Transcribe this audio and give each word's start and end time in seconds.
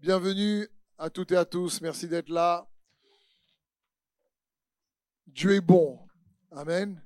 Bienvenue 0.00 0.68
à 0.96 1.10
toutes 1.10 1.32
et 1.32 1.36
à 1.36 1.44
tous. 1.44 1.80
Merci 1.80 2.06
d'être 2.06 2.28
là. 2.28 2.70
Dieu 5.26 5.56
est 5.56 5.60
bon. 5.60 5.98
Amen. 6.52 7.02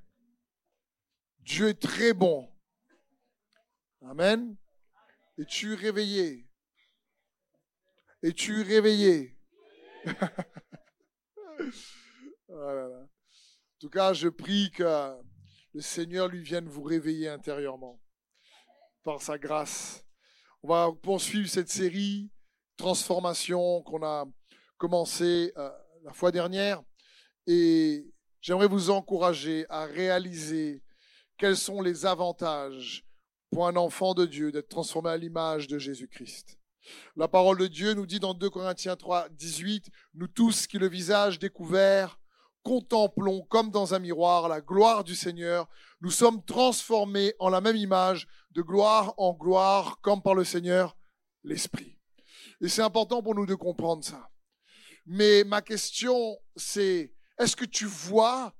Dieu 1.39 1.69
est 1.69 1.81
très 1.81 2.13
bon. 2.13 2.47
Amen. 4.03 4.55
Es-tu 5.39 5.73
réveillé? 5.73 6.47
Es-tu 8.21 8.61
réveillé? 8.61 9.39
En 12.49 13.07
tout 13.79 13.89
cas, 13.89 14.13
je 14.13 14.29
prie 14.29 14.69
que 14.69 15.17
le 15.73 15.81
Seigneur 15.81 16.27
lui 16.27 16.43
vienne 16.43 16.69
vous 16.69 16.83
réveiller 16.83 17.27
intérieurement 17.27 17.99
par 19.03 19.21
sa 19.21 19.39
grâce. 19.39 20.05
On 20.61 20.69
va 20.69 20.91
poursuivre 21.01 21.49
cette 21.49 21.69
série 21.69 22.29
transformation 22.83 23.81
qu'on 23.83 24.03
a 24.03 24.25
commencé 24.77 25.53
euh, 25.55 25.69
la 26.03 26.11
fois 26.11 26.33
dernière 26.33 26.83
et 27.47 28.05
j'aimerais 28.41 28.67
vous 28.67 28.89
encourager 28.89 29.65
à 29.69 29.85
réaliser 29.85 30.83
quels 31.37 31.55
sont 31.55 31.81
les 31.81 32.05
avantages 32.05 33.05
pour 33.51 33.67
un 33.67 33.77
enfant 33.77 34.13
de 34.13 34.25
Dieu 34.25 34.51
d'être 34.51 34.67
transformé 34.67 35.11
à 35.11 35.15
l'image 35.15 35.69
de 35.69 35.77
Jésus-Christ. 35.77 36.59
La 37.15 37.29
parole 37.29 37.57
de 37.57 37.67
Dieu 37.67 37.93
nous 37.93 38.05
dit 38.05 38.19
dans 38.19 38.33
2 38.33 38.49
Corinthiens 38.49 38.97
3, 38.97 39.29
18, 39.29 39.89
nous 40.15 40.27
tous 40.27 40.67
qui 40.67 40.77
le 40.77 40.89
visage 40.89 41.39
découvert, 41.39 42.19
contemplons 42.63 43.43
comme 43.43 43.71
dans 43.71 43.93
un 43.93 43.99
miroir 43.99 44.49
la 44.49 44.59
gloire 44.59 45.05
du 45.05 45.15
Seigneur, 45.15 45.69
nous 46.01 46.11
sommes 46.11 46.43
transformés 46.43 47.33
en 47.39 47.47
la 47.47 47.61
même 47.61 47.77
image, 47.77 48.27
de 48.51 48.61
gloire 48.61 49.13
en 49.15 49.31
gloire, 49.31 50.01
comme 50.01 50.21
par 50.21 50.35
le 50.35 50.43
Seigneur 50.43 50.97
l'Esprit. 51.45 51.97
Et 52.63 52.69
c'est 52.69 52.81
important 52.81 53.21
pour 53.21 53.35
nous 53.35 53.45
de 53.45 53.55
comprendre 53.55 54.05
ça. 54.05 54.31
Mais 55.05 55.43
ma 55.43 55.61
question, 55.61 56.39
c'est, 56.55 57.13
est-ce 57.37 57.57
que 57.57 57.65
tu 57.65 57.85
vois 57.85 58.55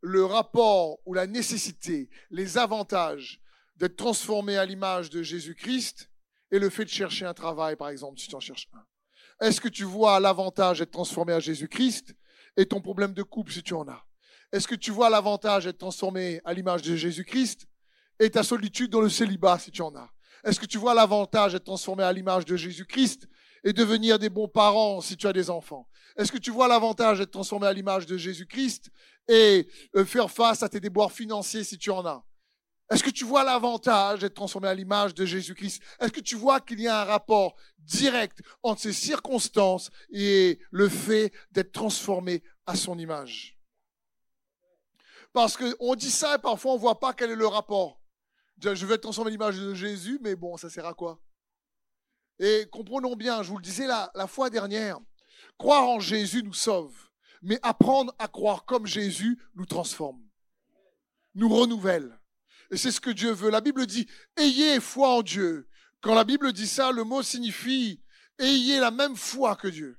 le 0.00 0.24
rapport 0.24 0.98
ou 1.06 1.14
la 1.14 1.28
nécessité, 1.28 2.10
les 2.30 2.58
avantages 2.58 3.40
d'être 3.76 3.94
transformé 3.94 4.56
à 4.56 4.66
l'image 4.66 5.08
de 5.08 5.22
Jésus-Christ 5.22 6.10
et 6.50 6.58
le 6.58 6.68
fait 6.68 6.84
de 6.84 6.90
chercher 6.90 7.26
un 7.26 7.32
travail, 7.32 7.76
par 7.76 7.90
exemple, 7.90 8.18
si 8.18 8.26
tu 8.26 8.34
en 8.34 8.40
cherches 8.40 8.68
un? 8.72 9.46
Est-ce 9.46 9.60
que 9.60 9.68
tu 9.68 9.84
vois 9.84 10.18
l'avantage 10.18 10.80
d'être 10.80 10.90
transformé 10.90 11.32
à 11.32 11.38
Jésus-Christ 11.38 12.16
et 12.56 12.66
ton 12.66 12.80
problème 12.80 13.14
de 13.14 13.22
couple, 13.22 13.52
si 13.52 13.62
tu 13.62 13.74
en 13.74 13.86
as? 13.86 14.04
Est-ce 14.50 14.66
que 14.66 14.74
tu 14.74 14.90
vois 14.90 15.10
l'avantage 15.10 15.66
d'être 15.66 15.78
transformé 15.78 16.40
à 16.44 16.52
l'image 16.54 16.82
de 16.82 16.96
Jésus-Christ 16.96 17.68
et 18.18 18.30
ta 18.30 18.42
solitude 18.42 18.90
dans 18.90 19.00
le 19.00 19.08
célibat, 19.08 19.60
si 19.60 19.70
tu 19.70 19.82
en 19.82 19.94
as? 19.94 20.10
Est-ce 20.42 20.58
que 20.58 20.66
tu 20.66 20.76
vois 20.76 20.94
l'avantage 20.94 21.52
d'être 21.52 21.64
transformé 21.64 22.02
à 22.02 22.12
l'image 22.12 22.44
de 22.44 22.56
Jésus-Christ 22.56 23.28
et 23.64 23.72
devenir 23.72 24.18
des 24.18 24.28
bons 24.28 24.48
parents 24.48 25.00
si 25.00 25.16
tu 25.16 25.26
as 25.26 25.32
des 25.32 25.50
enfants. 25.50 25.88
Est-ce 26.16 26.30
que 26.30 26.38
tu 26.38 26.50
vois 26.50 26.68
l'avantage 26.68 27.18
d'être 27.18 27.32
transformé 27.32 27.66
à 27.66 27.72
l'image 27.72 28.06
de 28.06 28.16
Jésus-Christ 28.16 28.90
et 29.26 29.68
euh, 29.96 30.04
faire 30.04 30.30
face 30.30 30.62
à 30.62 30.68
tes 30.68 30.80
déboires 30.80 31.10
financiers 31.10 31.64
si 31.64 31.78
tu 31.78 31.90
en 31.90 32.04
as? 32.06 32.24
Est-ce 32.90 33.02
que 33.02 33.10
tu 33.10 33.24
vois 33.24 33.44
l'avantage 33.44 34.20
d'être 34.20 34.34
transformé 34.34 34.68
à 34.68 34.74
l'image 34.74 35.14
de 35.14 35.24
Jésus-Christ? 35.24 35.82
Est-ce 35.98 36.12
que 36.12 36.20
tu 36.20 36.36
vois 36.36 36.60
qu'il 36.60 36.80
y 36.80 36.86
a 36.86 37.00
un 37.00 37.04
rapport 37.04 37.56
direct 37.78 38.42
entre 38.62 38.82
ces 38.82 38.92
circonstances 38.92 39.90
et 40.10 40.60
le 40.70 40.88
fait 40.88 41.32
d'être 41.50 41.72
transformé 41.72 42.42
à 42.66 42.76
son 42.76 42.98
image? 42.98 43.58
Parce 45.32 45.56
qu'on 45.56 45.94
dit 45.94 46.10
ça 46.10 46.36
et 46.36 46.38
parfois 46.38 46.72
on 46.72 46.76
ne 46.76 46.80
voit 46.80 47.00
pas 47.00 47.14
quel 47.14 47.30
est 47.30 47.36
le 47.36 47.46
rapport. 47.46 48.00
Je 48.62 48.86
vais 48.86 48.94
être 48.94 49.02
transformé 49.02 49.30
à 49.30 49.32
l'image 49.32 49.58
de 49.58 49.74
Jésus, 49.74 50.20
mais 50.22 50.36
bon, 50.36 50.56
ça 50.56 50.70
sert 50.70 50.86
à 50.86 50.94
quoi? 50.94 51.18
Et 52.38 52.66
comprenons 52.70 53.16
bien, 53.16 53.42
je 53.42 53.50
vous 53.50 53.58
le 53.58 53.62
disais 53.62 53.86
la, 53.86 54.26
fois 54.26 54.50
dernière, 54.50 54.98
croire 55.58 55.88
en 55.88 56.00
Jésus 56.00 56.42
nous 56.42 56.54
sauve, 56.54 56.96
mais 57.42 57.58
apprendre 57.62 58.14
à 58.18 58.28
croire 58.28 58.64
comme 58.64 58.86
Jésus 58.86 59.38
nous 59.54 59.66
transforme, 59.66 60.22
nous 61.34 61.48
renouvelle. 61.48 62.18
Et 62.70 62.76
c'est 62.76 62.90
ce 62.90 63.00
que 63.00 63.10
Dieu 63.10 63.30
veut. 63.32 63.50
La 63.50 63.60
Bible 63.60 63.86
dit, 63.86 64.08
ayez 64.36 64.80
foi 64.80 65.08
en 65.10 65.22
Dieu. 65.22 65.68
Quand 66.00 66.14
la 66.14 66.24
Bible 66.24 66.52
dit 66.52 66.66
ça, 66.66 66.90
le 66.90 67.04
mot 67.04 67.22
signifie, 67.22 68.02
ayez 68.38 68.80
la 68.80 68.90
même 68.90 69.16
foi 69.16 69.54
que 69.56 69.68
Dieu. 69.68 69.98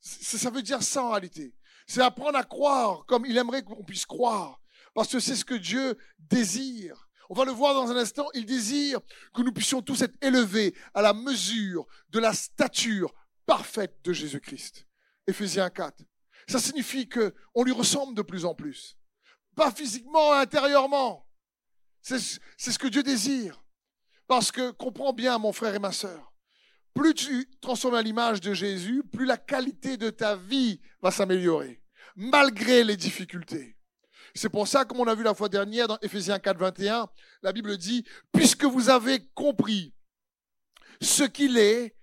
Ça 0.00 0.50
veut 0.50 0.62
dire 0.62 0.82
ça 0.82 1.04
en 1.04 1.10
réalité. 1.10 1.54
C'est 1.86 2.02
apprendre 2.02 2.38
à 2.38 2.44
croire 2.44 3.06
comme 3.06 3.24
il 3.26 3.36
aimerait 3.36 3.62
qu'on 3.62 3.84
puisse 3.84 4.06
croire. 4.06 4.60
Parce 4.94 5.08
que 5.08 5.20
c'est 5.20 5.36
ce 5.36 5.44
que 5.44 5.54
Dieu 5.54 5.96
désire. 6.18 7.05
On 7.28 7.34
va 7.34 7.44
le 7.44 7.52
voir 7.52 7.74
dans 7.74 7.90
un 7.90 7.96
instant, 7.96 8.28
il 8.34 8.46
désire 8.46 9.00
que 9.34 9.42
nous 9.42 9.52
puissions 9.52 9.82
tous 9.82 10.02
être 10.02 10.16
élevés 10.20 10.74
à 10.94 11.02
la 11.02 11.12
mesure 11.12 11.86
de 12.10 12.18
la 12.18 12.32
stature 12.32 13.12
parfaite 13.46 13.98
de 14.04 14.12
Jésus-Christ. 14.12 14.86
Éphésiens 15.26 15.70
4. 15.70 16.04
Ça 16.48 16.58
signifie 16.58 17.08
que 17.08 17.34
on 17.54 17.64
lui 17.64 17.72
ressemble 17.72 18.14
de 18.14 18.22
plus 18.22 18.44
en 18.44 18.54
plus. 18.54 18.96
Pas 19.56 19.72
physiquement, 19.72 20.32
intérieurement. 20.32 21.26
C'est 22.00 22.18
ce 22.18 22.78
que 22.78 22.86
Dieu 22.86 23.02
désire. 23.02 23.64
Parce 24.28 24.52
que, 24.52 24.70
comprends 24.70 25.12
bien, 25.12 25.38
mon 25.38 25.52
frère 25.52 25.74
et 25.74 25.80
ma 25.80 25.92
sœur, 25.92 26.32
plus 26.94 27.14
tu 27.14 27.48
transformes 27.60 27.94
à 27.94 28.02
l'image 28.02 28.40
de 28.40 28.54
Jésus, 28.54 29.02
plus 29.04 29.24
la 29.24 29.36
qualité 29.36 29.96
de 29.96 30.10
ta 30.10 30.36
vie 30.36 30.80
va 31.00 31.10
s'améliorer, 31.10 31.82
malgré 32.16 32.84
les 32.84 32.96
difficultés. 32.96 33.75
C'est 34.36 34.50
pour 34.50 34.68
ça, 34.68 34.84
comme 34.84 35.00
on 35.00 35.06
a 35.06 35.14
vu 35.14 35.22
la 35.22 35.34
fois 35.34 35.48
dernière 35.48 35.88
dans 35.88 35.98
Ephésiens 36.02 36.38
4, 36.38 36.58
21, 36.58 37.08
la 37.42 37.52
Bible 37.52 37.76
dit, 37.78 38.04
puisque 38.32 38.64
vous 38.64 38.90
avez 38.90 39.26
compris 39.34 39.94
ce 41.00 41.24
qu'il 41.24 41.56
est 41.56 41.96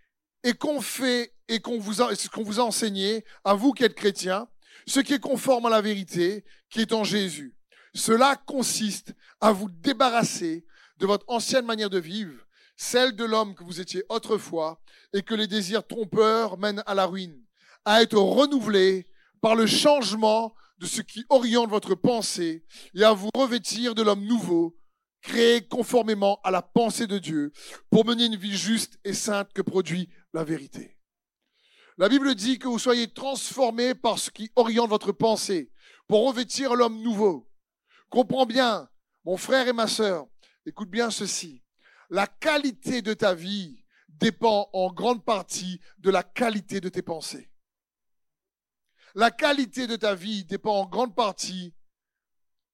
et 0.43 0.53
qu'on 0.53 0.81
fait 0.81 1.33
et 1.47 1.59
qu'on 1.59 1.79
vous 1.79 2.01
a, 2.01 2.11
qu'on 2.33 2.43
vous 2.43 2.59
a 2.59 2.63
enseigné, 2.63 3.23
à 3.43 3.53
vous 3.53 3.71
qui 3.71 3.83
êtes 3.83 3.93
chrétiens, 3.93 4.47
ce 4.87 4.99
qui 4.99 5.13
est 5.13 5.19
conforme 5.19 5.67
à 5.67 5.69
la 5.69 5.81
vérité 5.81 6.43
qui 6.69 6.81
est 6.81 6.93
en 6.93 7.03
Jésus. 7.03 7.55
Cela 7.93 8.35
consiste 8.35 9.13
à 9.39 9.51
vous 9.51 9.69
débarrasser 9.69 10.65
de 10.97 11.05
votre 11.05 11.25
ancienne 11.27 11.65
manière 11.65 11.91
de 11.91 11.99
vivre, 11.99 12.47
celle 12.75 13.15
de 13.15 13.25
l'homme 13.25 13.53
que 13.53 13.63
vous 13.63 13.79
étiez 13.79 14.03
autrefois 14.09 14.81
et 15.13 15.21
que 15.21 15.35
les 15.35 15.47
désirs 15.47 15.85
trompeurs 15.85 16.57
mènent 16.57 16.83
à 16.87 16.95
la 16.95 17.05
ruine, 17.05 17.39
à 17.85 18.01
être 18.01 18.17
renouvelé 18.17 19.07
par 19.41 19.55
le 19.55 19.67
changement 19.67 20.55
de 20.77 20.85
ce 20.85 21.01
qui 21.01 21.25
oriente 21.29 21.69
votre 21.69 21.95
pensée 21.95 22.65
et 22.93 23.03
à 23.03 23.13
vous 23.13 23.29
revêtir 23.35 23.95
de 23.95 24.01
l'homme 24.01 24.25
nouveau, 24.25 24.77
créé 25.21 25.65
conformément 25.65 26.39
à 26.43 26.51
la 26.51 26.61
pensée 26.61 27.07
de 27.07 27.17
Dieu, 27.17 27.51
pour 27.89 28.05
mener 28.05 28.25
une 28.25 28.35
vie 28.35 28.57
juste 28.57 28.99
et 29.03 29.13
sainte 29.13 29.53
que 29.53 29.61
produit 29.61 30.09
la 30.33 30.43
vérité. 30.43 30.97
La 31.97 32.09
Bible 32.09 32.35
dit 32.35 32.59
que 32.59 32.67
vous 32.67 32.79
soyez 32.79 33.07
transformés 33.07 33.93
par 33.93 34.17
ce 34.17 34.31
qui 34.31 34.51
oriente 34.55 34.89
votre 34.89 35.11
pensée, 35.11 35.71
pour 36.07 36.27
revêtir 36.27 36.75
l'homme 36.75 37.01
nouveau. 37.01 37.49
Comprends 38.09 38.45
bien, 38.45 38.89
mon 39.25 39.37
frère 39.37 39.67
et 39.67 39.73
ma 39.73 39.87
sœur, 39.87 40.27
écoute 40.65 40.89
bien 40.89 41.09
ceci. 41.09 41.63
La 42.09 42.27
qualité 42.27 43.01
de 43.01 43.13
ta 43.13 43.33
vie 43.33 43.83
dépend 44.09 44.69
en 44.73 44.91
grande 44.91 45.23
partie 45.23 45.79
de 45.99 46.09
la 46.09 46.23
qualité 46.23 46.81
de 46.81 46.89
tes 46.89 47.01
pensées. 47.01 47.52
La 49.15 49.29
qualité 49.29 49.85
de 49.85 49.95
ta 49.95 50.15
vie 50.15 50.43
dépend 50.43 50.81
en 50.81 50.85
grande 50.85 51.15
partie 51.15 51.73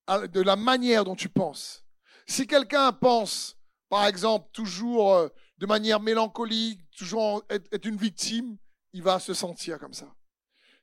de 0.07 0.41
la 0.41 0.55
manière 0.55 1.03
dont 1.03 1.15
tu 1.15 1.29
penses. 1.29 1.85
Si 2.27 2.47
quelqu'un 2.47 2.91
pense, 2.93 3.57
par 3.89 4.05
exemple, 4.07 4.49
toujours 4.53 5.13
euh, 5.13 5.29
de 5.57 5.65
manière 5.65 5.99
mélancolique, 5.99 6.81
toujours 6.97 7.43
être 7.49 7.85
une 7.85 7.97
victime, 7.97 8.57
il 8.93 9.03
va 9.03 9.19
se 9.19 9.33
sentir 9.33 9.79
comme 9.79 9.93
ça. 9.93 10.13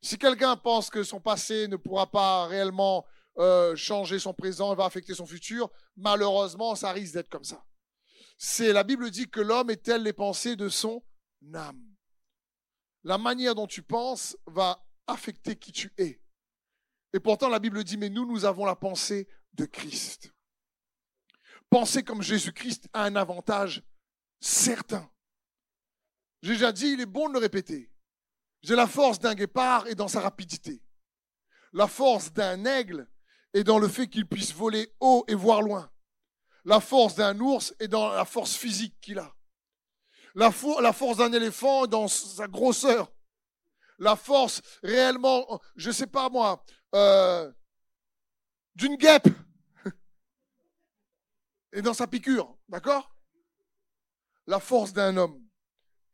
Si 0.02 0.18
quelqu'un 0.18 0.56
pense 0.56 0.90
que 0.90 1.02
son 1.02 1.20
passé 1.20 1.68
ne 1.68 1.76
pourra 1.76 2.10
pas 2.10 2.46
réellement 2.46 3.06
euh, 3.38 3.74
changer 3.74 4.18
son 4.18 4.34
présent 4.34 4.72
et 4.72 4.76
va 4.76 4.84
affecter 4.84 5.14
son 5.14 5.26
futur, 5.26 5.70
malheureusement, 5.96 6.74
ça 6.74 6.92
risque 6.92 7.14
d'être 7.14 7.28
comme 7.28 7.44
ça. 7.44 7.64
C'est 8.38 8.72
la 8.72 8.84
Bible 8.84 9.10
dit 9.10 9.28
que 9.28 9.40
l'homme 9.40 9.70
est 9.70 9.82
tel 9.82 10.02
les 10.02 10.12
pensées 10.12 10.56
de 10.56 10.68
son 10.68 11.02
âme. 11.54 11.82
La 13.02 13.18
manière 13.18 13.54
dont 13.54 13.66
tu 13.66 13.82
penses 13.82 14.36
va 14.46 14.85
affecter 15.06 15.56
qui 15.56 15.72
tu 15.72 15.92
es. 15.98 16.20
Et 17.12 17.20
pourtant, 17.20 17.48
la 17.48 17.58
Bible 17.58 17.82
dit, 17.84 17.96
mais 17.96 18.10
nous, 18.10 18.26
nous 18.26 18.44
avons 18.44 18.64
la 18.64 18.76
pensée 18.76 19.28
de 19.54 19.64
Christ. 19.64 20.32
Penser 21.70 22.02
comme 22.02 22.22
Jésus-Christ 22.22 22.88
a 22.92 23.04
un 23.04 23.16
avantage 23.16 23.82
certain. 24.40 25.10
J'ai 26.42 26.52
déjà 26.52 26.72
dit, 26.72 26.88
il 26.88 27.00
est 27.00 27.06
bon 27.06 27.28
de 27.28 27.34
le 27.34 27.40
répéter. 27.40 27.90
J'ai 28.62 28.76
la 28.76 28.86
force 28.86 29.18
d'un 29.18 29.34
guépard 29.34 29.86
et 29.86 29.94
dans 29.94 30.08
sa 30.08 30.20
rapidité. 30.20 30.82
La 31.72 31.86
force 31.86 32.32
d'un 32.32 32.64
aigle 32.64 33.08
est 33.52 33.64
dans 33.64 33.78
le 33.78 33.88
fait 33.88 34.08
qu'il 34.08 34.26
puisse 34.26 34.52
voler 34.52 34.92
haut 35.00 35.24
et 35.28 35.34
voir 35.34 35.62
loin. 35.62 35.90
La 36.64 36.80
force 36.80 37.14
d'un 37.14 37.38
ours 37.40 37.74
est 37.78 37.88
dans 37.88 38.08
la 38.10 38.24
force 38.24 38.54
physique 38.56 38.96
qu'il 39.00 39.18
a. 39.18 39.34
La, 40.34 40.50
force 40.50 41.16
d'un 41.16 41.32
éléphant 41.32 41.84
est 41.84 41.88
dans 41.88 42.08
sa 42.08 42.46
grosseur 42.46 43.10
la 43.98 44.16
force 44.16 44.60
réellement, 44.82 45.60
je 45.76 45.88
ne 45.88 45.94
sais 45.94 46.06
pas 46.06 46.28
moi, 46.28 46.64
euh, 46.94 47.52
d'une 48.74 48.96
guêpe 48.96 49.28
et 51.72 51.82
dans 51.82 51.94
sa 51.94 52.06
piqûre, 52.06 52.56
d'accord? 52.68 53.14
La 54.46 54.60
force 54.60 54.92
d'un 54.92 55.16
homme 55.16 55.44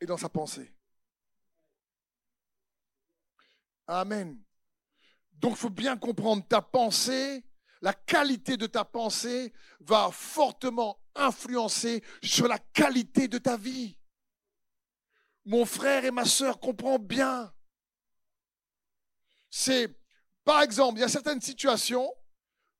est 0.00 0.06
dans 0.06 0.17
sa 0.17 0.29
pensée. 0.29 0.75
Amen. 3.87 4.40
Donc, 5.32 5.52
il 5.52 5.56
faut 5.56 5.70
bien 5.70 5.96
comprendre 5.96 6.46
ta 6.46 6.62
pensée, 6.62 7.44
la 7.81 7.93
qualité 7.93 8.56
de 8.56 8.67
ta 8.67 8.85
pensée 8.85 9.52
va 9.81 10.11
fortement 10.12 11.00
influencer 11.14 12.02
sur 12.23 12.46
la 12.46 12.58
qualité 12.58 13.26
de 13.28 13.38
ta 13.38 13.56
vie. 13.56 13.99
Mon 15.44 15.67
frère 15.67 16.05
et 16.05 16.12
ma 16.12 16.25
sœur, 16.25 16.61
comprends 16.61 17.00
bien. 17.00 17.52
C'est, 19.54 19.94
par 20.44 20.62
exemple, 20.62 20.99
il 20.99 21.02
y 21.02 21.04
a 21.04 21.08
certaines 21.08 21.43
situations, 21.43 22.10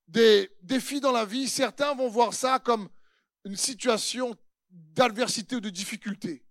des 0.09 0.51
défis 0.63 1.01
dans 1.01 1.13
la 1.13 1.27
vie, 1.27 1.47
certains 1.47 1.95
vont 1.95 2.09
voir 2.09 2.33
ça 2.33 2.59
comme 2.59 2.89
une 3.45 3.57
situation 3.57 4.35
d'adversité 4.71 5.57
ou 5.57 5.61
de 5.61 5.69
difficulté. 5.69 6.47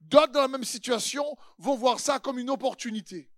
D'autres, 0.00 0.32
dans 0.32 0.40
la 0.40 0.48
même 0.48 0.64
situation, 0.64 1.24
vont 1.58 1.76
voir 1.76 2.00
ça 2.00 2.18
comme 2.18 2.40
une 2.40 2.50
opportunité. 2.50 3.30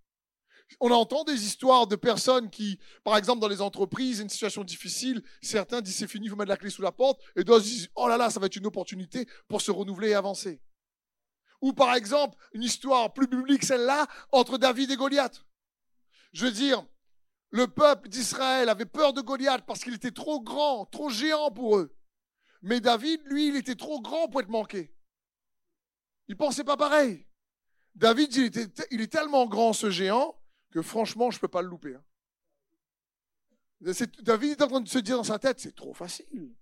On 0.79 0.89
entend 0.89 1.23
des 1.23 1.45
histoires 1.45 1.85
de 1.85 1.95
personnes 1.95 2.49
qui, 2.49 2.79
par 3.03 3.15
exemple, 3.15 3.39
dans 3.39 3.47
les 3.47 3.61
entreprises, 3.61 4.19
une 4.19 4.29
situation 4.29 4.63
difficile, 4.63 5.21
certains 5.39 5.81
disent 5.81 5.97
c'est 5.97 6.07
fini, 6.07 6.29
faut 6.29 6.35
mettre 6.35 6.49
la 6.49 6.57
clé 6.57 6.71
sous 6.71 6.81
la 6.81 6.91
porte, 6.91 7.21
et 7.35 7.43
d'autres 7.43 7.63
disent 7.63 7.89
oh 7.93 8.07
là 8.07 8.17
là, 8.17 8.31
ça 8.31 8.39
va 8.39 8.47
être 8.47 8.55
une 8.55 8.65
opportunité 8.65 9.27
pour 9.47 9.61
se 9.61 9.69
renouveler 9.69 10.09
et 10.09 10.15
avancer. 10.15 10.63
Ou 11.61 11.73
par 11.73 11.93
exemple, 11.93 12.35
une 12.53 12.63
histoire 12.63 13.13
plus 13.13 13.27
publique, 13.27 13.63
celle-là, 13.63 14.07
entre 14.31 14.57
David 14.57 14.89
et 14.89 14.95
Goliath. 14.95 15.45
Je 16.33 16.45
veux 16.45 16.51
dire, 16.51 16.85
le 17.51 17.67
peuple 17.67 18.09
d'Israël 18.09 18.67
avait 18.67 18.85
peur 18.85 19.13
de 19.13 19.21
Goliath 19.21 19.65
parce 19.65 19.83
qu'il 19.83 19.93
était 19.93 20.11
trop 20.11 20.41
grand, 20.41 20.85
trop 20.87 21.09
géant 21.09 21.51
pour 21.51 21.77
eux. 21.77 21.95
Mais 22.63 22.81
David, 22.81 23.21
lui, 23.25 23.49
il 23.49 23.55
était 23.55 23.75
trop 23.75 24.01
grand 24.01 24.27
pour 24.27 24.41
être 24.41 24.49
manqué. 24.49 24.93
Il 26.27 26.35
pensait 26.35 26.63
pas 26.63 26.77
pareil. 26.77 27.27
David, 27.93 28.35
il, 28.35 29.01
est 29.01 29.11
tellement 29.11 29.45
grand, 29.45 29.73
ce 29.73 29.91
géant, 29.91 30.35
que 30.71 30.81
franchement, 30.81 31.29
je 31.29 31.37
ne 31.37 31.41
peux 31.41 31.47
pas 31.47 31.61
le 31.61 31.67
louper. 31.67 31.95
Hein. 31.95 32.03
David 34.21 34.51
est 34.51 34.61
en 34.63 34.67
train 34.67 34.81
de 34.81 34.87
se 34.87 34.97
dire 34.97 35.17
dans 35.17 35.23
sa 35.23 35.37
tête, 35.37 35.59
c'est 35.59 35.75
trop 35.75 35.93
facile. 35.93 36.55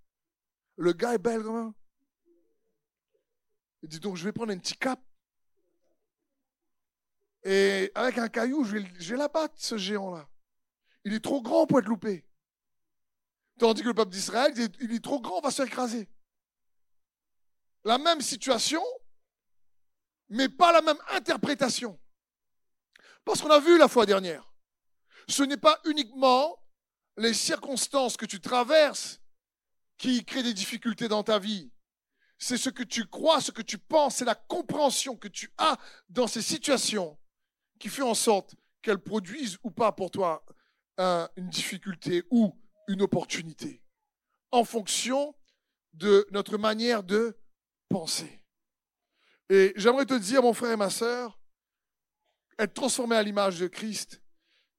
Le 0.76 0.92
gars 0.92 1.14
est 1.14 1.18
bel 1.18 1.42
quand 1.42 1.54
même. 1.54 1.72
Il 3.82 3.88
dit 3.88 4.00
donc, 4.00 4.16
je 4.16 4.24
vais 4.24 4.32
prendre 4.32 4.52
un 4.52 4.58
petit 4.58 4.76
cap. 4.76 5.00
Et 7.44 7.90
avec 7.94 8.18
un 8.18 8.28
caillou, 8.28 8.64
je 8.64 8.76
vais, 8.76 8.92
je 8.98 9.10
vais 9.10 9.18
l'abattre, 9.18 9.54
ce 9.56 9.76
géant-là. 9.76 10.28
Il 11.04 11.12
est 11.12 11.24
trop 11.24 11.42
grand 11.42 11.66
pour 11.66 11.80
être 11.80 11.88
loupé. 11.88 12.24
Tandis 13.58 13.82
que 13.82 13.88
le 13.88 13.94
peuple 13.94 14.12
d'Israël, 14.12 14.52
il 14.80 14.92
est 14.92 15.04
trop 15.04 15.20
grand, 15.20 15.38
on 15.38 15.40
va 15.40 15.50
se 15.50 15.62
écraser. 15.62 16.08
La 17.84 17.98
même 17.98 18.20
situation, 18.20 18.82
mais 20.28 20.48
pas 20.48 20.72
la 20.72 20.82
même 20.82 20.98
interprétation. 21.10 21.98
Parce 23.24 23.40
qu'on 23.40 23.50
a 23.50 23.60
vu 23.60 23.76
la 23.76 23.88
fois 23.88 24.06
dernière, 24.06 24.52
ce 25.28 25.42
n'est 25.42 25.56
pas 25.56 25.80
uniquement 25.84 26.62
les 27.16 27.34
circonstances 27.34 28.16
que 28.16 28.26
tu 28.26 28.40
traverses 28.40 29.20
qui 29.98 30.24
créent 30.24 30.42
des 30.42 30.54
difficultés 30.54 31.08
dans 31.08 31.22
ta 31.22 31.38
vie. 31.38 31.70
C'est 32.38 32.56
ce 32.56 32.70
que 32.70 32.82
tu 32.82 33.06
crois, 33.06 33.40
ce 33.40 33.52
que 33.52 33.62
tu 33.62 33.78
penses, 33.78 34.16
c'est 34.16 34.24
la 34.24 34.34
compréhension 34.34 35.16
que 35.16 35.28
tu 35.28 35.52
as 35.58 35.76
dans 36.08 36.26
ces 36.26 36.42
situations 36.42 37.16
qui 37.82 37.88
fait 37.88 38.02
en 38.02 38.14
sorte 38.14 38.54
qu'elles 38.80 39.00
produisent 39.00 39.58
ou 39.64 39.72
pas 39.72 39.90
pour 39.90 40.12
toi 40.12 40.44
une 40.98 41.48
difficulté 41.48 42.22
ou 42.30 42.56
une 42.86 43.02
opportunité 43.02 43.82
en 44.52 44.62
fonction 44.62 45.34
de 45.92 46.24
notre 46.30 46.58
manière 46.58 47.02
de 47.02 47.36
penser. 47.88 48.40
Et 49.50 49.72
j'aimerais 49.74 50.06
te 50.06 50.14
dire, 50.14 50.42
mon 50.42 50.52
frère 50.52 50.70
et 50.70 50.76
ma 50.76 50.90
sœur, 50.90 51.40
être 52.56 52.72
transformé 52.72 53.16
à 53.16 53.22
l'image 53.24 53.58
de 53.58 53.66
Christ, 53.66 54.22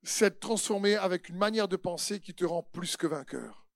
c'est 0.02 0.28
être 0.28 0.40
transformé 0.40 0.96
avec 0.96 1.28
une 1.28 1.38
manière 1.38 1.68
de 1.68 1.76
penser 1.76 2.22
qui 2.22 2.34
te 2.34 2.46
rend 2.46 2.64
plus 2.64 2.96
que 2.96 3.06
vainqueur. 3.06 3.68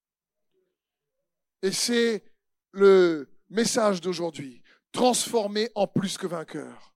Et 1.64 1.74
c'est 1.74 2.24
le 2.72 3.30
message 3.50 4.00
d'aujourd'hui, 4.00 4.64
transformé 4.94 5.70
en 5.76 5.86
plus 5.86 6.18
que 6.18 6.28
vainqueur. 6.28 6.94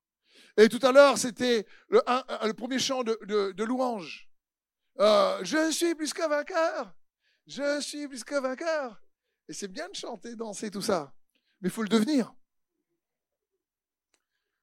Et 0.62 0.70
tout 0.70 0.86
à 0.86 0.92
l'heure, 0.92 1.18
c'était 1.18 1.66
le, 1.90 2.52
premier 2.52 2.78
chant 2.78 3.04
de, 3.04 3.64
louange. 3.64 4.30
Euh, 5.00 5.40
je 5.44 5.72
suis 5.72 5.96
plus 5.96 6.14
que 6.14 6.28
vainqueur. 6.30 6.94
Je 7.48 7.82
suis 7.82 8.08
plus 8.08 8.24
que 8.24 8.40
vainqueur. 8.40 9.02
Et 9.50 9.54
c'est 9.54 9.68
bien 9.68 9.90
de 9.90 9.96
chanter, 9.96 10.36
danser, 10.36 10.70
tout 10.70 10.84
ça. 10.84 11.16
Mais 11.62 11.70
il 11.70 11.72
faut 11.72 11.82
le 11.82 11.90
devenir. 11.90 12.32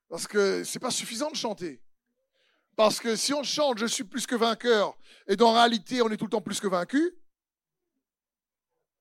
Parce 0.09 0.29
que 0.29 0.63
c'est 0.63 0.79
pas 0.79 0.93
suffisant 0.93 1.33
de 1.33 1.37
chanter. 1.37 1.83
Parce 2.77 3.01
que 3.01 3.17
si 3.17 3.35
on 3.35 3.43
chante 3.43 3.79
je 3.79 3.87
suis 3.87 4.05
plus 4.05 4.25
que 4.25 4.37
vainqueur 4.37 4.97
et 5.27 5.35
dans 5.35 5.53
réalité 5.53 6.01
on 6.01 6.09
est 6.11 6.17
tout 6.17 6.27
le 6.27 6.31
temps 6.31 6.41
plus 6.41 6.61
que 6.61 6.69
vaincu, 6.69 7.13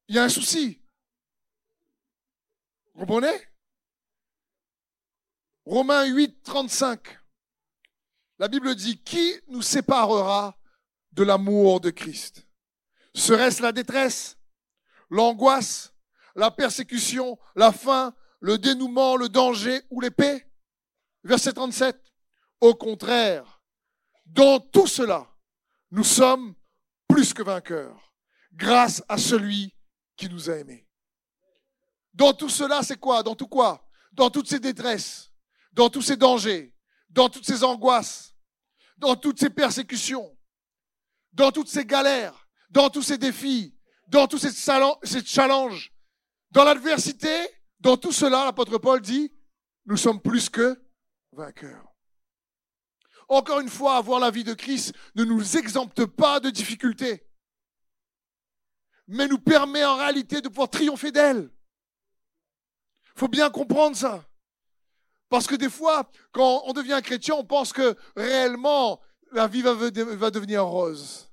il 0.07 0.15
y 0.15 0.19
a 0.19 0.23
un 0.23 0.29
souci. 0.29 0.81
Vous 2.95 3.01
comprenez? 3.01 3.37
Romains 5.67 6.05
8, 6.05 6.43
35. 6.43 7.19
La 8.39 8.47
Bible 8.47 8.73
dit, 8.73 9.03
qui 9.03 9.33
nous 9.49 9.61
séparera 9.61 10.57
de 11.11 11.23
l'amour 11.23 11.81
de 11.81 11.89
Christ? 11.89 12.47
Serait-ce 13.13 13.61
la 13.61 13.73
détresse, 13.73 14.37
l'angoisse, 15.09 15.93
la 16.35 16.51
persécution, 16.51 17.37
la 17.53 17.73
faim, 17.73 18.15
le 18.39 18.57
dénouement, 18.57 19.17
le 19.17 19.27
danger 19.27 19.81
ou 19.89 19.99
l'épée? 19.99 20.47
Verset 21.25 21.51
37. 21.51 22.01
Au 22.61 22.73
contraire, 22.73 23.61
dans 24.25 24.61
tout 24.61 24.87
cela, 24.87 25.27
nous 25.91 26.05
sommes 26.05 26.55
plus 27.09 27.33
que 27.33 27.43
vainqueurs, 27.43 28.13
grâce 28.53 29.03
à 29.09 29.17
celui 29.17 29.75
qui 30.15 30.29
nous 30.29 30.49
a 30.49 30.55
aimés. 30.55 30.87
Dans 32.13 32.31
tout 32.31 32.47
cela, 32.47 32.83
c'est 32.83 32.97
quoi? 32.97 33.21
Dans 33.21 33.35
tout 33.35 33.47
quoi? 33.47 33.85
Dans 34.13 34.29
toutes 34.29 34.47
ces 34.47 34.61
détresses, 34.61 35.26
dans 35.77 35.91
tous 35.91 36.01
ces 36.01 36.17
dangers, 36.17 36.73
dans 37.07 37.29
toutes 37.29 37.45
ces 37.45 37.63
angoisses, 37.63 38.35
dans 38.97 39.15
toutes 39.15 39.39
ces 39.39 39.51
persécutions, 39.51 40.35
dans 41.33 41.51
toutes 41.51 41.67
ces 41.67 41.85
galères, 41.85 42.49
dans 42.71 42.89
tous 42.89 43.03
ces 43.03 43.19
défis, 43.19 43.77
dans 44.07 44.25
tous 44.25 44.39
ces 44.39 45.23
challenges, 45.23 45.93
dans 46.49 46.63
l'adversité, 46.63 47.29
dans 47.79 47.95
tout 47.95 48.11
cela, 48.11 48.43
l'apôtre 48.43 48.79
Paul 48.79 48.99
dit, 49.01 49.31
nous 49.85 49.97
sommes 49.97 50.19
plus 50.19 50.49
que 50.49 50.83
vainqueurs. 51.31 51.93
Encore 53.29 53.59
une 53.59 53.69
fois, 53.69 53.97
avoir 53.97 54.19
la 54.19 54.31
vie 54.31 54.43
de 54.43 54.55
Christ 54.55 54.95
ne 55.13 55.25
nous 55.25 55.57
exempte 55.57 56.05
pas 56.05 56.39
de 56.39 56.49
difficultés, 56.49 57.29
mais 59.05 59.27
nous 59.27 59.37
permet 59.37 59.85
en 59.85 59.97
réalité 59.97 60.41
de 60.41 60.47
pouvoir 60.47 60.71
triompher 60.71 61.11
d'elle. 61.11 61.51
Il 63.15 63.19
faut 63.19 63.27
bien 63.27 63.51
comprendre 63.51 63.95
ça. 63.95 64.26
Parce 65.29 65.47
que 65.47 65.55
des 65.55 65.69
fois, 65.69 66.09
quand 66.31 66.63
on 66.65 66.73
devient 66.73 66.99
chrétien, 67.03 67.35
on 67.35 67.43
pense 67.43 67.73
que 67.73 67.95
réellement, 68.15 69.01
la 69.31 69.47
vie 69.47 69.61
va, 69.61 69.75
devenir 70.31 70.65
rose. 70.65 71.29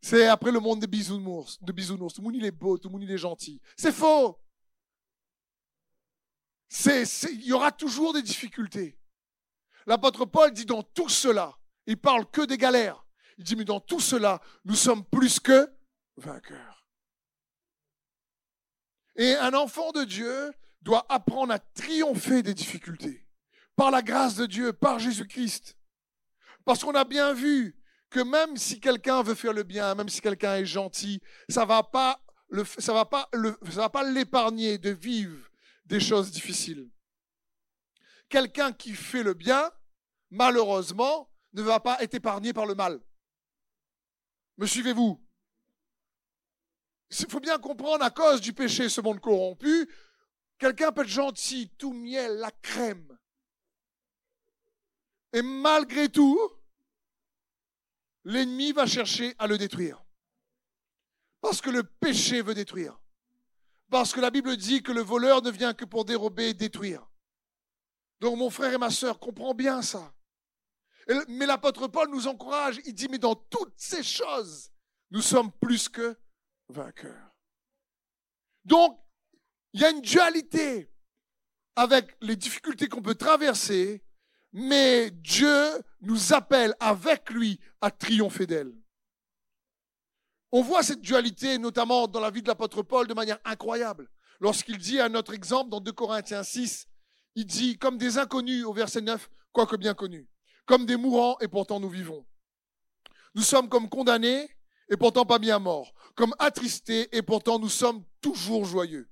C'est 0.00 0.26
après 0.26 0.52
le 0.52 0.60
monde 0.60 0.80
des 0.80 0.86
bisounours, 0.86 1.60
de 1.62 1.72
bisounours. 1.72 2.14
Tout 2.14 2.20
le 2.20 2.26
monde 2.26 2.36
il 2.36 2.44
est 2.44 2.52
beau, 2.52 2.78
tout 2.78 2.88
le 2.88 2.92
monde 2.92 3.02
il 3.02 3.10
est 3.10 3.18
gentil. 3.18 3.60
C'est 3.76 3.92
faux. 3.92 4.38
il 6.86 7.44
y 7.44 7.52
aura 7.52 7.72
toujours 7.72 8.12
des 8.12 8.22
difficultés. 8.22 8.98
L'apôtre 9.86 10.24
Paul 10.26 10.52
dit 10.52 10.66
dans 10.66 10.82
tout 10.82 11.08
cela, 11.08 11.56
il 11.86 11.96
parle 11.96 12.30
que 12.30 12.42
des 12.42 12.58
galères. 12.58 13.04
Il 13.38 13.44
dit 13.44 13.56
mais 13.56 13.64
dans 13.64 13.80
tout 13.80 14.00
cela, 14.00 14.40
nous 14.64 14.76
sommes 14.76 15.04
plus 15.04 15.40
que 15.40 15.68
vainqueurs. 16.16 16.86
Et 19.16 19.34
un 19.34 19.54
enfant 19.54 19.90
de 19.90 20.04
Dieu 20.04 20.52
doit 20.82 21.04
apprendre 21.08 21.52
à 21.52 21.58
triompher 21.58 22.42
des 22.42 22.54
difficultés 22.54 23.23
par 23.76 23.90
la 23.90 24.02
grâce 24.02 24.36
de 24.36 24.46
Dieu, 24.46 24.72
par 24.72 24.98
Jésus-Christ. 24.98 25.76
Parce 26.64 26.82
qu'on 26.82 26.94
a 26.94 27.04
bien 27.04 27.32
vu 27.32 27.76
que 28.10 28.20
même 28.20 28.56
si 28.56 28.80
quelqu'un 28.80 29.22
veut 29.22 29.34
faire 29.34 29.52
le 29.52 29.62
bien, 29.62 29.94
même 29.94 30.08
si 30.08 30.20
quelqu'un 30.20 30.56
est 30.56 30.66
gentil, 30.66 31.20
ça 31.48 31.64
va 31.64 31.82
pas 31.82 32.20
va 32.50 33.04
pas 33.04 34.10
l'épargner 34.10 34.78
de 34.78 34.90
vivre 34.90 35.50
des 35.86 35.98
choses 35.98 36.30
difficiles 36.30 36.88
quelqu'un 38.34 38.72
qui 38.72 38.94
fait 38.94 39.22
le 39.22 39.32
bien, 39.34 39.70
malheureusement, 40.30 41.30
ne 41.52 41.62
va 41.62 41.78
pas 41.78 42.02
être 42.02 42.14
épargné 42.14 42.52
par 42.52 42.66
le 42.66 42.74
mal. 42.74 43.00
Me 44.56 44.66
suivez-vous? 44.66 45.24
Il 47.10 47.30
faut 47.30 47.38
bien 47.38 47.58
comprendre, 47.58 48.04
à 48.04 48.10
cause 48.10 48.40
du 48.40 48.52
péché, 48.52 48.88
ce 48.88 49.00
monde 49.00 49.20
corrompu, 49.20 49.88
quelqu'un 50.58 50.90
peut 50.90 51.02
être 51.02 51.08
gentil, 51.08 51.70
tout 51.78 51.92
miel, 51.92 52.38
la 52.38 52.50
crème. 52.50 53.16
Et 55.34 55.42
malgré 55.42 56.08
tout, 56.08 56.40
l'ennemi 58.22 58.72
va 58.72 58.86
chercher 58.86 59.34
à 59.38 59.48
le 59.48 59.58
détruire. 59.58 60.02
Parce 61.40 61.60
que 61.60 61.70
le 61.70 61.82
péché 61.82 62.40
veut 62.40 62.54
détruire. 62.54 62.98
Parce 63.90 64.12
que 64.12 64.20
la 64.20 64.30
Bible 64.30 64.56
dit 64.56 64.82
que 64.82 64.92
le 64.92 65.02
voleur 65.02 65.42
ne 65.42 65.50
vient 65.50 65.74
que 65.74 65.84
pour 65.84 66.04
dérober 66.04 66.50
et 66.50 66.54
détruire. 66.54 67.06
Donc 68.20 68.38
mon 68.38 68.48
frère 68.48 68.72
et 68.72 68.78
ma 68.78 68.90
soeur, 68.90 69.18
comprends 69.18 69.54
bien 69.54 69.82
ça. 69.82 70.14
Mais 71.28 71.46
l'apôtre 71.46 71.88
Paul 71.88 72.08
nous 72.10 72.28
encourage, 72.28 72.80
il 72.86 72.94
dit, 72.94 73.08
mais 73.08 73.18
dans 73.18 73.34
toutes 73.34 73.74
ces 73.76 74.04
choses, 74.04 74.70
nous 75.10 75.20
sommes 75.20 75.52
plus 75.52 75.88
que 75.88 76.16
vainqueurs. 76.68 77.34
Donc, 78.64 78.98
il 79.72 79.80
y 79.80 79.84
a 79.84 79.90
une 79.90 80.00
dualité 80.00 80.90
avec 81.76 82.16
les 82.20 82.36
difficultés 82.36 82.88
qu'on 82.88 83.02
peut 83.02 83.16
traverser, 83.16 84.02
mais 84.54 85.10
Dieu 85.10 85.82
nous 86.00 86.32
appelle 86.32 86.74
avec 86.78 87.30
lui 87.30 87.58
à 87.80 87.90
triompher 87.90 88.46
d'elles. 88.46 88.72
On 90.52 90.62
voit 90.62 90.84
cette 90.84 91.00
dualité 91.00 91.58
notamment 91.58 92.06
dans 92.06 92.20
la 92.20 92.30
vie 92.30 92.40
de 92.40 92.46
l'apôtre 92.46 92.82
Paul 92.82 93.08
de 93.08 93.14
manière 93.14 93.40
incroyable. 93.44 94.08
Lorsqu'il 94.38 94.78
dit 94.78 95.00
à 95.00 95.08
notre 95.08 95.34
exemple 95.34 95.70
dans 95.70 95.80
2 95.80 95.90
Corinthiens 95.90 96.44
6, 96.44 96.86
il 97.34 97.46
dit 97.46 97.76
comme 97.78 97.98
des 97.98 98.16
inconnus 98.16 98.64
au 98.64 98.72
verset 98.72 99.00
9, 99.00 99.28
quoique 99.50 99.74
bien 99.74 99.92
connus, 99.92 100.28
comme 100.66 100.86
des 100.86 100.96
mourants 100.96 101.36
et 101.40 101.48
pourtant 101.48 101.80
nous 101.80 101.90
vivons. 101.90 102.24
Nous 103.34 103.42
sommes 103.42 103.68
comme 103.68 103.88
condamnés 103.88 104.48
et 104.88 104.96
pourtant 104.96 105.26
pas 105.26 105.40
bien 105.40 105.58
morts, 105.58 105.92
comme 106.14 106.34
attristés 106.38 107.08
et 107.10 107.22
pourtant 107.22 107.58
nous 107.58 107.68
sommes 107.68 108.04
toujours 108.20 108.64
joyeux, 108.64 109.10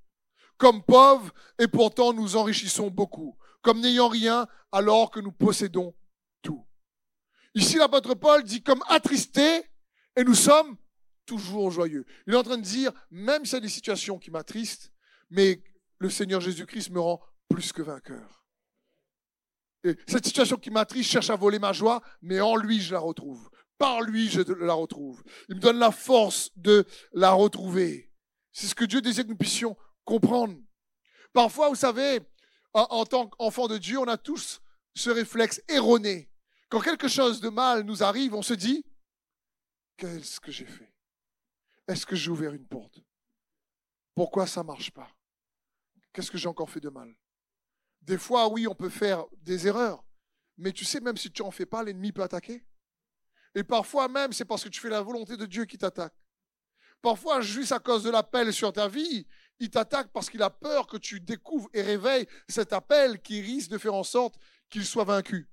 comme 0.56 0.84
pauvres 0.84 1.34
et 1.58 1.66
pourtant 1.66 2.12
nous 2.12 2.36
enrichissons 2.36 2.90
beaucoup, 2.90 3.36
comme 3.62 3.80
n'ayant 3.80 4.08
rien 4.08 4.46
alors 4.70 5.10
que 5.10 5.20
nous 5.20 5.32
possédons 5.32 5.94
tout. 6.42 6.66
Ici 7.54 7.76
l'apôtre 7.76 8.14
Paul 8.14 8.42
dit 8.42 8.62
comme 8.62 8.82
attristés 8.88 9.64
et 10.16 10.24
nous 10.24 10.34
sommes 10.34 10.76
toujours 11.24 11.70
joyeux. 11.70 12.04
Il 12.26 12.34
est 12.34 12.36
en 12.36 12.42
train 12.42 12.58
de 12.58 12.62
dire, 12.62 12.92
même 13.10 13.44
si 13.44 13.54
y 13.54 13.56
a 13.56 13.60
des 13.60 13.68
situations 13.68 14.18
qui 14.18 14.30
m'attristent, 14.30 14.92
mais 15.30 15.62
le 15.98 16.10
Seigneur 16.10 16.40
Jésus-Christ 16.40 16.90
me 16.90 17.00
rend 17.00 17.22
plus 17.48 17.72
que 17.72 17.82
vainqueur. 17.82 18.44
Et 19.84 19.96
cette 20.06 20.26
situation 20.26 20.56
qui 20.56 20.70
m'attriste 20.70 21.10
cherche 21.10 21.30
à 21.30 21.36
voler 21.36 21.58
ma 21.58 21.72
joie, 21.72 22.02
mais 22.20 22.40
en 22.40 22.56
lui, 22.56 22.80
je 22.80 22.92
la 22.92 23.00
retrouve. 23.00 23.50
Par 23.78 24.00
lui, 24.00 24.28
je 24.28 24.40
la 24.40 24.74
retrouve. 24.74 25.22
Il 25.48 25.56
me 25.56 25.60
donne 25.60 25.78
la 25.78 25.90
force 25.90 26.50
de 26.56 26.84
la 27.12 27.32
retrouver. 27.32 28.12
C'est 28.52 28.66
ce 28.66 28.74
que 28.74 28.84
Dieu 28.84 29.00
désire 29.00 29.24
que 29.24 29.30
nous 29.30 29.36
puissions 29.36 29.76
comprendre. 30.04 30.56
Parfois, 31.32 31.68
vous 31.68 31.74
savez, 31.74 32.20
en, 32.74 33.04
tant 33.04 33.28
qu'enfant 33.28 33.68
de 33.68 33.78
Dieu, 33.78 33.98
on 33.98 34.08
a 34.08 34.16
tous 34.16 34.62
ce 34.94 35.10
réflexe 35.10 35.62
erroné. 35.68 36.30
Quand 36.68 36.80
quelque 36.80 37.08
chose 37.08 37.40
de 37.40 37.48
mal 37.48 37.82
nous 37.82 38.02
arrive, 38.02 38.34
on 38.34 38.42
se 38.42 38.54
dit, 38.54 38.84
qu'est-ce 39.96 40.40
que 40.40 40.50
j'ai 40.50 40.66
fait? 40.66 40.92
Est-ce 41.86 42.06
que 42.06 42.16
j'ai 42.16 42.30
ouvert 42.30 42.54
une 42.54 42.66
porte? 42.66 43.00
Pourquoi 44.14 44.46
ça 44.46 44.62
ne 44.62 44.66
marche 44.66 44.90
pas? 44.90 45.10
Qu'est-ce 46.12 46.30
que 46.30 46.38
j'ai 46.38 46.48
encore 46.48 46.70
fait 46.70 46.80
de 46.80 46.88
mal? 46.88 47.14
Des 48.02 48.18
fois, 48.18 48.48
oui, 48.48 48.66
on 48.66 48.74
peut 48.74 48.88
faire 48.88 49.24
des 49.38 49.66
erreurs, 49.66 50.04
mais 50.56 50.72
tu 50.72 50.84
sais, 50.84 51.00
même 51.00 51.16
si 51.16 51.30
tu 51.30 51.42
n'en 51.42 51.50
fais 51.50 51.66
pas, 51.66 51.82
l'ennemi 51.82 52.12
peut 52.12 52.22
attaquer. 52.22 52.64
Et 53.54 53.64
parfois 53.64 54.08
même, 54.08 54.32
c'est 54.32 54.44
parce 54.44 54.64
que 54.64 54.68
tu 54.68 54.80
fais 54.80 54.88
la 54.88 55.02
volonté 55.02 55.36
de 55.36 55.46
Dieu 55.46 55.64
qui 55.64 55.78
t'attaque. 55.78 56.14
Parfois, 57.00 57.40
juste 57.40 57.72
à 57.72 57.80
cause 57.80 58.04
de 58.04 58.10
l'appel 58.10 58.52
sur 58.52 58.72
ta 58.72 58.88
vie, 58.88 59.26
il 59.62 59.70
t'attaque 59.70 60.08
parce 60.12 60.28
qu'il 60.28 60.42
a 60.42 60.50
peur 60.50 60.88
que 60.88 60.96
tu 60.96 61.20
découvres 61.20 61.70
et 61.72 61.82
réveilles 61.82 62.26
cet 62.48 62.72
appel 62.72 63.22
qui 63.22 63.40
risque 63.40 63.70
de 63.70 63.78
faire 63.78 63.94
en 63.94 64.02
sorte 64.02 64.34
qu'il 64.68 64.84
soit 64.84 65.04
vaincu. 65.04 65.48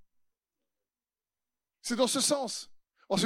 C'est 1.84 1.96
dans 1.96 2.08
ce 2.08 2.20
sens. 2.20 2.72
Parce 3.08 3.24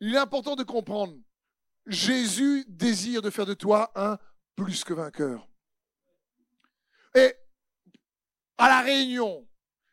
il 0.00 0.14
est 0.14 0.18
important 0.18 0.56
de 0.56 0.62
comprendre 0.62 1.14
Jésus 1.86 2.64
désire 2.68 3.20
de 3.20 3.28
faire 3.28 3.44
de 3.44 3.52
toi 3.52 3.92
un 3.94 4.18
plus 4.56 4.82
que 4.82 4.94
vainqueur. 4.94 5.46
Et 7.14 7.34
à 8.56 8.68
la 8.68 8.80
réunion, 8.80 9.46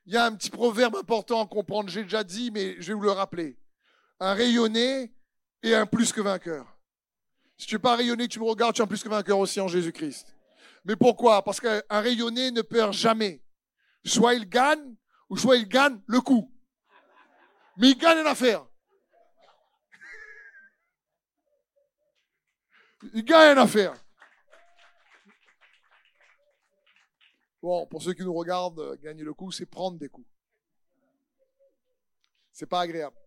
il 0.05 0.13
y 0.13 0.17
a 0.17 0.25
un 0.25 0.33
petit 0.33 0.49
proverbe 0.49 0.95
important 0.95 1.43
à 1.43 1.47
comprendre, 1.47 1.89
j'ai 1.89 2.03
déjà 2.03 2.23
dit, 2.23 2.51
mais 2.51 2.81
je 2.81 2.87
vais 2.87 2.93
vous 2.93 3.03
le 3.03 3.11
rappeler. 3.11 3.59
Un 4.21 4.33
rayonné 4.33 5.13
et 5.61 5.75
un 5.75 5.85
plus 5.85 6.13
que 6.13 6.21
vainqueur. 6.21 6.78
Si 7.59 7.67
tu 7.67 7.75
n'es 7.75 7.79
pas 7.79 7.97
rayonné, 7.97 8.29
tu 8.29 8.39
me 8.39 8.45
regardes, 8.45 8.73
tu 8.73 8.81
es 8.81 8.83
un 8.83 8.87
plus 8.87 9.03
que 9.03 9.09
vainqueur 9.09 9.37
aussi 9.37 9.59
en 9.59 9.67
Jésus-Christ. 9.67 10.33
Mais 10.85 10.95
pourquoi? 10.95 11.43
Parce 11.43 11.59
qu'un 11.59 11.81
rayonné 11.89 12.51
ne 12.51 12.61
perd 12.61 12.93
jamais. 12.93 13.43
Soit 14.05 14.35
il 14.35 14.47
gagne, 14.47 14.95
ou 15.29 15.35
soit 15.35 15.57
il 15.57 15.67
gagne 15.67 16.01
le 16.07 16.21
coup. 16.21 16.49
Mais 17.75 17.89
il 17.89 17.97
gagne 17.97 18.19
une 18.19 18.27
affaire. 18.27 18.65
Il 23.13 23.25
gagne 23.25 23.51
une 23.51 23.57
affaire. 23.57 23.93
Bon, 27.61 27.85
pour 27.87 28.01
ceux 28.01 28.13
qui 28.13 28.23
nous 28.23 28.33
regardent, 28.33 28.97
gagner 29.01 29.23
le 29.23 29.33
coup, 29.33 29.51
c'est 29.51 29.65
prendre 29.65 29.99
des 29.99 30.07
coups. 30.07 30.29
C'est 32.53 32.67
pas 32.67 32.79
agréable. 32.79 33.17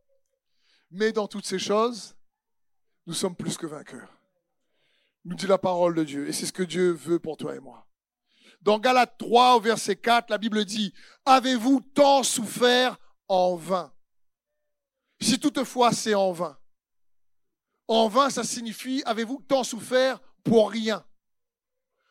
Mais 0.90 1.12
dans 1.12 1.28
toutes 1.28 1.44
ces 1.44 1.58
choses, 1.58 2.16
nous 3.06 3.14
sommes 3.14 3.36
plus 3.36 3.58
que 3.58 3.66
vainqueurs. 3.66 4.21
Nous 5.24 5.36
dit 5.36 5.46
la 5.46 5.58
parole 5.58 5.94
de 5.94 6.04
Dieu. 6.04 6.28
Et 6.28 6.32
c'est 6.32 6.46
ce 6.46 6.52
que 6.52 6.62
Dieu 6.62 6.92
veut 6.92 7.18
pour 7.18 7.36
toi 7.36 7.54
et 7.54 7.60
moi. 7.60 7.86
Dans 8.60 8.78
Galates 8.78 9.18
3, 9.18 9.56
au 9.56 9.60
verset 9.60 9.96
4, 9.96 10.30
la 10.30 10.38
Bible 10.38 10.64
dit, 10.64 10.92
Avez-vous 11.24 11.80
tant 11.94 12.22
souffert 12.22 12.96
en 13.28 13.56
vain? 13.56 13.92
Si 15.20 15.38
toutefois 15.38 15.92
c'est 15.92 16.14
en 16.14 16.32
vain. 16.32 16.58
En 17.88 18.08
vain, 18.08 18.30
ça 18.30 18.44
signifie, 18.44 19.02
avez-vous 19.04 19.44
tant 19.48 19.64
souffert 19.64 20.20
pour 20.44 20.70
rien? 20.70 21.04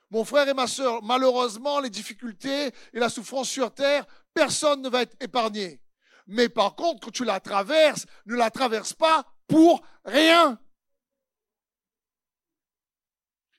Mon 0.10 0.25
frère 0.25 0.48
et 0.50 0.53
ma 0.53 0.68
soeur, 0.68 1.01
malheureusement, 1.03 1.80
les 1.80 1.89
difficultés 1.89 2.68
et 2.94 3.00
la 3.00 3.10
souffrance 3.10 3.50
sur 3.50 3.74
terre, 3.74 4.06
personne 4.34 4.82
ne 4.82 4.89
va 4.89 5.03
être 5.03 5.15
épargné. 5.22 5.82
Mais 6.27 6.50
par 6.50 6.75
contre, 6.75 7.00
quand 7.00 7.12
tu 7.12 7.24
la 7.24 7.39
traverses, 7.39 8.06
ne 8.25 8.36
la 8.36 8.51
traverse 8.51 8.94
pas 8.94 9.25
pour 9.48 9.82
rien. 10.03 10.60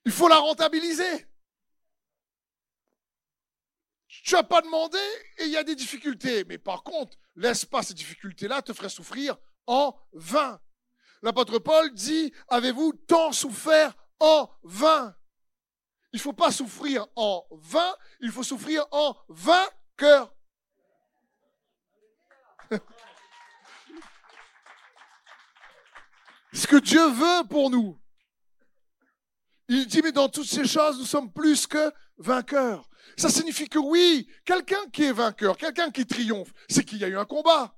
Il 0.04 0.12
faut 0.12 0.28
la 0.28 0.38
rentabiliser. 0.38 1.26
Tu 4.25 4.35
n'as 4.35 4.42
pas 4.42 4.61
demandé 4.61 4.99
et 5.38 5.44
il 5.44 5.50
y 5.50 5.56
a 5.56 5.64
des 5.64 5.75
difficultés. 5.75 6.44
Mais 6.44 6.59
par 6.59 6.82
contre, 6.82 7.16
laisse 7.35 7.64
pas 7.64 7.82
ces 7.82 7.94
difficultés-là 7.94 8.62
te 8.62 8.73
faire 8.73 8.90
souffrir 8.90 9.37
en 9.66 9.99
vain. 10.12 10.61
L'apôtre 11.23 11.59
Paul 11.59 11.92
dit, 11.92 12.32
avez-vous 12.49 12.92
tant 13.06 13.32
souffert 13.32 13.94
en 14.21 14.50
vain? 14.62 15.16
Il 16.12 16.16
ne 16.16 16.23
faut 16.23 16.32
pas 16.32 16.50
souffrir 16.50 17.06
en 17.16 17.47
vain, 17.50 17.97
il 18.21 18.30
faut 18.30 18.42
souffrir 18.42 18.87
en 18.90 19.16
vainqueur. 19.28 20.35
Ce 26.52 26.66
que 26.66 26.76
Dieu 26.76 27.09
veut 27.09 27.47
pour 27.49 27.71
nous. 27.71 28.01
Il 29.75 29.87
dit, 29.87 30.02
mais 30.02 30.12
dans 30.12 30.29
toutes 30.29 30.49
ces 30.49 30.67
choses, 30.67 30.99
nous 30.99 31.07
sommes 31.07 31.33
plus 31.33 31.67
que 31.67 31.91
vainqueurs. 32.19 32.91
Ça 33.17 33.31
signifie 33.31 33.71
que 33.71 33.79
oui, 33.79 34.29
quelqu'un 34.45 34.85
qui 34.93 35.05
est 35.05 35.12
vainqueur, 35.12 35.57
quelqu'un 35.57 35.91
qui 35.91 36.05
triomphe, 36.05 36.52
c'est 36.69 36.85
qu'il 36.85 36.99
y 36.99 37.05
a 37.05 37.09
eu 37.09 37.17
un 37.17 37.25
combat. 37.25 37.75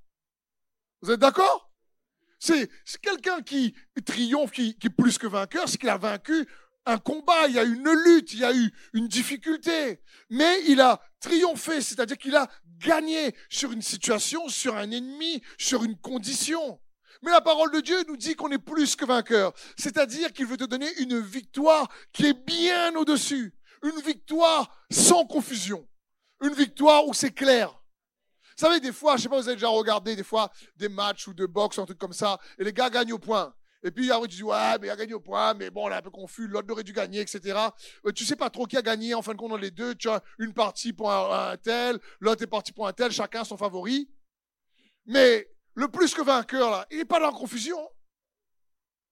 Vous 1.03 1.13
êtes 1.13 1.21
d'accord? 1.21 1.71
C'est 2.41 2.69
quelqu'un 3.01 3.43
qui 3.43 3.77
triomphe, 4.05 4.51
qui, 4.51 4.77
est 4.83 4.91
plus 4.91 5.19
que 5.19 5.29
vainqueur, 5.29 5.69
c'est 5.69 5.79
qu'il 5.79 5.89
a 5.89 5.97
vaincu 5.97 6.49
un 6.85 6.99
combat, 6.99 7.47
il 7.47 7.55
y 7.55 7.61
a 7.61 7.65
eu 7.65 7.77
une 7.77 7.89
lutte, 8.05 8.33
il 8.33 8.41
y 8.41 8.45
a 8.45 8.53
eu 8.53 8.73
une 8.93 9.07
difficulté. 9.07 10.03
Mais 10.31 10.65
il 10.67 10.81
a 10.81 11.01
triomphé, 11.21 11.81
c'est-à-dire 11.81 12.19
qu'il 12.19 12.35
a 12.35 12.51
gagné 12.79 13.37
sur 13.49 13.71
une 13.71 13.83
situation, 13.83 14.49
sur 14.49 14.77
un 14.77 14.91
ennemi, 14.91 15.43
sur 15.59 15.85
une 15.85 15.97
condition. 15.97 16.81
Mais 17.25 17.31
la 17.31 17.41
parole 17.41 17.73
de 17.73 17.81
Dieu 17.81 17.97
nous 18.07 18.17
dit 18.17 18.35
qu'on 18.35 18.51
est 18.51 18.59
plus 18.59 18.97
que 18.97 19.07
vainqueur. 19.07 19.55
C'est-à-dire 19.79 20.33
qu'il 20.33 20.47
veut 20.47 20.59
te 20.59 20.65
donner 20.65 20.89
une 20.99 21.19
victoire 21.21 21.89
qui 22.13 22.27
est 22.27 22.47
bien 22.47 22.95
au-dessus. 22.97 23.55
Une 23.83 24.01
victoire 24.03 24.85
sans 24.91 25.25
confusion. 25.25 25.89
Une 26.43 26.53
victoire 26.53 27.07
où 27.07 27.15
c'est 27.15 27.33
clair. 27.33 27.71
Vous 27.71 28.67
savez, 28.67 28.79
des 28.79 28.93
fois, 28.93 29.17
je 29.17 29.23
sais 29.23 29.29
pas, 29.29 29.37
vous 29.37 29.49
avez 29.49 29.57
déjà 29.57 29.69
regardé 29.69 30.15
des 30.15 30.23
fois 30.23 30.51
des 30.77 30.89
matchs 30.89 31.27
ou 31.27 31.35
de 31.35 31.47
boxe, 31.47 31.79
un 31.79 31.87
truc 31.87 31.99
comme 31.99 32.13
ça, 32.13 32.39
et 32.59 32.65
les 32.65 32.73
gars 32.73 32.91
gagnent 32.91 33.15
au 33.15 33.19
point. 33.19 33.55
Et 33.83 33.91
puis 33.91 34.11
après, 34.13 34.29
tu 34.29 34.37
dis, 34.37 34.43
ouais, 34.43 34.79
mais 34.81 34.87
il 34.87 34.91
a 34.91 34.97
gagné 34.97 35.13
au 35.13 35.21
point, 35.21 35.55
mais 35.55 35.71
bon, 35.71 35.87
on 35.87 35.91
est 35.91 35.95
un 35.95 36.03
peu 36.03 36.11
confus, 36.11 36.47
l'autre 36.47 36.71
aurait 36.71 36.85
dû 36.85 36.93
gagner, 36.93 37.21
etc. 37.21 37.59
Euh, 38.07 38.13
tu 38.13 38.25
sais 38.25 38.37
pas 38.37 38.49
trop 38.49 38.67
qui 38.67 38.77
a 38.77 38.83
gagné, 38.83 39.15
en 39.15 39.23
fin 39.23 39.33
de 39.33 39.39
compte, 39.39 39.51
dans 39.51 39.57
les 39.57 39.71
deux. 39.71 39.95
Tu 39.95 40.09
as 40.09 40.23
une 40.39 40.55
partie 40.55 40.93
pour 40.93 41.13
un, 41.13 41.57
tel, 41.57 41.99
l'autre 42.21 42.43
est 42.43 42.47
parti 42.47 42.73
pour 42.73 42.87
un 42.87 42.93
tel, 42.93 43.11
chacun 43.11 43.45
son 43.45 43.57
favori. 43.57 44.09
Mais 45.07 45.49
le 45.75 45.89
plus 45.89 46.15
que 46.15 46.23
vainqueur, 46.23 46.71
là, 46.71 46.87
il 46.91 46.99
n'est 46.99 47.05
pas 47.05 47.21
dans 47.21 47.31
la 47.31 47.37
confusion. 47.37 47.79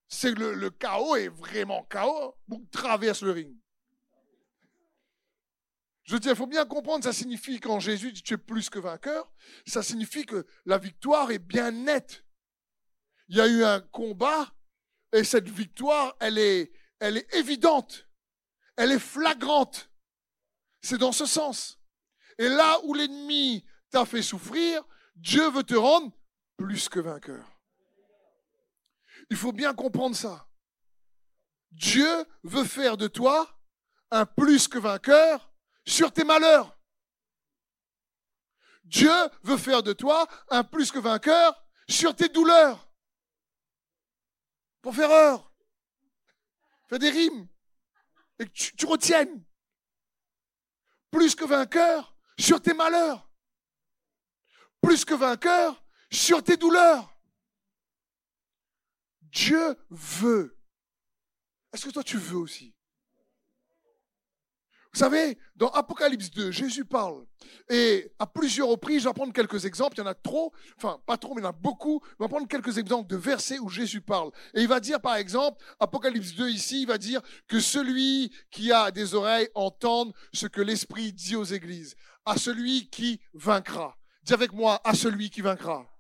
C'est 0.09 0.33
le, 0.33 0.55
le 0.55 0.71
chaos 0.71 1.17
est 1.17 1.29
vraiment 1.29 1.85
chaos. 1.85 2.37
Donc, 2.49 2.71
traverse 2.71 3.23
le 3.23 3.33
ring. 3.33 3.57
Je 6.05 6.15
veux 6.15 6.21
dire, 6.21 6.33
il 6.33 6.37
faut 6.37 6.47
bien 6.47 6.67
comprendre, 6.67 7.05
ça 7.05 7.13
signifie 7.13 7.61
quand 7.61 7.79
Jésus 7.79 8.13
dit 8.13 8.23
tu 8.23 8.35
es 8.35 8.39
plus 8.39 8.69
que 8.69 8.79
vainqueur, 8.79 9.33
ça 9.67 9.83
signifie 9.83 10.27
que 10.27 10.47
la 10.65 10.79
victoire 10.79 11.31
est 11.31 11.39
bien 11.39 11.71
nette. 11.71 12.25
Il 13.29 13.37
y 13.37 13.41
a 13.41 13.47
eu 13.47 13.63
un 13.63 13.81
combat 13.81 14.53
et 15.13 15.25
cette 15.25 15.49
victoire, 15.49 16.17
elle 16.21 16.39
est, 16.39 16.73
elle 16.99 17.19
est 17.19 17.35
évidente, 17.35 18.09
elle 18.77 18.93
est 18.93 18.99
flagrante. 18.99 19.91
C'est 20.81 20.99
dans 20.99 21.13
ce 21.13 21.27
sens. 21.27 21.79
Et 22.39 22.49
là 22.49 22.81
où 22.85 22.95
l'ennemi 22.95 23.65
t'a 23.91 24.05
fait 24.05 24.23
souffrir, 24.23 24.83
Dieu 25.15 25.49
veut 25.51 25.63
te 25.63 25.75
rendre 25.75 26.13
plus 26.63 26.89
que 26.89 27.01
vainqueur. 27.01 27.45
Il 29.31 29.37
faut 29.37 29.53
bien 29.53 29.75
comprendre 29.75 30.15
ça. 30.15 30.49
Dieu 31.73 32.25
veut 32.45 32.65
faire 32.65 32.97
de 32.97 33.09
toi 33.09 33.59
un 34.13 34.27
plus 34.27 34.69
que 34.69 34.79
vainqueur 34.79 35.53
sur 35.85 36.13
tes 36.13 36.23
malheurs. 36.23 36.79
Dieu 38.85 39.11
veut 39.43 39.57
faire 39.57 39.83
de 39.83 39.93
toi 39.93 40.29
un 40.51 40.63
plus 40.63 40.93
que 40.93 41.01
vainqueur 41.01 41.67
sur 41.89 42.15
tes 42.15 42.29
douleurs. 42.29 42.93
Pour 44.83 44.95
faire 44.95 45.11
heure. 45.11 45.53
Fais 46.89 47.01
des 47.01 47.11
rimes. 47.11 47.49
Et 48.39 48.47
que 48.47 48.53
tu, 48.53 48.87
retiennes. 48.87 49.45
Plus 51.11 51.35
que 51.35 51.45
vainqueur 51.45 52.17
sur 52.39 52.63
tes 52.63 52.75
malheurs. 52.75 53.29
Plus 54.81 55.05
que 55.05 55.15
vainqueur 55.15 55.82
sur 56.13 56.43
tes 56.43 56.57
douleurs. 56.57 57.13
Dieu 59.23 59.77
veut. 59.91 60.59
Est-ce 61.73 61.87
que 61.87 61.91
toi 61.91 62.05
tu 62.05 62.19
veux 62.19 62.37
aussi? 62.37 62.75
Vous 64.93 64.99
savez, 64.99 65.39
dans 65.57 65.71
Apocalypse 65.71 66.31
2, 66.33 66.51
Jésus 66.51 66.85
parle. 66.85 67.25
Et 67.71 68.13
à 68.19 68.27
plusieurs 68.27 68.69
reprises, 68.69 69.05
je 69.05 69.09
vais 69.09 69.15
prendre 69.15 69.33
quelques 69.33 69.65
exemples. 69.65 69.95
Il 69.97 70.01
y 70.01 70.03
en 70.03 70.07
a 70.07 70.15
trop, 70.15 70.53
enfin 70.77 71.01
pas 71.07 71.17
trop, 71.17 71.35
mais 71.35 71.41
il 71.41 71.45
y 71.45 71.47
en 71.47 71.51
a 71.51 71.53
beaucoup. 71.53 72.03
Je 72.05 72.23
vais 72.23 72.29
prendre 72.29 72.47
quelques 72.47 72.77
exemples 72.77 73.09
de 73.09 73.17
versets 73.17 73.59
où 73.59 73.71
Jésus 73.71 74.03
parle. 74.03 74.31
Et 74.53 74.61
il 74.61 74.69
va 74.69 74.81
dire, 74.81 75.01
par 75.01 75.17
exemple, 75.17 75.65
Apocalypse 75.81 76.35
2 76.35 76.51
ici, 76.51 76.83
il 76.83 76.87
va 76.87 76.99
dire 76.99 77.23
que 77.49 77.59
celui 77.59 78.37
qui 78.51 78.71
a 78.71 78.91
des 78.91 79.15
oreilles 79.15 79.49
entende 79.55 80.13
ce 80.35 80.47
que 80.47 80.61
l'Esprit 80.61 81.15
dit 81.15 81.37
aux 81.37 81.45
églises. 81.45 81.97
À 82.27 82.37
celui 82.37 82.91
qui 82.91 83.19
vaincra. 83.33 83.97
Dis 84.25 84.35
avec 84.35 84.53
moi, 84.53 84.79
à 84.85 84.95
celui 84.95 85.31
qui 85.31 85.41
vaincra 85.41 85.92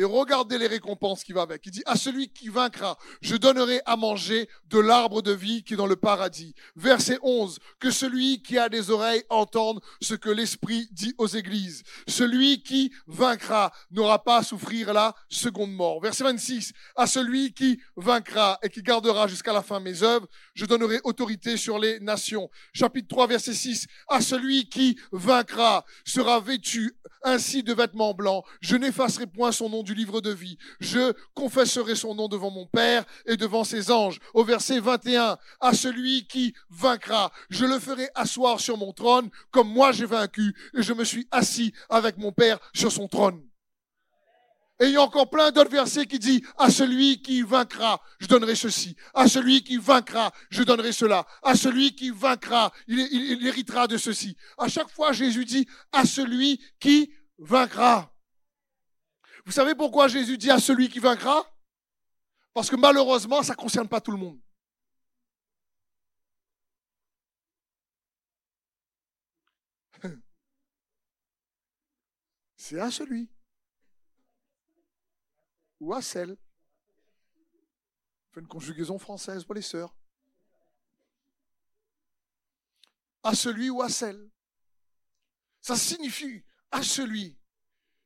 et 0.00 0.04
regardez 0.04 0.56
les 0.56 0.66
récompenses 0.66 1.22
qui 1.22 1.34
vont 1.34 1.42
avec. 1.42 1.66
Il 1.66 1.72
dit, 1.72 1.82
à 1.84 1.94
celui 1.94 2.30
qui 2.30 2.48
vaincra, 2.48 2.96
je 3.20 3.36
donnerai 3.36 3.82
à 3.84 3.96
manger 3.96 4.48
de 4.70 4.78
l'arbre 4.78 5.20
de 5.20 5.32
vie 5.32 5.62
qui 5.62 5.74
est 5.74 5.76
dans 5.76 5.86
le 5.86 5.96
paradis. 5.96 6.54
Verset 6.74 7.18
11, 7.22 7.58
que 7.78 7.90
celui 7.90 8.40
qui 8.42 8.56
a 8.56 8.70
des 8.70 8.90
oreilles 8.90 9.22
entende 9.28 9.82
ce 10.00 10.14
que 10.14 10.30
l'Esprit 10.30 10.88
dit 10.90 11.14
aux 11.18 11.26
églises. 11.26 11.82
Celui 12.08 12.62
qui 12.62 12.90
vaincra 13.06 13.72
n'aura 13.90 14.24
pas 14.24 14.38
à 14.38 14.42
souffrir 14.42 14.94
la 14.94 15.14
seconde 15.28 15.72
mort. 15.72 16.00
Verset 16.00 16.24
26, 16.24 16.72
à 16.96 17.06
celui 17.06 17.52
qui 17.52 17.78
vaincra 17.94 18.58
et 18.62 18.70
qui 18.70 18.80
gardera 18.80 19.28
jusqu'à 19.28 19.52
la 19.52 19.62
fin 19.62 19.80
mes 19.80 20.02
œuvres, 20.02 20.26
je 20.54 20.64
donnerai 20.64 21.00
autorité 21.04 21.58
sur 21.58 21.78
les 21.78 22.00
nations. 22.00 22.48
Chapitre 22.72 23.08
3, 23.08 23.26
verset 23.26 23.52
6, 23.52 23.86
à 24.08 24.22
celui 24.22 24.66
qui 24.70 24.98
vaincra 25.12 25.84
sera 26.06 26.40
vêtu 26.40 26.96
ainsi 27.22 27.62
de 27.62 27.74
vêtements 27.74 28.14
blancs. 28.14 28.44
Je 28.62 28.76
n'effacerai 28.76 29.26
point 29.26 29.52
son 29.52 29.68
nom 29.68 29.82
du 29.82 29.89
livre 29.94 30.20
de 30.20 30.30
vie. 30.30 30.58
Je 30.80 31.12
confesserai 31.34 31.94
son 31.94 32.14
nom 32.14 32.28
devant 32.28 32.50
mon 32.50 32.66
Père 32.66 33.04
et 33.26 33.36
devant 33.36 33.64
ses 33.64 33.90
anges. 33.90 34.18
Au 34.34 34.44
verset 34.44 34.80
21, 34.80 35.38
à 35.60 35.74
celui 35.74 36.26
qui 36.26 36.54
vaincra, 36.68 37.32
je 37.50 37.64
le 37.64 37.78
ferai 37.78 38.08
asseoir 38.14 38.60
sur 38.60 38.76
mon 38.76 38.92
trône 38.92 39.30
comme 39.50 39.68
moi 39.68 39.92
j'ai 39.92 40.06
vaincu 40.06 40.54
et 40.76 40.82
je 40.82 40.92
me 40.92 41.04
suis 41.04 41.26
assis 41.30 41.72
avec 41.88 42.18
mon 42.18 42.32
Père 42.32 42.58
sur 42.74 42.92
son 42.92 43.08
trône. 43.08 43.42
Et 44.80 44.86
il 44.86 44.92
y 44.92 44.96
a 44.96 45.02
encore 45.02 45.28
plein 45.28 45.50
d'autres 45.50 45.70
versets 45.70 46.06
qui 46.06 46.18
disent, 46.18 46.40
à 46.56 46.70
celui 46.70 47.20
qui 47.20 47.42
vaincra, 47.42 48.00
je 48.18 48.26
donnerai 48.26 48.54
ceci. 48.54 48.96
À 49.12 49.28
celui 49.28 49.62
qui 49.62 49.76
vaincra, 49.76 50.32
je 50.48 50.62
donnerai 50.62 50.92
cela. 50.92 51.26
À 51.42 51.54
celui 51.54 51.94
qui 51.94 52.08
vaincra, 52.08 52.72
il, 52.88 52.98
il 52.98 53.46
héritera 53.46 53.86
de 53.86 53.98
ceci. 53.98 54.38
À 54.56 54.68
chaque 54.68 54.90
fois, 54.90 55.12
Jésus 55.12 55.44
dit, 55.44 55.68
à 55.92 56.06
celui 56.06 56.58
qui 56.80 57.12
vaincra. 57.38 58.10
Vous 59.44 59.52
savez 59.52 59.74
pourquoi 59.74 60.08
Jésus 60.08 60.36
dit 60.38 60.50
à 60.50 60.58
celui 60.58 60.88
qui 60.88 60.98
vaincra? 60.98 61.46
Parce 62.52 62.68
que 62.68 62.76
malheureusement, 62.76 63.42
ça 63.42 63.52
ne 63.52 63.58
concerne 63.58 63.88
pas 63.88 64.00
tout 64.00 64.12
le 64.12 64.18
monde. 64.18 64.40
C'est 72.56 72.80
à 72.80 72.90
celui 72.90 73.30
ou 75.78 75.94
à 75.94 76.02
celle. 76.02 76.36
Fait 78.32 78.40
une 78.40 78.48
conjugaison 78.48 78.98
française 78.98 79.44
pour 79.44 79.54
les 79.54 79.62
sœurs. 79.62 79.94
À 83.22 83.34
celui 83.34 83.70
ou 83.70 83.82
à 83.82 83.88
celle. 83.88 84.30
Ça 85.60 85.76
signifie 85.76 86.44
à 86.70 86.82
celui. 86.82 87.38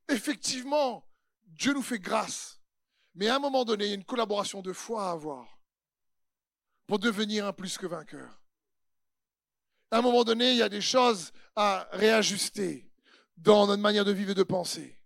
Effectivement, 0.08 1.06
Dieu 1.54 1.72
nous 1.72 1.82
fait 1.82 1.98
grâce. 1.98 2.60
Mais 3.14 3.28
à 3.28 3.36
un 3.36 3.38
moment 3.38 3.64
donné, 3.64 3.84
il 3.84 3.88
y 3.88 3.92
a 3.92 3.96
une 3.96 4.04
collaboration 4.04 4.60
de 4.60 4.72
foi 4.72 5.08
à 5.08 5.12
avoir 5.12 5.58
pour 6.86 6.98
devenir 6.98 7.46
un 7.46 7.52
plus 7.52 7.78
que 7.78 7.86
vainqueur. 7.86 8.40
À 9.90 9.98
un 9.98 10.02
moment 10.02 10.24
donné, 10.24 10.50
il 10.50 10.56
y 10.56 10.62
a 10.62 10.68
des 10.68 10.80
choses 10.80 11.32
à 11.54 11.88
réajuster 11.92 12.90
dans 13.36 13.66
notre 13.66 13.82
manière 13.82 14.04
de 14.04 14.12
vivre 14.12 14.32
et 14.32 14.34
de 14.34 14.42
penser. 14.42 14.98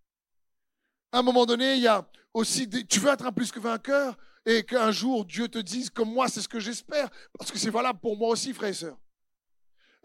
À 1.12 1.18
un 1.18 1.22
moment 1.22 1.46
donné, 1.46 1.74
il 1.74 1.82
y 1.82 1.86
a 1.86 2.08
aussi, 2.32 2.68
tu 2.86 3.00
veux 3.00 3.10
être 3.10 3.26
un 3.26 3.32
plus 3.32 3.52
que 3.52 3.60
vainqueur 3.60 4.16
et 4.46 4.64
qu'un 4.64 4.90
jour 4.90 5.24
Dieu 5.24 5.48
te 5.48 5.58
dise 5.58 5.90
comme 5.90 6.12
moi, 6.12 6.28
c'est 6.28 6.40
ce 6.40 6.48
que 6.48 6.60
j'espère, 6.60 7.10
parce 7.38 7.50
que 7.50 7.58
c'est 7.58 7.70
valable 7.70 8.00
pour 8.00 8.16
moi 8.16 8.30
aussi, 8.30 8.54
frère 8.54 8.70
et 8.70 8.74
sœur. 8.74 8.98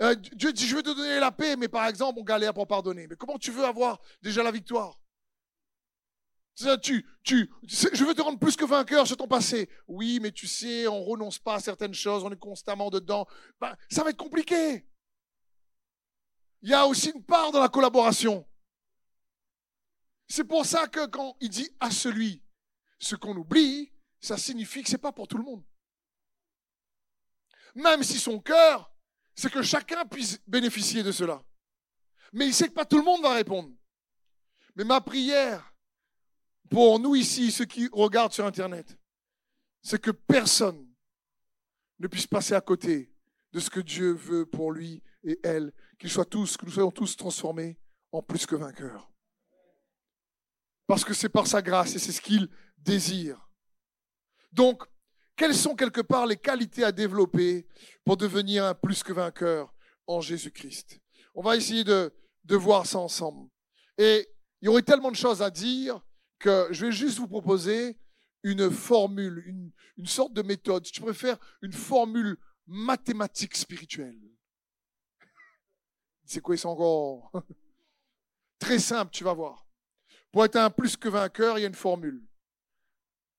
Euh, 0.01 0.15
Dieu 0.15 0.51
dit, 0.51 0.67
je 0.67 0.75
veux 0.75 0.83
te 0.83 0.93
donner 0.93 1.19
la 1.19 1.31
paix, 1.31 1.55
mais 1.55 1.67
par 1.67 1.85
exemple, 1.85 2.19
on 2.19 2.23
galère 2.23 2.53
pour 2.53 2.67
pardonner. 2.67 3.07
Mais 3.07 3.15
comment 3.15 3.37
tu 3.37 3.51
veux 3.51 3.63
avoir 3.63 4.01
déjà 4.21 4.43
la 4.43 4.51
victoire? 4.51 4.99
Tu, 6.81 7.05
tu, 7.23 7.51
je 7.63 8.03
veux 8.03 8.13
te 8.13 8.21
rendre 8.21 8.39
plus 8.39 8.55
que 8.55 8.65
vainqueur 8.65 9.07
sur 9.07 9.17
ton 9.17 9.27
passé. 9.27 9.69
Oui, 9.87 10.19
mais 10.21 10.31
tu 10.31 10.47
sais, 10.47 10.87
on 10.87 11.03
renonce 11.03 11.39
pas 11.39 11.55
à 11.55 11.59
certaines 11.59 11.93
choses, 11.93 12.23
on 12.23 12.31
est 12.31 12.39
constamment 12.39 12.89
dedans. 12.89 13.27
Ben, 13.59 13.75
ça 13.89 14.03
va 14.03 14.11
être 14.11 14.17
compliqué. 14.17 14.85
Il 16.61 16.69
y 16.69 16.73
a 16.73 16.87
aussi 16.87 17.09
une 17.09 17.23
part 17.23 17.51
dans 17.51 17.59
la 17.59 17.69
collaboration. 17.69 18.47
C'est 20.27 20.45
pour 20.45 20.65
ça 20.65 20.87
que 20.87 21.05
quand 21.07 21.35
il 21.41 21.49
dit 21.49 21.69
à 21.79 21.91
celui 21.91 22.41
ce 22.99 23.15
qu'on 23.15 23.35
oublie, 23.35 23.91
ça 24.21 24.37
signifie 24.37 24.81
que 24.81 24.87
ce 24.89 24.93
n'est 24.93 25.01
pas 25.01 25.11
pour 25.11 25.27
tout 25.27 25.37
le 25.37 25.43
monde. 25.43 25.63
Même 27.75 28.03
si 28.03 28.19
son 28.19 28.39
cœur, 28.39 28.93
c'est 29.35 29.51
que 29.51 29.61
chacun 29.61 30.05
puisse 30.05 30.39
bénéficier 30.47 31.03
de 31.03 31.11
cela. 31.11 31.43
Mais 32.31 32.47
il 32.47 32.53
sait 32.53 32.67
que 32.67 32.73
pas 32.73 32.85
tout 32.85 32.97
le 32.97 33.03
monde 33.03 33.21
va 33.21 33.33
répondre. 33.33 33.71
Mais 34.75 34.83
ma 34.83 35.01
prière 35.01 35.72
pour 36.69 36.99
nous 36.99 37.15
ici, 37.15 37.51
ceux 37.51 37.65
qui 37.65 37.89
regardent 37.91 38.33
sur 38.33 38.45
Internet, 38.45 38.97
c'est 39.81 40.01
que 40.01 40.11
personne 40.11 40.87
ne 41.99 42.07
puisse 42.07 42.27
passer 42.27 42.53
à 42.53 42.61
côté 42.61 43.13
de 43.51 43.59
ce 43.59 43.69
que 43.69 43.79
Dieu 43.79 44.13
veut 44.13 44.45
pour 44.45 44.71
lui 44.71 45.03
et 45.23 45.39
elle, 45.43 45.71
qu'ils 45.99 46.09
soient 46.09 46.25
tous, 46.25 46.57
que 46.57 46.65
nous 46.65 46.71
soyons 46.71 46.91
tous 46.91 47.15
transformés 47.15 47.77
en 48.11 48.21
plus 48.21 48.45
que 48.45 48.55
vainqueurs. 48.55 49.11
Parce 50.87 51.05
que 51.05 51.13
c'est 51.13 51.29
par 51.29 51.47
sa 51.47 51.61
grâce 51.61 51.95
et 51.95 51.99
c'est 51.99 52.11
ce 52.11 52.21
qu'il 52.21 52.49
désire. 52.77 53.49
Donc, 54.51 54.83
quelles 55.35 55.55
sont 55.55 55.75
quelque 55.75 56.01
part 56.01 56.27
les 56.27 56.37
qualités 56.37 56.83
à 56.83 56.91
développer 56.91 57.67
pour 58.05 58.17
devenir 58.17 58.65
un 58.65 58.75
plus 58.75 59.01
que 59.01 59.13
vainqueur 59.13 59.73
en 60.07 60.21
Jésus-Christ? 60.21 60.99
On 61.33 61.41
va 61.41 61.55
essayer 61.55 61.83
de, 61.83 62.13
de 62.43 62.55
voir 62.55 62.85
ça 62.85 62.99
ensemble. 62.99 63.49
Et 63.97 64.29
il 64.61 64.65
y 64.65 64.67
aurait 64.67 64.83
tellement 64.83 65.11
de 65.11 65.15
choses 65.15 65.41
à 65.41 65.49
dire 65.49 66.01
je 66.45 66.85
vais 66.85 66.91
juste 66.91 67.19
vous 67.19 67.27
proposer 67.27 67.97
une 68.43 68.69
formule, 68.69 69.43
une, 69.45 69.71
une 69.97 70.05
sorte 70.05 70.33
de 70.33 70.41
méthode, 70.41 70.85
si 70.85 70.91
tu 70.91 71.01
préfères, 71.01 71.37
une 71.61 71.73
formule 71.73 72.37
mathématique 72.67 73.55
spirituelle. 73.55 74.19
C'est 76.25 76.41
quoi, 76.41 76.57
c'est 76.57 76.65
encore? 76.65 77.31
Très 78.59 78.79
simple, 78.79 79.11
tu 79.11 79.23
vas 79.23 79.33
voir. 79.33 79.67
Pour 80.31 80.45
être 80.45 80.55
un 80.55 80.69
plus 80.69 80.97
que 80.97 81.09
vainqueur, 81.09 81.57
il 81.57 81.61
y 81.61 81.65
a 81.65 81.67
une 81.67 81.75
formule. 81.75 82.25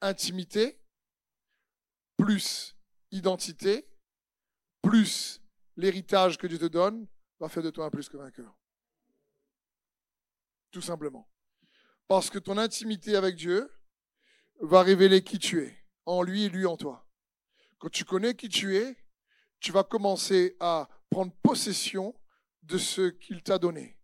Intimité, 0.00 0.80
plus 2.16 2.76
identité, 3.10 3.88
plus 4.82 5.42
l'héritage 5.76 6.36
que 6.36 6.46
Dieu 6.46 6.58
te 6.58 6.66
donne, 6.66 7.06
va 7.40 7.48
faire 7.48 7.62
de 7.62 7.70
toi 7.70 7.86
un 7.86 7.90
plus 7.90 8.08
que 8.08 8.16
vainqueur. 8.16 8.54
Tout 10.70 10.82
simplement. 10.82 11.28
Parce 12.08 12.30
que 12.30 12.38
ton 12.38 12.58
intimité 12.58 13.16
avec 13.16 13.36
Dieu 13.36 13.70
va 14.60 14.82
révéler 14.82 15.22
qui 15.24 15.38
tu 15.38 15.62
es, 15.62 15.84
en 16.06 16.22
lui 16.22 16.44
et 16.44 16.48
lui 16.48 16.66
en 16.66 16.76
toi. 16.76 17.06
Quand 17.78 17.90
tu 17.90 18.04
connais 18.04 18.34
qui 18.34 18.48
tu 18.48 18.76
es, 18.76 18.96
tu 19.60 19.72
vas 19.72 19.84
commencer 19.84 20.56
à 20.60 20.88
prendre 21.10 21.32
possession 21.42 22.14
de 22.62 22.78
ce 22.78 23.08
qu'il 23.10 23.42
t'a 23.42 23.58
donné 23.58 23.98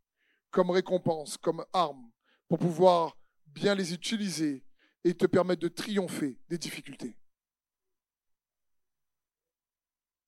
comme 0.50 0.70
récompense, 0.70 1.36
comme 1.36 1.64
arme, 1.72 2.10
pour 2.48 2.58
pouvoir 2.58 3.16
bien 3.46 3.74
les 3.74 3.94
utiliser 3.94 4.64
et 5.04 5.14
te 5.14 5.26
permettre 5.26 5.62
de 5.62 5.68
triompher 5.68 6.40
des 6.48 6.58
difficultés. 6.58 7.16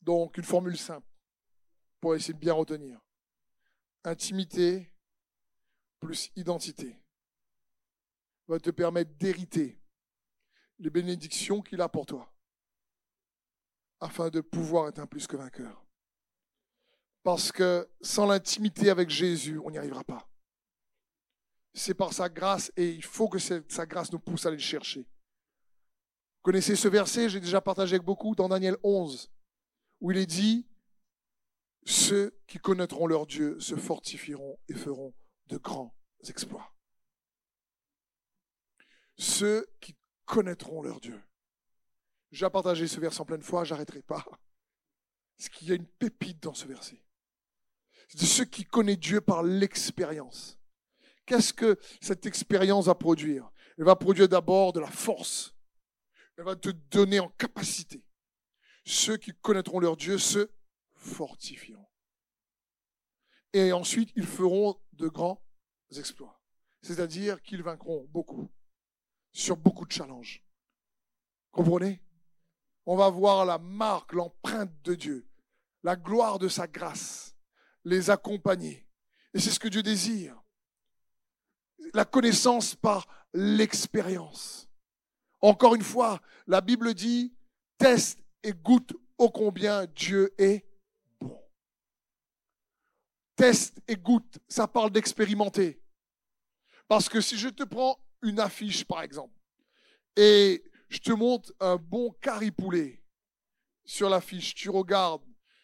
Donc, 0.00 0.36
une 0.38 0.44
formule 0.44 0.78
simple 0.78 1.06
pour 2.00 2.14
essayer 2.14 2.34
de 2.34 2.38
bien 2.38 2.54
retenir. 2.54 3.00
Intimité 4.04 4.92
plus 6.00 6.30
identité 6.34 7.01
va 8.48 8.58
te 8.58 8.70
permettre 8.70 9.12
d'hériter 9.18 9.80
les 10.78 10.90
bénédictions 10.90 11.62
qu'il 11.62 11.80
a 11.80 11.88
pour 11.88 12.06
toi, 12.06 12.34
afin 14.00 14.30
de 14.30 14.40
pouvoir 14.40 14.88
être 14.88 14.98
un 14.98 15.06
plus 15.06 15.26
que 15.26 15.36
vainqueur. 15.36 15.84
Parce 17.22 17.52
que 17.52 17.88
sans 18.00 18.26
l'intimité 18.26 18.90
avec 18.90 19.08
Jésus, 19.08 19.58
on 19.64 19.70
n'y 19.70 19.78
arrivera 19.78 20.02
pas. 20.02 20.28
C'est 21.72 21.94
par 21.94 22.12
sa 22.12 22.28
grâce 22.28 22.72
et 22.76 22.90
il 22.90 23.04
faut 23.04 23.28
que 23.28 23.38
sa 23.38 23.86
grâce 23.86 24.12
nous 24.12 24.18
pousse 24.18 24.44
à 24.44 24.48
aller 24.48 24.56
le 24.56 24.62
chercher. 24.62 25.06
Connaissez 26.42 26.74
ce 26.74 26.88
verset, 26.88 27.28
j'ai 27.28 27.40
déjà 27.40 27.60
partagé 27.60 27.94
avec 27.94 28.04
beaucoup 28.04 28.34
dans 28.34 28.48
Daniel 28.48 28.76
11, 28.82 29.30
où 30.00 30.10
il 30.10 30.16
est 30.16 30.26
dit, 30.26 30.66
ceux 31.84 32.36
qui 32.48 32.58
connaîtront 32.58 33.06
leur 33.06 33.26
Dieu 33.26 33.58
se 33.60 33.76
fortifieront 33.76 34.58
et 34.68 34.74
feront 34.74 35.14
de 35.46 35.56
grands 35.56 35.94
exploits. 36.28 36.71
Ceux 39.16 39.66
qui 39.80 39.96
connaîtront 40.24 40.82
leur 40.82 41.00
Dieu. 41.00 41.20
J'ai 42.30 42.48
partagé 42.48 42.88
ce 42.88 42.98
verset 42.98 43.20
en 43.20 43.26
pleine 43.26 43.42
fois, 43.42 43.64
j'arrêterai 43.64 44.02
pas. 44.02 44.24
Parce 45.36 45.48
qu'il 45.50 45.68
y 45.68 45.72
a 45.72 45.74
une 45.74 45.86
pépite 45.86 46.42
dans 46.42 46.54
ce 46.54 46.66
verset. 46.66 47.04
C'est 48.08 48.20
de 48.20 48.24
ceux 48.24 48.44
qui 48.44 48.64
connaissent 48.64 48.98
Dieu 48.98 49.20
par 49.20 49.42
l'expérience. 49.42 50.58
Qu'est-ce 51.26 51.52
que 51.52 51.78
cette 52.00 52.26
expérience 52.26 52.86
va 52.86 52.94
produire? 52.94 53.50
Elle 53.78 53.84
va 53.84 53.96
produire 53.96 54.28
d'abord 54.28 54.72
de 54.72 54.80
la 54.80 54.90
force. 54.90 55.54
Elle 56.36 56.44
va 56.44 56.56
te 56.56 56.70
donner 56.70 57.20
en 57.20 57.28
capacité. 57.28 58.04
Ceux 58.84 59.16
qui 59.16 59.32
connaîtront 59.32 59.78
leur 59.78 59.96
Dieu 59.96 60.18
se 60.18 60.50
fortifieront. 60.94 61.88
Et 63.52 63.72
ensuite, 63.72 64.10
ils 64.16 64.26
feront 64.26 64.80
de 64.92 65.08
grands 65.08 65.44
exploits. 65.96 66.40
C'est-à-dire 66.80 67.42
qu'ils 67.42 67.62
vaincront 67.62 68.06
beaucoup 68.10 68.50
sur 69.32 69.56
beaucoup 69.56 69.86
de 69.86 69.92
challenges. 69.92 70.42
Comprenez? 71.50 72.00
On 72.86 72.96
va 72.96 73.08
voir 73.08 73.44
la 73.44 73.58
marque, 73.58 74.12
l'empreinte 74.12 74.72
de 74.82 74.94
Dieu, 74.94 75.28
la 75.82 75.96
gloire 75.96 76.38
de 76.38 76.48
sa 76.48 76.66
grâce, 76.66 77.36
les 77.84 78.10
accompagner. 78.10 78.88
Et 79.34 79.40
c'est 79.40 79.50
ce 79.50 79.60
que 79.60 79.68
Dieu 79.68 79.82
désire. 79.82 80.40
La 81.94 82.04
connaissance 82.04 82.74
par 82.74 83.06
l'expérience. 83.32 84.68
Encore 85.40 85.74
une 85.74 85.82
fois, 85.82 86.20
la 86.46 86.60
Bible 86.60 86.94
dit, 86.94 87.34
teste 87.78 88.22
et 88.42 88.52
goûte 88.52 88.92
ô 89.18 89.30
combien 89.30 89.86
Dieu 89.86 90.34
est 90.38 90.66
bon. 91.20 91.40
Teste 93.36 93.80
et 93.88 93.96
goûte, 93.96 94.38
ça 94.48 94.66
parle 94.66 94.90
d'expérimenter. 94.90 95.82
Parce 96.88 97.08
que 97.08 97.20
si 97.20 97.38
je 97.38 97.48
te 97.48 97.62
prends 97.62 97.98
une 98.22 98.40
affiche, 98.40 98.84
par 98.84 99.02
exemple, 99.02 99.34
et 100.16 100.64
je 100.88 100.98
te 100.98 101.12
montre 101.12 101.52
un 101.60 101.76
bon 101.76 102.14
poulet 102.56 103.02
sur 103.84 104.08
l'affiche, 104.08 104.54
tu 104.54 104.70
regardes, 104.70 105.22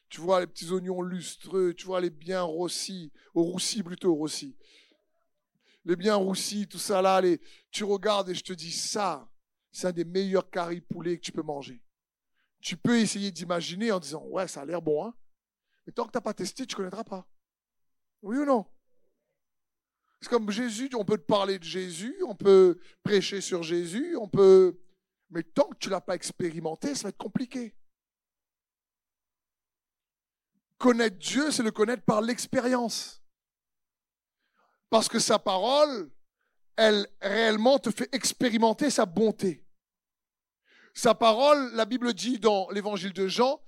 tu 0.09 0.21
vois 0.21 0.40
les 0.40 0.47
petits 0.47 0.71
oignons 0.71 1.03
lustreux, 1.03 1.75
tu 1.75 1.87
vois 1.87 2.01
les 2.01 2.11
bien 2.11 2.42
roussis, 2.42 3.12
au 3.35 3.42
roussi 3.42 3.83
plutôt, 3.83 4.14
roussi. 4.14 4.57
Les 5.85 5.97
bien 5.97 6.16
roussis, 6.16 6.66
tout 6.66 6.79
ça 6.79 7.03
là, 7.03 7.21
les, 7.21 7.40
tu 7.71 7.85
regardes 7.85 8.31
et 8.31 8.35
je 8.35 8.42
te 8.42 8.53
dis 8.53 8.73
ça, 8.73 9.31
c'est 9.71 9.87
un 9.87 9.92
des 9.92 10.05
meilleurs 10.05 10.49
poulets 10.90 11.18
que 11.18 11.23
tu 11.23 11.33
peux 11.33 11.42
manger. 11.42 11.83
Tu 12.61 12.77
peux 12.77 12.99
essayer 12.99 13.31
d'imaginer 13.31 13.92
en 13.92 14.01
disant, 14.01 14.25
ouais, 14.27 14.49
ça 14.49 14.62
a 14.62 14.64
l'air 14.64 14.83
bon, 14.83 15.07
hein. 15.07 15.14
Mais 15.87 15.92
tant 15.92 16.05
que 16.05 16.11
tu 16.11 16.16
n'as 16.16 16.23
pas 16.23 16.35
testé, 16.35 16.66
tu 16.66 16.75
ne 16.75 16.77
connaîtras 16.79 17.05
pas. 17.05 17.27
Oui 18.23 18.37
ou 18.38 18.44
non? 18.44 18.66
C'est 20.20 20.31
comme 20.31 20.50
Jésus, 20.50 20.90
on 20.94 21.04
peut 21.04 21.18
te 21.18 21.26
parler 21.26 21.59
de 21.59 21.64
Jésus, 21.64 22.16
on 22.26 22.35
peut 22.35 22.81
prêcher 23.02 23.40
sur 23.40 23.62
Jésus, 23.62 24.16
on 24.16 24.28
peut... 24.28 24.81
Mais 25.31 25.42
tant 25.42 25.68
que 25.68 25.76
tu 25.78 25.88
ne 25.88 25.92
l'as 25.92 26.00
pas 26.00 26.14
expérimenté, 26.14 26.94
ça 26.94 27.04
va 27.04 27.09
être 27.11 27.18
compliqué. 27.18 27.76
Connaître 30.78 31.18
Dieu, 31.18 31.50
c'est 31.50 31.62
le 31.62 31.70
connaître 31.70 32.02
par 32.02 32.20
l'expérience. 32.22 33.22
Parce 34.90 35.09
que 35.09 35.18
sa 35.18 35.38
parole, 35.38 36.11
elle 36.76 37.07
réellement 37.20 37.78
te 37.78 37.90
fait 37.90 38.12
expérimenter 38.14 38.90
sa 38.90 39.04
bonté. 39.04 39.66
Sa 40.94 41.14
parole, 41.14 41.72
la 41.74 41.85
Bible 41.85 42.14
dit 42.14 42.38
dans 42.38 42.70
l'évangile 42.70 43.12
de 43.12 43.28
Jean, 43.28 43.62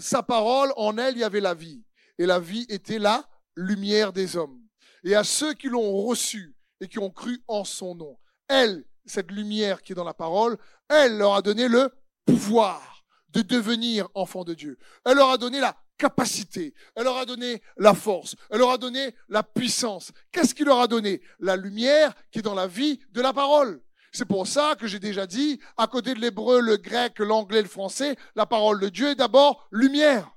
sa 0.00 0.22
parole, 0.22 0.72
en 0.76 0.98
elle, 0.98 1.16
il 1.16 1.20
y 1.20 1.24
avait 1.24 1.40
la 1.40 1.54
vie. 1.54 1.84
Et 2.18 2.26
la 2.26 2.38
vie 2.38 2.66
était 2.68 2.98
la 2.98 3.28
lumière 3.56 4.12
des 4.12 4.36
hommes 4.36 4.63
et 5.04 5.14
à 5.14 5.24
ceux 5.24 5.54
qui 5.54 5.68
l'ont 5.68 6.02
reçu 6.02 6.54
et 6.80 6.88
qui 6.88 6.98
ont 6.98 7.10
cru 7.10 7.42
en 7.46 7.64
son 7.64 7.94
nom. 7.94 8.18
Elle, 8.48 8.84
cette 9.04 9.30
lumière 9.30 9.82
qui 9.82 9.92
est 9.92 9.94
dans 9.94 10.04
la 10.04 10.14
parole, 10.14 10.58
elle 10.88 11.18
leur 11.18 11.34
a 11.34 11.42
donné 11.42 11.68
le 11.68 11.90
pouvoir 12.26 13.04
de 13.28 13.42
devenir 13.42 14.08
enfants 14.14 14.44
de 14.44 14.54
Dieu. 14.54 14.78
Elle 15.04 15.16
leur 15.16 15.30
a 15.30 15.38
donné 15.38 15.60
la 15.60 15.76
capacité, 15.98 16.74
elle 16.96 17.04
leur 17.04 17.16
a 17.16 17.26
donné 17.26 17.62
la 17.76 17.94
force, 17.94 18.34
elle 18.50 18.58
leur 18.58 18.70
a 18.70 18.78
donné 18.78 19.14
la 19.28 19.42
puissance. 19.42 20.12
Qu'est-ce 20.32 20.54
qui 20.54 20.64
leur 20.64 20.80
a 20.80 20.88
donné? 20.88 21.22
La 21.38 21.56
lumière 21.56 22.14
qui 22.30 22.40
est 22.40 22.42
dans 22.42 22.54
la 22.54 22.66
vie 22.66 23.00
de 23.12 23.20
la 23.20 23.32
parole. 23.32 23.80
C'est 24.12 24.24
pour 24.24 24.46
ça 24.46 24.76
que 24.78 24.86
j'ai 24.86 25.00
déjà 25.00 25.26
dit, 25.26 25.60
à 25.76 25.88
côté 25.88 26.14
de 26.14 26.20
l'hébreu, 26.20 26.60
le 26.60 26.76
grec, 26.76 27.18
l'anglais, 27.18 27.62
le 27.62 27.68
français, 27.68 28.16
la 28.36 28.46
parole 28.46 28.80
de 28.80 28.88
Dieu 28.88 29.10
est 29.10 29.14
d'abord 29.16 29.66
lumière. 29.72 30.33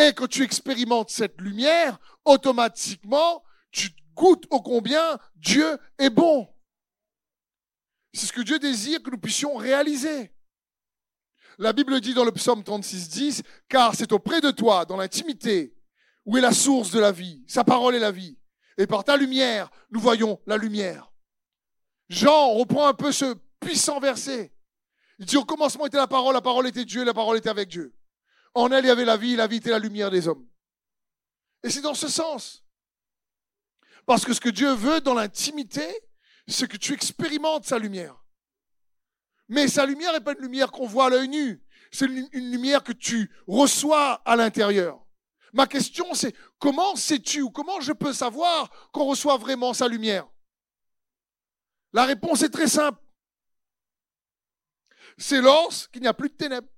Et 0.00 0.14
quand 0.14 0.28
tu 0.28 0.42
expérimentes 0.42 1.10
cette 1.10 1.38
lumière, 1.42 1.98
automatiquement, 2.24 3.42
tu 3.70 3.90
goûtes 4.14 4.46
au 4.48 4.62
combien 4.62 5.18
Dieu 5.36 5.78
est 5.98 6.08
bon. 6.08 6.48
C'est 8.14 8.26
ce 8.26 8.32
que 8.32 8.40
Dieu 8.40 8.58
désire 8.58 9.02
que 9.02 9.10
nous 9.10 9.18
puissions 9.18 9.56
réaliser. 9.56 10.32
La 11.58 11.74
Bible 11.74 12.00
dit 12.00 12.14
dans 12.14 12.24
le 12.24 12.32
psaume 12.32 12.64
36, 12.64 13.10
10, 13.10 13.42
car 13.68 13.94
c'est 13.94 14.12
auprès 14.12 14.40
de 14.40 14.50
toi, 14.50 14.86
dans 14.86 14.96
l'intimité, 14.96 15.76
où 16.24 16.38
est 16.38 16.40
la 16.40 16.52
source 16.52 16.90
de 16.90 16.98
la 16.98 17.12
vie. 17.12 17.44
Sa 17.46 17.62
parole 17.62 17.94
est 17.94 18.00
la 18.00 18.10
vie. 18.10 18.38
Et 18.78 18.86
par 18.86 19.04
ta 19.04 19.18
lumière, 19.18 19.70
nous 19.90 20.00
voyons 20.00 20.40
la 20.46 20.56
lumière. 20.56 21.12
Jean 22.08 22.54
reprend 22.54 22.88
un 22.88 22.94
peu 22.94 23.12
ce 23.12 23.36
puissant 23.60 24.00
verset. 24.00 24.50
Il 25.18 25.26
dit 25.26 25.36
au 25.36 25.44
commencement 25.44 25.84
était 25.84 25.98
la 25.98 26.06
parole, 26.06 26.32
la 26.32 26.40
parole 26.40 26.66
était 26.66 26.86
Dieu, 26.86 27.04
la 27.04 27.12
parole 27.12 27.36
était 27.36 27.50
avec 27.50 27.68
Dieu. 27.68 27.94
En 28.54 28.70
elle, 28.72 28.84
il 28.84 28.88
y 28.88 28.90
avait 28.90 29.04
la 29.04 29.16
vie, 29.16 29.36
la 29.36 29.46
vie 29.46 29.56
était 29.56 29.70
la 29.70 29.78
lumière 29.78 30.10
des 30.10 30.26
hommes. 30.28 30.46
Et 31.62 31.70
c'est 31.70 31.82
dans 31.82 31.94
ce 31.94 32.08
sens. 32.08 32.64
Parce 34.06 34.24
que 34.24 34.32
ce 34.32 34.40
que 34.40 34.48
Dieu 34.48 34.72
veut 34.72 35.00
dans 35.00 35.14
l'intimité, 35.14 35.86
c'est 36.48 36.68
que 36.68 36.76
tu 36.76 36.92
expérimentes 36.92 37.66
sa 37.66 37.78
lumière. 37.78 38.24
Mais 39.48 39.68
sa 39.68 39.84
lumière 39.84 40.12
n'est 40.12 40.20
pas 40.20 40.32
une 40.32 40.42
lumière 40.42 40.70
qu'on 40.70 40.86
voit 40.86 41.06
à 41.06 41.10
l'œil 41.10 41.28
nu. 41.28 41.62
C'est 41.92 42.06
une, 42.06 42.28
lumière 42.32 42.84
que 42.84 42.92
tu 42.92 43.30
reçois 43.46 44.22
à 44.24 44.36
l'intérieur. 44.36 45.04
Ma 45.52 45.66
question, 45.66 46.14
c'est 46.14 46.34
comment 46.58 46.94
sais-tu 46.94 47.42
ou 47.42 47.50
comment 47.50 47.80
je 47.80 47.92
peux 47.92 48.12
savoir 48.12 48.70
qu'on 48.92 49.06
reçoit 49.06 49.36
vraiment 49.36 49.74
sa 49.74 49.88
lumière? 49.88 50.28
La 51.92 52.04
réponse 52.04 52.42
est 52.42 52.50
très 52.50 52.68
simple. 52.68 53.02
C'est 55.18 55.40
lorsqu'il 55.40 56.02
n'y 56.02 56.08
a 56.08 56.14
plus 56.14 56.28
de 56.28 56.34
ténèbres. 56.34 56.69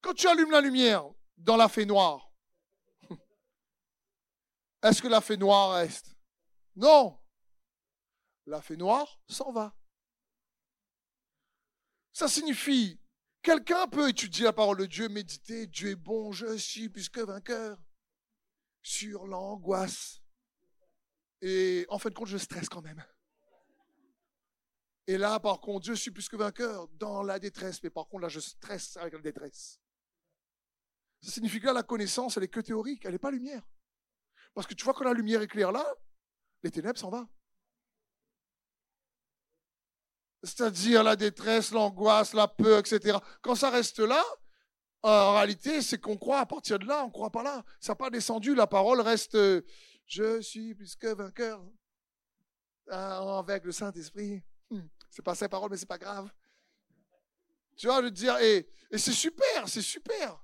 Quand 0.00 0.14
tu 0.14 0.26
allumes 0.28 0.50
la 0.50 0.60
lumière 0.60 1.04
dans 1.36 1.56
la 1.56 1.68
fée 1.68 1.86
noire, 1.86 2.32
est-ce 4.82 5.02
que 5.02 5.08
la 5.08 5.20
fée 5.20 5.36
noire 5.36 5.74
reste? 5.74 6.16
Non. 6.76 7.18
La 8.46 8.62
fée 8.62 8.76
noire 8.76 9.20
s'en 9.28 9.52
va. 9.52 9.76
Ça 12.12 12.28
signifie, 12.28 13.00
quelqu'un 13.42 13.86
peut 13.86 14.08
étudier 14.08 14.44
la 14.44 14.52
parole 14.52 14.78
de 14.78 14.86
Dieu, 14.86 15.08
méditer, 15.08 15.66
Dieu 15.66 15.90
est 15.90 15.96
bon, 15.96 16.32
je 16.32 16.56
suis 16.56 16.88
plus 16.88 17.08
que 17.08 17.20
vainqueur, 17.20 17.78
sur 18.82 19.26
l'angoisse. 19.26 20.20
Et 21.42 21.86
en 21.88 21.98
fin 21.98 22.10
de 22.10 22.14
compte, 22.14 22.28
je 22.28 22.36
stresse 22.36 22.68
quand 22.68 22.82
même. 22.82 23.02
Et 25.06 25.18
là, 25.18 25.40
par 25.40 25.60
contre, 25.60 25.86
je 25.86 25.92
suis 25.94 26.10
plus 26.10 26.28
que 26.28 26.36
vainqueur 26.36 26.88
dans 26.88 27.22
la 27.22 27.38
détresse, 27.38 27.82
mais 27.82 27.90
par 27.90 28.06
contre, 28.06 28.22
là, 28.22 28.28
je 28.28 28.40
stresse 28.40 28.96
avec 28.96 29.14
la 29.14 29.20
détresse. 29.20 29.80
Ça 31.22 31.32
signifie 31.32 31.60
que 31.60 31.66
là, 31.66 31.72
la 31.72 31.82
connaissance, 31.82 32.36
elle 32.36 32.44
est 32.44 32.48
que 32.48 32.60
théorique, 32.60 33.04
elle 33.04 33.12
n'est 33.12 33.18
pas 33.18 33.30
lumière. 33.30 33.62
Parce 34.54 34.66
que 34.66 34.74
tu 34.74 34.84
vois, 34.84 34.94
quand 34.94 35.04
la 35.04 35.12
lumière 35.12 35.42
éclaire 35.42 35.72
là, 35.72 35.86
les 36.62 36.70
ténèbres 36.70 36.98
s'en 36.98 37.10
vont. 37.10 37.28
C'est-à-dire 40.42 41.02
la 41.02 41.16
détresse, 41.16 41.70
l'angoisse, 41.70 42.32
la 42.32 42.48
peur, 42.48 42.78
etc. 42.78 43.18
Quand 43.42 43.54
ça 43.54 43.70
reste 43.70 43.98
là, 43.98 44.22
en 45.02 45.34
réalité, 45.34 45.82
c'est 45.82 45.98
qu'on 45.98 46.16
croit 46.16 46.40
à 46.40 46.46
partir 46.46 46.78
de 46.78 46.86
là, 46.86 47.02
on 47.04 47.08
ne 47.08 47.12
croit 47.12 47.30
pas 47.30 47.42
là. 47.42 47.64
Ça 47.78 47.92
n'a 47.92 47.96
pas 47.96 48.10
descendu, 48.10 48.54
la 48.54 48.66
parole 48.66 49.00
reste 49.00 49.34
euh, 49.34 49.62
Je 50.06 50.40
suis 50.40 50.74
plus 50.74 50.96
que 50.96 51.14
vainqueur 51.14 51.62
ah, 52.90 53.38
avec 53.38 53.64
le 53.64 53.72
Saint-Esprit. 53.72 54.42
Hmm, 54.70 54.86
c'est 55.10 55.22
pas 55.22 55.34
sa 55.34 55.48
parole, 55.48 55.70
mais 55.70 55.76
c'est 55.76 55.86
pas 55.86 55.98
grave. 55.98 56.30
Tu 57.76 57.86
vois, 57.86 58.02
je 58.02 58.08
dire, 58.08 58.36
et 58.38 58.68
c'est 58.92 59.12
super, 59.12 59.68
c'est 59.68 59.82
super. 59.82 60.42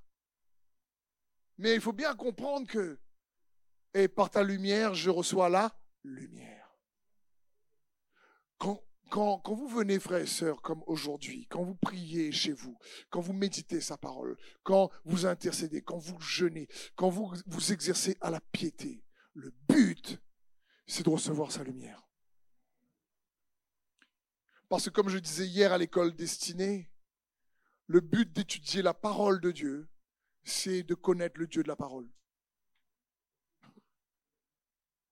Mais 1.59 1.75
il 1.75 1.81
faut 1.81 1.93
bien 1.93 2.15
comprendre 2.15 2.67
que 2.67 2.99
et 3.97 4.09
par 4.09 4.31
ta 4.31 4.43
lumière, 4.43 4.95
je 4.95 5.09
reçois 5.09 5.49
la 5.49 5.75
lumière. 6.05 6.77
Quand, 9.09 9.55
vous 9.55 9.69
venez, 9.69 9.99
frères 10.01 10.21
et 10.21 10.27
sœurs, 10.27 10.61
comme 10.61 10.83
aujourd'hui, 10.87 11.47
quand 11.47 11.63
vous 11.63 11.77
priez 11.77 12.33
chez 12.33 12.53
vous, 12.53 12.77
quand 13.09 13.21
vous 13.21 13.33
méditez 13.33 13.81
sa 13.81 13.97
parole, 13.97 14.37
quand 14.65 14.91
vous 15.05 15.25
intercédez, 15.25 15.81
quand 15.81 15.97
vous 15.97 16.21
jeûnez, 16.21 16.69
quand 16.97 17.09
vous 17.09 17.33
vous 17.47 17.73
exercez 17.73 18.19
à 18.21 18.31
la 18.31 18.41
piété, 18.41 19.05
le 19.33 19.55
but, 19.69 20.21
c'est 20.87 21.05
de 21.05 21.11
recevoir 21.11 21.53
sa 21.53 21.63
lumière. 21.63 22.07
Parce 24.69 24.87
que 24.87 24.91
comme 24.91 25.09
je 25.09 25.19
disais 25.19 25.47
hier 25.47 25.73
à 25.73 25.79
l'école 25.79 26.15
destinée, 26.15 26.91
le 27.87 28.01
but 28.01 28.31
d'étudier 28.31 28.83
la 28.83 28.93
parole 28.93 29.41
de 29.41 29.53
Dieu, 29.53 29.89
c'est 30.47 30.85
de 30.85 30.95
connaître 30.95 31.39
le 31.39 31.47
Dieu 31.47 31.63
de 31.63 31.69
la 31.69 31.77
parole. 31.77 32.09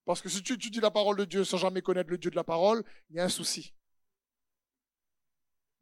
Parce 0.04 0.22
que 0.22 0.28
si 0.28 0.42
tu 0.42 0.52
étudies 0.54 0.80
la 0.80 0.90
parole 0.90 1.16
de 1.16 1.24
Dieu 1.24 1.44
sans 1.44 1.56
jamais 1.56 1.82
connaître 1.82 2.10
le 2.10 2.18
Dieu 2.18 2.30
de 2.30 2.36
la 2.36 2.44
parole, 2.44 2.84
il 3.10 3.16
y 3.16 3.20
a 3.20 3.24
un 3.24 3.28
souci. 3.28 3.74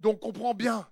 Donc 0.01 0.21
comprends 0.21 0.55
bien. 0.55 0.89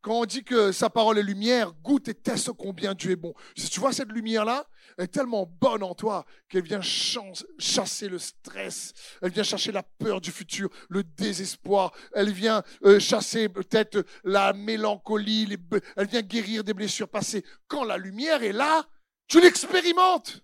Quand 0.00 0.20
on 0.20 0.24
dit 0.24 0.44
que 0.44 0.72
sa 0.72 0.90
parole 0.90 1.18
est 1.18 1.22
lumière, 1.22 1.72
goûte 1.72 2.08
et 2.08 2.14
teste 2.14 2.52
combien 2.52 2.94
Dieu 2.94 3.12
est 3.12 3.16
bon. 3.16 3.34
Si 3.56 3.68
tu 3.68 3.80
vois 3.80 3.92
cette 3.92 4.10
lumière-là, 4.10 4.68
est 4.98 5.08
tellement 5.08 5.46
bonne 5.46 5.82
en 5.82 5.94
toi 5.94 6.24
qu'elle 6.48 6.64
vient 6.64 6.80
chasser 6.82 8.08
le 8.08 8.18
stress, 8.18 8.92
elle 9.20 9.30
vient 9.30 9.42
chercher 9.42 9.72
la 9.72 9.82
peur 9.82 10.20
du 10.20 10.30
futur, 10.30 10.68
le 10.88 11.02
désespoir, 11.04 11.92
elle 12.14 12.32
vient 12.32 12.62
euh, 12.84 12.98
chasser 12.98 13.48
peut-être 13.48 14.04
la 14.24 14.52
mélancolie, 14.52 15.56
elle 15.96 16.06
vient 16.06 16.22
guérir 16.22 16.64
des 16.64 16.74
blessures 16.74 17.08
passées. 17.08 17.44
Quand 17.68 17.84
la 17.84 17.96
lumière 17.96 18.42
est 18.42 18.52
là, 18.52 18.86
tu 19.26 19.40
l'expérimentes. 19.40 20.42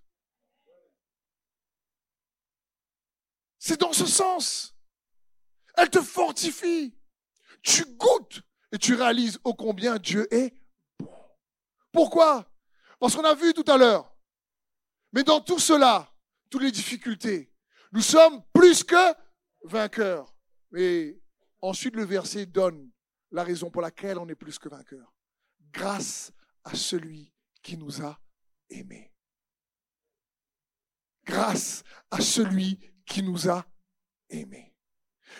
C'est 3.59 3.81
dans 3.81 3.93
ce 3.93 4.07
sens. 4.07 4.75
Elle 5.77 5.91
te 5.91 6.01
fortifie. 6.01 6.97
Tu 7.63 7.85
goûtes 7.97 8.43
et 8.73 8.79
tu 8.79 8.95
réalises 8.95 9.39
ô 9.45 9.55
combien 9.55 9.97
Dieu 9.99 10.33
est 10.33 10.55
bon. 10.99 11.11
Pourquoi? 11.93 12.51
Parce 13.01 13.15
qu'on 13.15 13.25
a 13.25 13.35
vu 13.35 13.53
tout 13.53 13.65
à 13.67 13.77
l'heure. 13.77 14.15
Mais 15.13 15.25
dans 15.25 15.41
tout 15.41 15.59
cela, 15.59 16.13
toutes 16.51 16.63
les 16.63 16.73
difficultés, 16.73 17.53
nous 17.93 18.03
sommes 18.03 18.43
plus 18.53 18.85
que 18.85 19.15
vainqueurs. 19.65 20.35
Et 20.77 21.21
ensuite, 21.61 21.97
le 21.97 22.05
verset 22.05 22.47
donne 22.47 22.91
la 23.31 23.43
raison 23.43 23.71
pour 23.71 23.83
laquelle 23.83 24.19
on 24.19 24.29
est 24.29 24.35
plus 24.35 24.59
que 24.59 24.69
vainqueurs. 24.69 25.15
Grâce 25.73 26.33
à 26.65 26.75
celui 26.75 27.33
qui 27.63 27.77
nous 27.77 28.03
a 28.03 28.19
aimés. 28.71 29.13
Grâce 31.25 31.83
à 32.11 32.21
celui 32.21 32.79
qui 33.05 33.23
nous 33.23 33.49
a 33.49 33.67
aimés. 34.31 34.68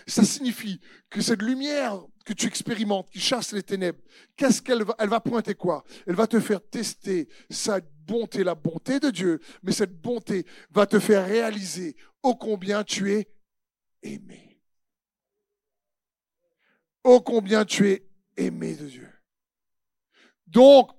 Ça 0.07 0.25
signifie 0.25 0.81
que 1.11 1.21
cette 1.21 1.43
lumière 1.43 2.01
que 2.25 2.33
tu 2.33 2.47
expérimentes, 2.47 3.11
qui 3.11 3.21
chasse 3.21 3.53
les 3.53 3.63
ténèbres, 3.63 4.01
qu'est-ce 4.37 4.61
qu'elle 4.61 4.83
va, 4.83 4.95
elle 4.99 5.09
va 5.09 5.21
pointer 5.21 5.55
quoi? 5.55 5.85
Elle 6.07 6.15
va 6.15 6.27
te 6.27 6.41
faire 6.41 6.61
tester 6.61 7.29
sa 7.51 7.81
bonté, 7.81 8.45
la 8.45 8.55
bonté 8.55 9.01
de 9.01 9.11
Dieu, 9.11 9.41
mais 9.63 9.73
cette 9.73 9.99
bonté 10.01 10.47
va 10.71 10.87
te 10.87 10.99
faire 10.99 11.27
réaliser 11.27 11.97
ô 12.23 12.35
combien 12.37 12.85
tu 12.85 13.13
es 13.13 13.29
aimé. 14.03 14.61
Ô 17.05 17.21
combien 17.21 17.65
tu 17.65 17.89
es 17.89 18.07
aimé 18.37 18.75
de 18.75 18.87
Dieu. 18.87 19.09
Donc, 20.47 20.91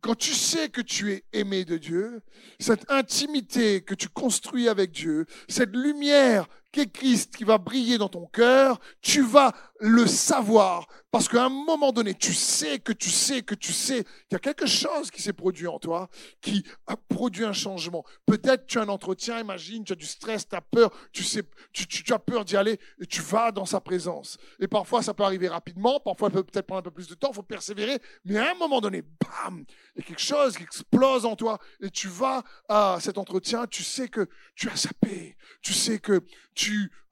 quand 0.00 0.16
tu 0.16 0.32
sais 0.32 0.68
que 0.68 0.80
tu 0.80 1.12
es 1.12 1.24
aimé 1.32 1.64
de 1.64 1.78
Dieu, 1.78 2.22
cette 2.58 2.90
intimité 2.90 3.82
que 3.82 3.94
tu 3.94 4.08
construis 4.08 4.68
avec 4.68 4.90
Dieu, 4.90 5.26
cette 5.48 5.74
lumière 5.74 6.48
qu'est 6.72 6.90
Christ 6.90 7.36
qui 7.36 7.44
va 7.44 7.58
briller 7.58 7.98
dans 7.98 8.08
ton 8.08 8.26
cœur, 8.26 8.80
tu 9.02 9.22
vas 9.22 9.52
le 9.78 10.06
savoir. 10.06 10.86
Parce 11.10 11.28
qu'à 11.28 11.44
un 11.44 11.50
moment 11.50 11.92
donné, 11.92 12.14
tu 12.14 12.32
sais 12.32 12.78
que 12.78 12.92
tu 12.92 13.10
sais 13.10 13.42
que 13.42 13.54
tu 13.54 13.72
sais 13.72 14.04
qu'il 14.04 14.32
y 14.32 14.34
a 14.36 14.38
quelque 14.38 14.64
chose 14.66 15.10
qui 15.10 15.20
s'est 15.20 15.34
produit 15.34 15.66
en 15.66 15.78
toi, 15.78 16.08
qui 16.40 16.64
a 16.86 16.96
produit 16.96 17.44
un 17.44 17.52
changement. 17.52 18.04
Peut-être 18.24 18.66
tu 18.66 18.78
as 18.78 18.82
un 18.82 18.88
entretien, 18.88 19.38
imagine, 19.38 19.84
tu 19.84 19.92
as 19.92 19.96
du 19.96 20.06
stress, 20.06 20.48
tu 20.48 20.56
as 20.56 20.62
peur, 20.62 20.90
tu, 21.12 21.22
sais, 21.22 21.42
tu, 21.72 21.86
tu, 21.86 22.12
as 22.14 22.18
peur 22.18 22.46
d'y 22.46 22.56
aller 22.56 22.80
et 23.00 23.06
tu 23.06 23.20
vas 23.20 23.52
dans 23.52 23.66
sa 23.66 23.80
présence. 23.80 24.38
Et 24.58 24.68
parfois, 24.68 25.02
ça 25.02 25.12
peut 25.12 25.24
arriver 25.24 25.48
rapidement, 25.48 26.00
parfois, 26.00 26.28
ça 26.28 26.34
peut 26.34 26.44
peut-être 26.44 26.66
prendre 26.66 26.78
un 26.78 26.84
peu 26.84 26.90
plus 26.90 27.08
de 27.08 27.14
temps, 27.14 27.28
il 27.32 27.34
faut 27.34 27.42
persévérer. 27.42 27.98
Mais 28.24 28.38
à 28.38 28.52
un 28.52 28.54
moment 28.54 28.80
donné, 28.80 29.02
bam, 29.02 29.64
il 29.94 30.00
y 30.00 30.04
a 30.04 30.06
quelque 30.06 30.22
chose 30.22 30.56
qui 30.56 30.62
explose 30.62 31.26
en 31.26 31.36
toi 31.36 31.58
et 31.82 31.90
tu 31.90 32.08
vas 32.08 32.42
à 32.68 32.98
cet 33.00 33.18
entretien, 33.18 33.66
tu 33.66 33.82
sais 33.82 34.08
que 34.08 34.28
tu 34.54 34.70
as 34.70 34.76
sa 34.76 34.90
paix, 35.00 35.36
tu 35.60 35.74
sais 35.74 35.98
que 35.98 36.22
tu 36.54 36.61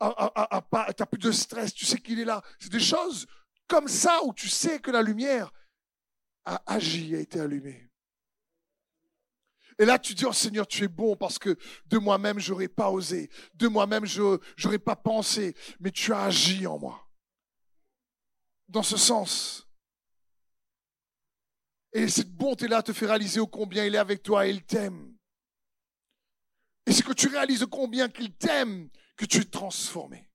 n'as 0.00 1.06
plus 1.06 1.18
de 1.18 1.32
stress, 1.32 1.72
tu 1.74 1.86
sais 1.86 1.98
qu'il 1.98 2.20
est 2.20 2.24
là. 2.24 2.42
C'est 2.58 2.72
des 2.72 2.80
choses 2.80 3.26
comme 3.66 3.88
ça 3.88 4.22
où 4.24 4.34
tu 4.34 4.48
sais 4.48 4.80
que 4.80 4.90
la 4.90 5.02
lumière 5.02 5.52
a 6.44 6.62
agi, 6.66 7.14
a 7.14 7.20
été 7.20 7.40
allumée. 7.40 7.90
Et 9.78 9.86
là, 9.86 9.98
tu 9.98 10.12
dis, 10.14 10.26
oh 10.26 10.32
Seigneur, 10.32 10.66
tu 10.66 10.84
es 10.84 10.88
bon 10.88 11.16
parce 11.16 11.38
que 11.38 11.56
de 11.86 11.96
moi-même, 11.96 12.38
j'aurais 12.38 12.68
pas 12.68 12.90
osé. 12.90 13.30
De 13.54 13.66
moi-même, 13.66 14.04
je 14.04 14.38
n'aurais 14.62 14.78
pas 14.78 14.96
pensé. 14.96 15.56
Mais 15.80 15.90
tu 15.90 16.12
as 16.12 16.24
agi 16.24 16.66
en 16.66 16.78
moi. 16.78 17.08
Dans 18.68 18.82
ce 18.82 18.98
sens. 18.98 19.66
Et 21.94 22.08
cette 22.08 22.30
bonté-là 22.30 22.82
te 22.82 22.92
fait 22.92 23.06
réaliser 23.06 23.40
combien 23.50 23.86
il 23.86 23.94
est 23.94 23.98
avec 23.98 24.22
toi 24.22 24.46
et 24.46 24.50
il 24.50 24.62
t'aime. 24.62 25.16
Et 26.84 26.92
c'est 26.92 27.02
que 27.02 27.12
tu 27.12 27.28
réalises 27.28 27.66
combien 27.70 28.08
qu'il 28.08 28.34
t'aime 28.34 28.90
que 29.20 29.26
tu 29.26 29.42
es 29.42 29.44
transformé. 29.44 30.30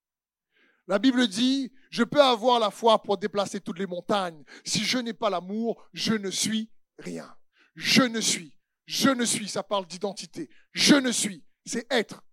La 0.85 0.99
Bible 0.99 1.27
dit, 1.27 1.73
je 1.89 2.03
peux 2.03 2.21
avoir 2.21 2.59
la 2.59 2.69
foi 2.69 3.01
pour 3.01 3.17
déplacer 3.17 3.59
toutes 3.59 3.79
les 3.79 3.87
montagnes. 3.87 4.43
Si 4.63 4.83
je 4.83 4.99
n'ai 4.99 5.13
pas 5.13 5.31
l'amour, 5.31 5.83
je 5.91 6.13
ne 6.13 6.29
suis 6.29 6.71
rien. 6.99 7.35
Je 7.73 8.03
ne 8.03 8.21
suis. 8.21 8.55
Je 8.85 9.09
ne 9.09 9.25
suis. 9.25 9.49
Ça 9.49 9.63
parle 9.63 9.87
d'identité. 9.87 10.51
Je 10.71 10.93
ne 10.93 11.11
suis. 11.11 11.43
C'est 11.65 11.91
être. 11.91 12.23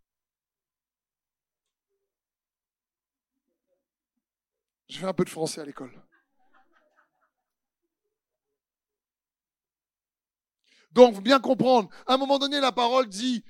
Je 4.91 4.99
fais 4.99 5.07
un 5.07 5.15
peu 5.15 5.25
de 5.25 5.31
français 5.31 5.63
à 5.63 5.65
l'école. 5.65 6.07
Donc, 10.91 11.23
bien 11.23 11.41
comprendre, 11.41 11.89
à 12.07 12.13
un 12.13 12.19
moment 12.19 12.39
donné, 12.39 12.61
la 12.61 12.73
parole 12.73 13.09
dit, 13.09 13.43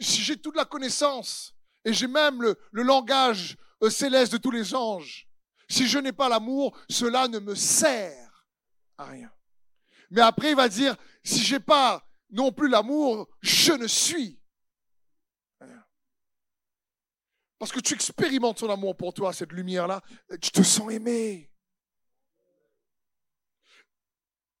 si 0.00 0.22
j'ai 0.22 0.40
toute 0.40 0.56
la 0.56 0.64
connaissance, 0.64 1.55
et 1.86 1.92
j'ai 1.92 2.08
même 2.08 2.42
le, 2.42 2.58
langage 2.72 3.56
euh, 3.82 3.88
céleste 3.88 4.32
de 4.32 4.38
tous 4.38 4.50
les 4.50 4.74
anges. 4.74 5.28
Si 5.68 5.86
je 5.86 6.00
n'ai 6.00 6.12
pas 6.12 6.28
l'amour, 6.28 6.76
cela 6.90 7.28
ne 7.28 7.38
me 7.38 7.54
sert 7.54 8.44
à 8.98 9.04
rien. 9.04 9.32
Mais 10.10 10.20
après, 10.20 10.50
il 10.50 10.56
va 10.56 10.68
dire, 10.68 10.96
si 11.22 11.42
j'ai 11.44 11.60
pas 11.60 12.04
non 12.30 12.50
plus 12.50 12.68
l'amour, 12.68 13.28
je 13.40 13.72
ne 13.72 13.86
suis 13.86 14.40
rien. 15.60 15.84
Parce 17.56 17.70
que 17.70 17.78
tu 17.78 17.94
expérimentes 17.94 18.58
son 18.58 18.68
amour 18.68 18.96
pour 18.96 19.14
toi, 19.14 19.32
cette 19.32 19.52
lumière-là, 19.52 20.02
tu 20.42 20.50
te 20.50 20.62
sens 20.62 20.90
aimé. 20.90 21.52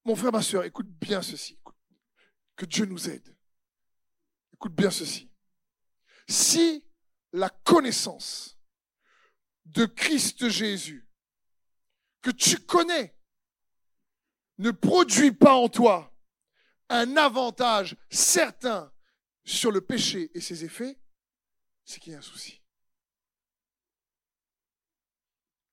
Mon 0.04 0.14
frère, 0.14 0.30
ma 0.30 0.42
soeur, 0.42 0.62
écoute 0.62 0.88
bien 0.88 1.22
ceci. 1.22 1.58
Que 2.54 2.66
Dieu 2.66 2.84
nous 2.84 3.10
aide. 3.10 3.36
Écoute 4.52 4.74
bien 4.74 4.90
ceci. 4.92 5.28
Si 6.28 6.85
la 7.32 7.50
connaissance 7.50 8.58
de 9.64 9.84
Christ 9.84 10.48
Jésus 10.48 11.08
que 12.22 12.30
tu 12.30 12.58
connais 12.58 13.16
ne 14.58 14.70
produit 14.70 15.32
pas 15.32 15.54
en 15.54 15.68
toi 15.68 16.12
un 16.88 17.16
avantage 17.16 17.96
certain 18.10 18.92
sur 19.44 19.70
le 19.70 19.80
péché 19.80 20.30
et 20.34 20.40
ses 20.40 20.64
effets, 20.64 21.00
c'est 21.84 22.00
qu'il 22.00 22.12
y 22.12 22.16
a 22.16 22.18
un 22.18 22.22
souci. 22.22 22.62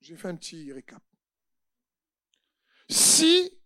J'ai 0.02 0.18
fait 0.18 0.28
un 0.28 0.36
petit 0.36 0.72
récap. 0.72 1.02
Si 2.89 3.58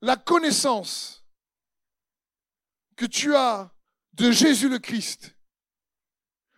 la 0.00 0.16
connaissance 0.16 1.26
que 2.96 3.04
tu 3.04 3.34
as 3.34 3.74
de 4.12 4.30
Jésus 4.30 4.68
le 4.68 4.78
Christ 4.78 5.36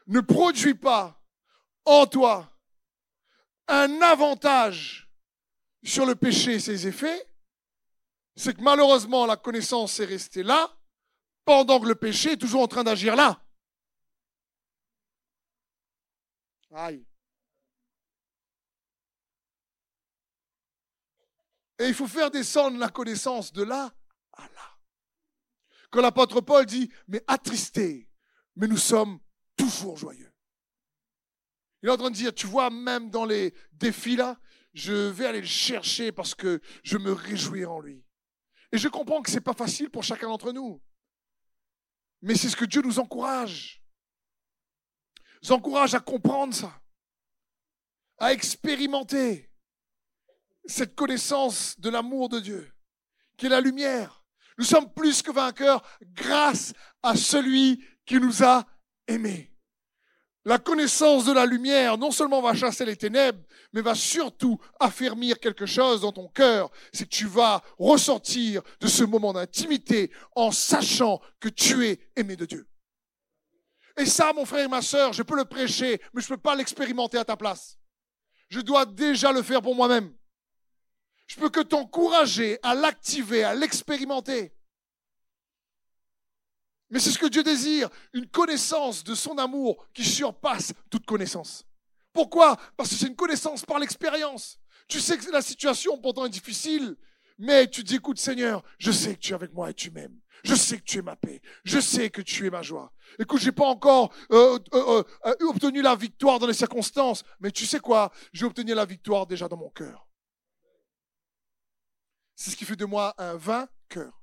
ne 0.06 0.20
produit 0.20 0.74
pas 0.74 1.22
en 1.84 2.06
toi 2.06 2.48
un 3.68 4.02
avantage 4.02 5.10
sur 5.82 6.06
le 6.06 6.14
péché 6.14 6.54
et 6.54 6.60
ses 6.60 6.86
effets, 6.86 7.26
c'est 8.36 8.56
que 8.56 8.62
malheureusement 8.62 9.26
la 9.26 9.36
connaissance 9.36 9.98
est 10.00 10.04
restée 10.04 10.42
là, 10.42 10.76
pendant 11.44 11.80
que 11.80 11.86
le 11.86 11.94
péché 11.94 12.32
est 12.32 12.36
toujours 12.36 12.62
en 12.62 12.68
train 12.68 12.84
d'agir 12.84 13.16
là. 13.16 13.42
Aïe. 16.74 17.06
Et 21.78 21.88
il 21.88 21.94
faut 21.94 22.06
faire 22.06 22.30
descendre 22.30 22.78
la 22.78 22.88
connaissance 22.88 23.52
de 23.52 23.62
là 23.62 23.92
à 24.32 24.42
là. 24.42 24.78
Quand 25.90 26.00
l'apôtre 26.00 26.40
Paul 26.40 26.64
dit, 26.64 26.90
mais 27.08 27.22
attristé, 27.26 28.08
mais 28.56 28.68
nous 28.68 28.78
sommes 28.78 29.18
toujours 29.62 29.96
joyeux. 29.96 30.32
Il 31.82 31.88
est 31.88 31.92
en 31.92 31.96
train 31.96 32.10
de 32.10 32.16
dire, 32.16 32.34
tu 32.34 32.46
vois, 32.46 32.70
même 32.70 33.10
dans 33.10 33.24
les 33.24 33.54
défis 33.72 34.16
là, 34.16 34.38
je 34.74 34.92
vais 34.92 35.26
aller 35.26 35.40
le 35.40 35.46
chercher 35.46 36.12
parce 36.12 36.34
que 36.34 36.60
je 36.82 36.96
me 36.96 37.12
réjouis 37.12 37.64
en 37.64 37.80
lui. 37.80 38.04
Et 38.72 38.78
je 38.78 38.88
comprends 38.88 39.20
que 39.20 39.30
ce 39.30 39.36
n'est 39.36 39.42
pas 39.42 39.54
facile 39.54 39.90
pour 39.90 40.02
chacun 40.02 40.28
d'entre 40.28 40.52
nous. 40.52 40.82
Mais 42.22 42.34
c'est 42.34 42.48
ce 42.48 42.56
que 42.56 42.64
Dieu 42.64 42.82
nous 42.82 42.98
encourage. 42.98 43.82
Nous 45.42 45.52
encourage 45.52 45.94
à 45.94 46.00
comprendre 46.00 46.54
ça, 46.54 46.80
à 48.18 48.32
expérimenter 48.32 49.50
cette 50.64 50.94
connaissance 50.94 51.78
de 51.80 51.90
l'amour 51.90 52.28
de 52.28 52.38
Dieu, 52.38 52.72
qui 53.36 53.46
est 53.46 53.50
la 53.50 53.60
lumière. 53.60 54.24
Nous 54.56 54.64
sommes 54.64 54.92
plus 54.92 55.20
que 55.22 55.32
vainqueurs 55.32 55.82
grâce 56.00 56.72
à 57.02 57.16
celui 57.16 57.84
qui 58.06 58.20
nous 58.20 58.44
a 58.44 58.64
aimés. 59.08 59.51
La 60.44 60.58
connaissance 60.58 61.24
de 61.24 61.32
la 61.32 61.46
lumière 61.46 61.98
non 61.98 62.10
seulement 62.10 62.42
va 62.42 62.54
chasser 62.54 62.84
les 62.84 62.96
ténèbres, 62.96 63.38
mais 63.72 63.80
va 63.80 63.94
surtout 63.94 64.58
affermir 64.80 65.38
quelque 65.38 65.66
chose 65.66 66.00
dans 66.00 66.10
ton 66.10 66.26
cœur. 66.26 66.70
C'est 66.92 67.04
que 67.04 67.14
tu 67.14 67.26
vas 67.26 67.62
ressortir 67.78 68.62
de 68.80 68.88
ce 68.88 69.04
moment 69.04 69.32
d'intimité 69.32 70.10
en 70.34 70.50
sachant 70.50 71.20
que 71.38 71.48
tu 71.48 71.86
es 71.86 72.00
aimé 72.16 72.34
de 72.34 72.44
Dieu. 72.44 72.66
Et 73.96 74.06
ça, 74.06 74.32
mon 74.32 74.44
frère 74.44 74.64
et 74.64 74.68
ma 74.68 74.82
sœur, 74.82 75.12
je 75.12 75.22
peux 75.22 75.36
le 75.36 75.44
prêcher, 75.44 76.00
mais 76.12 76.22
je 76.22 76.26
ne 76.26 76.36
peux 76.36 76.42
pas 76.42 76.56
l'expérimenter 76.56 77.18
à 77.18 77.24
ta 77.24 77.36
place. 77.36 77.78
Je 78.48 78.60
dois 78.60 78.84
déjà 78.84 79.32
le 79.32 79.42
faire 79.42 79.62
pour 79.62 79.76
moi-même. 79.76 80.12
Je 81.28 81.36
peux 81.36 81.50
que 81.50 81.60
t'encourager 81.60 82.58
à 82.62 82.74
l'activer, 82.74 83.44
à 83.44 83.54
l'expérimenter. 83.54 84.52
Mais 86.92 87.00
c'est 87.00 87.10
ce 87.10 87.18
que 87.18 87.26
Dieu 87.26 87.42
désire, 87.42 87.88
une 88.12 88.28
connaissance 88.28 89.02
de 89.02 89.14
son 89.14 89.38
amour 89.38 89.88
qui 89.94 90.04
surpasse 90.04 90.74
toute 90.90 91.06
connaissance. 91.06 91.64
Pourquoi? 92.12 92.58
Parce 92.76 92.90
que 92.90 92.96
c'est 92.96 93.06
une 93.06 93.16
connaissance 93.16 93.64
par 93.64 93.78
l'expérience. 93.78 94.60
Tu 94.88 95.00
sais 95.00 95.16
que 95.16 95.30
la 95.30 95.40
situation 95.40 95.96
pourtant 95.96 96.26
est 96.26 96.30
difficile, 96.30 96.94
mais 97.38 97.66
tu 97.66 97.82
dis, 97.82 97.94
écoute 97.94 98.18
Seigneur, 98.18 98.62
je 98.78 98.92
sais 98.92 99.14
que 99.14 99.20
tu 99.20 99.32
es 99.32 99.34
avec 99.34 99.54
moi 99.54 99.70
et 99.70 99.74
tu 99.74 99.90
m'aimes. 99.90 100.20
Je 100.44 100.54
sais 100.54 100.76
que 100.76 100.84
tu 100.84 100.98
es 100.98 101.02
ma 101.02 101.16
paix. 101.16 101.40
Je 101.64 101.80
sais 101.80 102.10
que 102.10 102.20
tu 102.20 102.46
es 102.46 102.50
ma 102.50 102.60
joie. 102.60 102.92
Écoute, 103.18 103.40
j'ai 103.40 103.52
pas 103.52 103.66
encore 103.66 104.12
euh, 104.30 104.58
euh, 104.74 105.02
euh, 105.24 105.34
obtenu 105.48 105.80
la 105.80 105.96
victoire 105.96 106.38
dans 106.40 106.46
les 106.46 106.52
circonstances, 106.52 107.24
mais 107.40 107.50
tu 107.50 107.64
sais 107.64 107.80
quoi? 107.80 108.12
J'ai 108.34 108.44
obtenu 108.44 108.74
la 108.74 108.84
victoire 108.84 109.26
déjà 109.26 109.48
dans 109.48 109.56
mon 109.56 109.70
cœur. 109.70 110.06
C'est 112.34 112.50
ce 112.50 112.56
qui 112.56 112.66
fait 112.66 112.76
de 112.76 112.84
moi 112.84 113.14
un 113.16 113.36
vainqueur. 113.36 114.21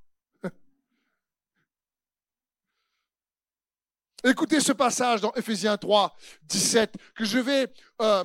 Écoutez 4.22 4.60
ce 4.60 4.72
passage 4.72 5.22
dans 5.22 5.32
Ephésiens 5.32 5.78
3, 5.78 6.14
17, 6.42 6.94
que 7.14 7.24
je 7.24 7.38
vais 7.38 7.72
euh, 8.02 8.22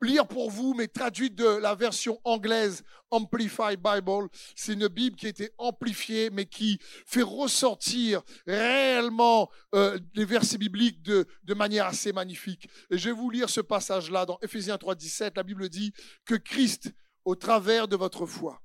lire 0.00 0.26
pour 0.26 0.50
vous, 0.50 0.72
mais 0.72 0.88
traduit 0.88 1.30
de 1.30 1.44
la 1.44 1.74
version 1.74 2.18
anglaise 2.24 2.82
Amplified 3.10 3.78
Bible. 3.78 4.30
C'est 4.54 4.72
une 4.72 4.88
Bible 4.88 5.14
qui 5.14 5.26
a 5.26 5.28
été 5.28 5.50
amplifiée, 5.58 6.30
mais 6.30 6.46
qui 6.46 6.78
fait 7.04 7.20
ressortir 7.20 8.22
réellement 8.46 9.50
euh, 9.74 9.98
les 10.14 10.24
versets 10.24 10.56
bibliques 10.56 11.02
de, 11.02 11.26
de 11.44 11.54
manière 11.54 11.84
assez 11.84 12.14
magnifique. 12.14 12.66
Et 12.90 12.96
je 12.96 13.10
vais 13.10 13.14
vous 13.14 13.28
lire 13.28 13.50
ce 13.50 13.60
passage-là 13.60 14.24
dans 14.24 14.38
Ephésiens 14.40 14.78
3, 14.78 14.94
17. 14.94 15.36
La 15.36 15.42
Bible 15.42 15.68
dit 15.68 15.92
que 16.24 16.34
Christ, 16.34 16.94
au 17.26 17.34
travers 17.34 17.88
de 17.88 17.96
votre 17.96 18.24
foi, 18.24 18.62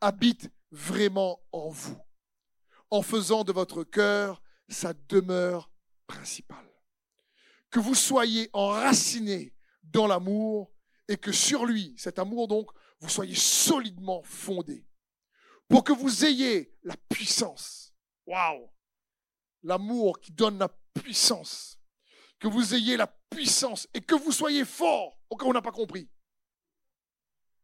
habite 0.00 0.48
vraiment 0.70 1.38
en 1.52 1.68
vous, 1.68 1.98
en 2.88 3.02
faisant 3.02 3.44
de 3.44 3.52
votre 3.52 3.84
cœur 3.84 4.40
sa 4.70 4.94
demeure 5.10 5.70
Que 7.70 7.80
vous 7.80 7.94
soyez 7.94 8.48
enracinés 8.52 9.54
dans 9.82 10.06
l'amour 10.06 10.72
et 11.08 11.16
que 11.16 11.32
sur 11.32 11.64
lui, 11.64 11.94
cet 11.96 12.18
amour 12.18 12.48
donc, 12.48 12.70
vous 13.00 13.08
soyez 13.08 13.34
solidement 13.34 14.22
fondés. 14.22 14.86
Pour 15.68 15.84
que 15.84 15.92
vous 15.92 16.24
ayez 16.24 16.74
la 16.82 16.96
puissance. 17.08 17.94
Waouh! 18.26 18.70
L'amour 19.62 20.18
qui 20.20 20.32
donne 20.32 20.58
la 20.58 20.68
puissance. 20.94 21.78
Que 22.38 22.48
vous 22.48 22.74
ayez 22.74 22.96
la 22.96 23.06
puissance 23.06 23.88
et 23.92 24.00
que 24.00 24.14
vous 24.14 24.32
soyez 24.32 24.64
fort. 24.64 25.18
Au 25.28 25.36
cas 25.36 25.44
où 25.44 25.50
on 25.50 25.52
n'a 25.52 25.62
pas 25.62 25.72
compris. 25.72 26.08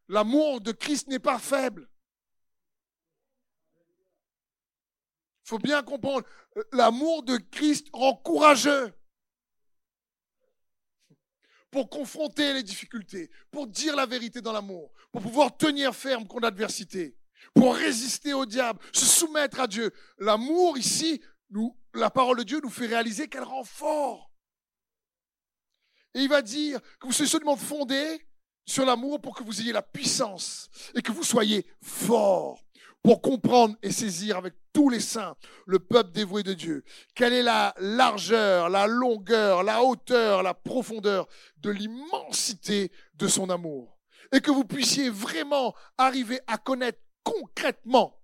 L'amour 0.09 0.61
de 0.61 0.72
Christ 0.72 1.09
n'est 1.09 1.18
pas 1.18 1.38
faible. 1.38 1.88
Il 5.44 5.48
faut 5.48 5.59
bien 5.59 5.83
comprendre, 5.83 6.26
l'amour 6.72 7.22
de 7.22 7.37
Christ 7.37 7.88
rend 7.92 8.14
courageux 8.16 8.94
pour 11.70 11.90
confronter 11.90 12.54
les 12.54 12.62
difficultés, 12.62 13.30
pour 13.50 13.66
dire 13.66 13.94
la 13.94 14.07
vérité 14.07 14.40
dans 14.40 14.52
l'amour, 14.52 14.90
pour 15.12 15.20
pouvoir 15.20 15.54
tenir 15.54 15.94
ferme 15.94 16.26
contre 16.26 16.44
l'adversité, 16.44 17.18
pour 17.52 17.74
résister 17.74 18.33
au 18.33 18.46
diable, 18.46 18.80
se 18.92 19.04
soumettre 19.04 19.61
à 19.61 19.66
Dieu. 19.66 19.92
L'amour 20.18 20.78
ici, 20.78 21.20
la 21.92 22.09
parole 22.09 22.38
de 22.38 22.44
Dieu 22.44 22.61
nous 22.62 22.70
fait 22.70 22.87
réaliser 22.87 23.28
qu'elle 23.28 23.44
rend 23.44 23.64
fort. 23.64 24.33
Et 26.14 26.20
il 26.20 26.28
va 26.28 26.40
dire 26.40 26.80
que 26.98 27.07
vous 27.07 27.12
soyez 27.12 27.30
seulement 27.30 27.57
fondés 27.57 28.26
sur 28.64 28.87
l'amour 28.87 29.20
pour 29.20 29.37
que 29.37 29.42
vous 29.42 29.61
ayez 29.61 29.72
la 29.72 29.83
puissance 29.83 30.70
et 30.94 31.02
que 31.02 31.12
vous 31.12 31.24
soyez 31.24 31.66
forts 31.83 32.63
pour 33.04 33.20
comprendre 33.20 33.76
et 33.82 33.92
saisir 33.92 34.38
avec 34.38 34.54
tous 34.72 34.88
les 34.88 34.98
saints, 34.98 35.36
le 35.66 35.78
peuple 35.78 36.10
dévoué 36.12 36.42
de 36.42 36.54
Dieu, 36.54 36.84
quelle 37.14 37.34
est 37.34 37.42
la 37.42 37.74
largeur, 37.78 38.70
la 38.70 38.86
longueur, 38.86 39.62
la 39.62 39.84
hauteur, 39.84 40.42
la 40.42 40.54
profondeur 40.54 41.28
de 41.58 41.68
l'immensité 41.68 42.90
de 43.14 43.28
son 43.28 43.50
amour? 43.50 43.98
Et 44.32 44.40
que 44.40 44.50
vous 44.50 44.64
puissiez 44.64 45.10
vraiment 45.10 45.74
arriver 45.98 46.40
à 46.46 46.56
connaître 46.56 46.98
concrètement, 47.22 48.18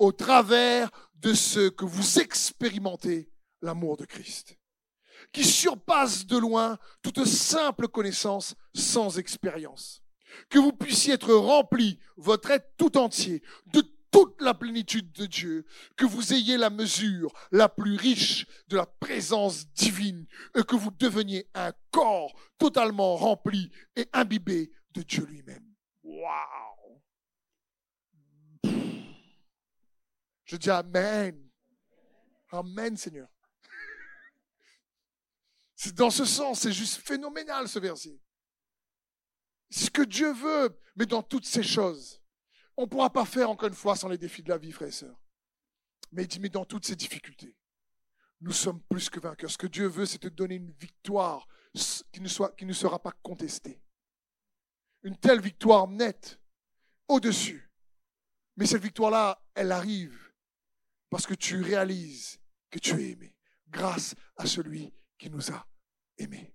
au 0.00 0.10
travers 0.10 0.90
de 1.14 1.32
ce 1.32 1.68
que 1.68 1.84
vous 1.84 2.18
expérimentez, 2.18 3.30
l'amour 3.62 3.96
de 3.96 4.04
Christ, 4.04 4.58
qui 5.32 5.44
surpasse 5.44 6.26
de 6.26 6.36
loin 6.36 6.76
toute 7.02 7.24
simple 7.24 7.86
connaissance 7.86 8.56
sans 8.74 9.16
expérience. 9.16 10.02
Que 10.50 10.58
vous 10.58 10.72
puissiez 10.72 11.14
être 11.14 11.32
rempli, 11.32 12.00
votre 12.16 12.50
être 12.50 12.72
tout 12.76 12.98
entier, 12.98 13.40
de 13.66 13.80
toute 14.14 14.40
la 14.40 14.54
plénitude 14.54 15.10
de 15.10 15.26
Dieu, 15.26 15.66
que 15.96 16.04
vous 16.04 16.32
ayez 16.34 16.56
la 16.56 16.70
mesure 16.70 17.32
la 17.50 17.68
plus 17.68 17.96
riche 17.96 18.46
de 18.68 18.76
la 18.76 18.86
présence 18.86 19.66
divine 19.72 20.24
et 20.54 20.62
que 20.62 20.76
vous 20.76 20.92
deveniez 20.92 21.50
un 21.52 21.72
corps 21.90 22.32
totalement 22.56 23.16
rempli 23.16 23.72
et 23.96 24.08
imbibé 24.12 24.70
de 24.92 25.02
Dieu 25.02 25.24
lui-même. 25.24 25.66
Waouh! 26.04 27.02
Je 30.44 30.56
dis 30.58 30.70
Amen. 30.70 31.50
Amen, 32.52 32.96
Seigneur. 32.96 33.28
C'est 35.74 35.96
dans 35.96 36.10
ce 36.10 36.24
sens, 36.24 36.60
c'est 36.60 36.72
juste 36.72 37.00
phénoménal 37.04 37.66
ce 37.66 37.80
verset. 37.80 38.16
C'est 39.70 39.86
ce 39.86 39.90
que 39.90 40.02
Dieu 40.02 40.32
veut, 40.32 40.80
mais 40.94 41.06
dans 41.06 41.24
toutes 41.24 41.46
ces 41.46 41.64
choses. 41.64 42.23
On 42.76 42.82
ne 42.82 42.86
pourra 42.86 43.10
pas 43.10 43.24
faire 43.24 43.50
encore 43.50 43.68
une 43.68 43.74
fois 43.74 43.96
sans 43.96 44.08
les 44.08 44.18
défis 44.18 44.42
de 44.42 44.48
la 44.48 44.58
vie, 44.58 44.72
frères 44.72 44.88
et 44.88 44.92
sœurs. 44.92 45.20
Mais 46.12 46.24
il 46.24 46.28
dit, 46.28 46.50
dans 46.50 46.64
toutes 46.64 46.86
ces 46.86 46.96
difficultés, 46.96 47.56
nous 48.40 48.52
sommes 48.52 48.80
plus 48.82 49.10
que 49.10 49.20
vainqueurs. 49.20 49.50
Ce 49.50 49.58
que 49.58 49.66
Dieu 49.66 49.86
veut, 49.86 50.06
c'est 50.06 50.18
te 50.18 50.28
donner 50.28 50.56
une 50.56 50.72
victoire 50.72 51.46
qui 52.12 52.20
ne, 52.20 52.56
qui 52.56 52.66
ne 52.66 52.72
sera 52.72 53.00
pas 53.00 53.12
contestée. 53.22 53.80
Une 55.02 55.16
telle 55.16 55.40
victoire 55.40 55.88
nette, 55.88 56.40
au-dessus. 57.08 57.70
Mais 58.56 58.66
cette 58.66 58.82
victoire-là, 58.82 59.42
elle 59.54 59.72
arrive 59.72 60.32
parce 61.10 61.26
que 61.26 61.34
tu 61.34 61.60
réalises 61.62 62.38
que 62.70 62.78
tu 62.78 63.00
es 63.00 63.12
aimé, 63.12 63.36
grâce 63.68 64.14
à 64.36 64.46
celui 64.46 64.92
qui 65.18 65.30
nous 65.30 65.52
a 65.52 65.66
aimés. 66.18 66.54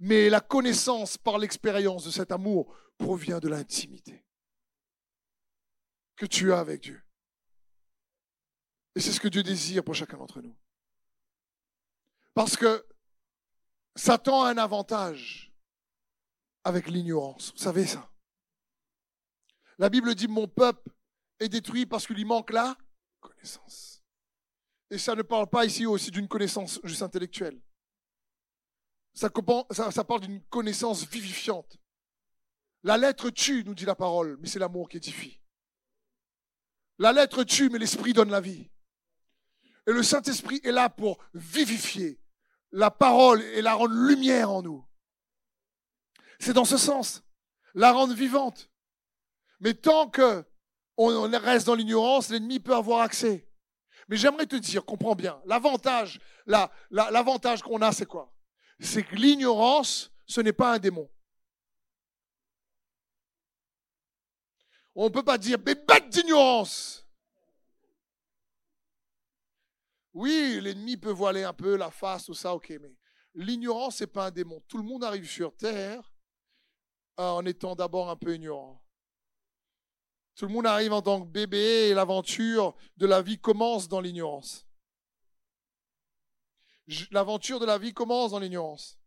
Mais 0.00 0.28
la 0.28 0.40
connaissance 0.40 1.16
par 1.16 1.38
l'expérience 1.38 2.04
de 2.04 2.10
cet 2.10 2.32
amour 2.32 2.76
provient 2.98 3.38
de 3.38 3.48
l'intimité 3.48 4.24
que 6.16 6.26
tu 6.26 6.52
as 6.52 6.60
avec 6.60 6.82
Dieu. 6.82 7.02
Et 8.94 9.00
c'est 9.00 9.12
ce 9.12 9.20
que 9.20 9.28
Dieu 9.28 9.42
désire 9.42 9.82
pour 9.82 9.94
chacun 9.94 10.16
d'entre 10.16 10.40
nous. 10.40 10.56
Parce 12.34 12.56
que 12.56 12.86
Satan 13.96 14.42
a 14.42 14.50
un 14.50 14.58
avantage 14.58 15.52
avec 16.64 16.88
l'ignorance. 16.88 17.52
Vous 17.52 17.58
savez 17.58 17.86
ça. 17.86 18.10
La 19.78 19.88
Bible 19.88 20.14
dit 20.14 20.28
mon 20.28 20.46
peuple 20.46 20.90
est 21.40 21.48
détruit 21.48 21.86
parce 21.86 22.06
qu'il 22.06 22.16
lui 22.16 22.24
manque 22.24 22.50
la 22.50 22.76
connaissance. 23.20 24.02
Et 24.90 24.98
ça 24.98 25.14
ne 25.14 25.22
parle 25.22 25.48
pas 25.48 25.64
ici 25.64 25.86
aussi 25.86 26.10
d'une 26.10 26.28
connaissance 26.28 26.80
juste 26.84 27.02
intellectuelle. 27.02 27.60
Ça, 29.14 29.30
ça 29.90 30.04
parle 30.04 30.20
d'une 30.20 30.42
connaissance 30.44 31.06
vivifiante. 31.06 31.78
La 32.82 32.98
lettre 32.98 33.30
tue, 33.30 33.64
nous 33.64 33.74
dit 33.74 33.84
la 33.84 33.94
parole, 33.94 34.36
mais 34.40 34.48
c'est 34.48 34.58
l'amour 34.58 34.88
qui 34.88 34.98
édifie. 34.98 35.40
La 36.98 37.12
lettre 37.12 37.44
tue, 37.44 37.70
mais 37.70 37.78
l'esprit 37.78 38.12
donne 38.12 38.30
la 38.30 38.40
vie. 38.40 38.70
Et 39.86 39.92
le 39.92 40.02
Saint-Esprit 40.02 40.60
est 40.64 40.72
là 40.72 40.88
pour 40.88 41.18
vivifier 41.34 42.20
la 42.72 42.90
parole 42.90 43.42
et 43.42 43.62
la 43.62 43.74
rendre 43.74 43.94
lumière 43.94 44.50
en 44.50 44.62
nous. 44.62 44.84
C'est 46.38 46.52
dans 46.52 46.64
ce 46.64 46.76
sens, 46.76 47.22
la 47.74 47.92
rendre 47.92 48.14
vivante. 48.14 48.70
Mais 49.60 49.74
tant 49.74 50.08
que 50.08 50.44
on 50.96 51.28
reste 51.30 51.66
dans 51.66 51.74
l'ignorance, 51.74 52.28
l'ennemi 52.30 52.60
peut 52.60 52.74
avoir 52.74 53.00
accès. 53.00 53.48
Mais 54.08 54.16
j'aimerais 54.16 54.46
te 54.46 54.56
dire, 54.56 54.84
comprends 54.84 55.14
bien, 55.16 55.40
l'avantage, 55.44 56.20
l'avantage 56.46 57.62
qu'on 57.62 57.82
a, 57.82 57.90
c'est 57.90 58.06
quoi? 58.06 58.32
C'est 58.78 59.02
que 59.02 59.16
l'ignorance, 59.16 60.12
ce 60.26 60.40
n'est 60.40 60.52
pas 60.52 60.74
un 60.74 60.78
démon. 60.78 61.10
On 64.94 65.04
ne 65.04 65.08
peut 65.10 65.24
pas 65.24 65.38
dire, 65.38 65.58
mais 65.64 65.74
d'ignorance. 66.14 67.06
Oui, 70.12 70.60
l'ennemi 70.60 70.96
peut 70.96 71.10
voiler 71.10 71.42
un 71.42 71.52
peu 71.52 71.76
la 71.76 71.90
face, 71.90 72.26
tout 72.26 72.34
ça, 72.34 72.54
ok, 72.54 72.72
mais 72.80 72.94
l'ignorance, 73.34 74.00
n'est 74.00 74.06
pas 74.06 74.26
un 74.26 74.30
démon. 74.30 74.62
Tout 74.68 74.78
le 74.78 74.84
monde 74.84 75.02
arrive 75.02 75.28
sur 75.28 75.56
Terre 75.56 76.12
en 77.16 77.44
étant 77.44 77.74
d'abord 77.74 78.08
un 78.08 78.16
peu 78.16 78.34
ignorant. 78.34 78.80
Tout 80.36 80.46
le 80.46 80.52
monde 80.52 80.66
arrive 80.66 80.92
en 80.92 81.02
tant 81.02 81.20
que 81.20 81.28
bébé 81.28 81.88
et 81.88 81.94
l'aventure 81.94 82.76
de 82.96 83.06
la 83.06 83.22
vie 83.22 83.38
commence 83.38 83.88
dans 83.88 84.00
l'ignorance. 84.00 84.66
L'aventure 87.10 87.60
de 87.60 87.66
la 87.66 87.78
vie 87.78 87.94
commence 87.94 88.32
dans 88.32 88.40
l'ignorance. 88.40 88.98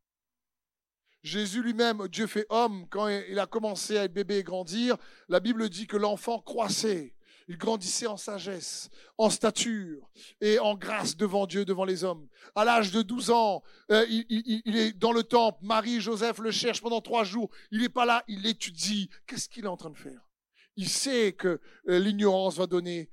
Jésus 1.24 1.62
lui-même, 1.62 2.08
Dieu 2.08 2.28
fait 2.28 2.46
homme, 2.50 2.86
quand 2.90 3.08
il 3.08 3.40
a 3.40 3.46
commencé 3.48 3.98
à 3.98 4.04
être 4.06 4.14
bébé 4.14 4.38
et 4.38 4.44
grandir, 4.44 4.98
la 5.30 5.40
Bible 5.40 5.70
dit 5.70 5.88
que 5.88 5.98
l'enfant 5.98 6.40
croissait. 6.40 7.14
Il 7.50 7.58
grandissait 7.58 8.08
en 8.08 8.18
sagesse, 8.18 8.90
en 9.18 9.30
stature 9.30 10.10
et 10.42 10.60
en 10.60 10.76
grâce 10.76 11.16
devant 11.16 11.48
Dieu, 11.48 11.64
devant 11.64 11.86
les 11.86 12.04
hommes. 12.04 12.28
À 12.56 12.66
l'âge 12.66 12.92
de 12.92 13.02
12 13.02 13.32
ans, 13.32 13.64
euh, 13.90 14.06
il, 14.10 14.76
est 14.76 14.92
dans 14.92 15.14
le 15.14 15.24
temple. 15.24 15.60
Marie, 15.62 16.02
Joseph 16.02 16.40
le 16.40 16.52
cherche 16.52 16.82
pendant 16.82 17.00
trois 17.00 17.24
jours. 17.24 17.50
Il 17.72 17.82
n'est 17.82 17.90
pas 17.90 18.06
là, 18.06 18.24
il 18.28 18.46
étudie. 18.46 19.10
Qu'est-ce 19.28 19.48
qu'il 19.48 19.64
est 19.64 19.70
en 19.70 19.78
train 19.78 19.92
de 19.92 19.98
faire? 19.98 20.28
Il 20.76 20.90
sait 20.90 21.32
que 21.32 21.62
euh, 21.88 22.00
l'ignorance 22.00 22.58
va 22.58 22.68
donner 22.68 23.10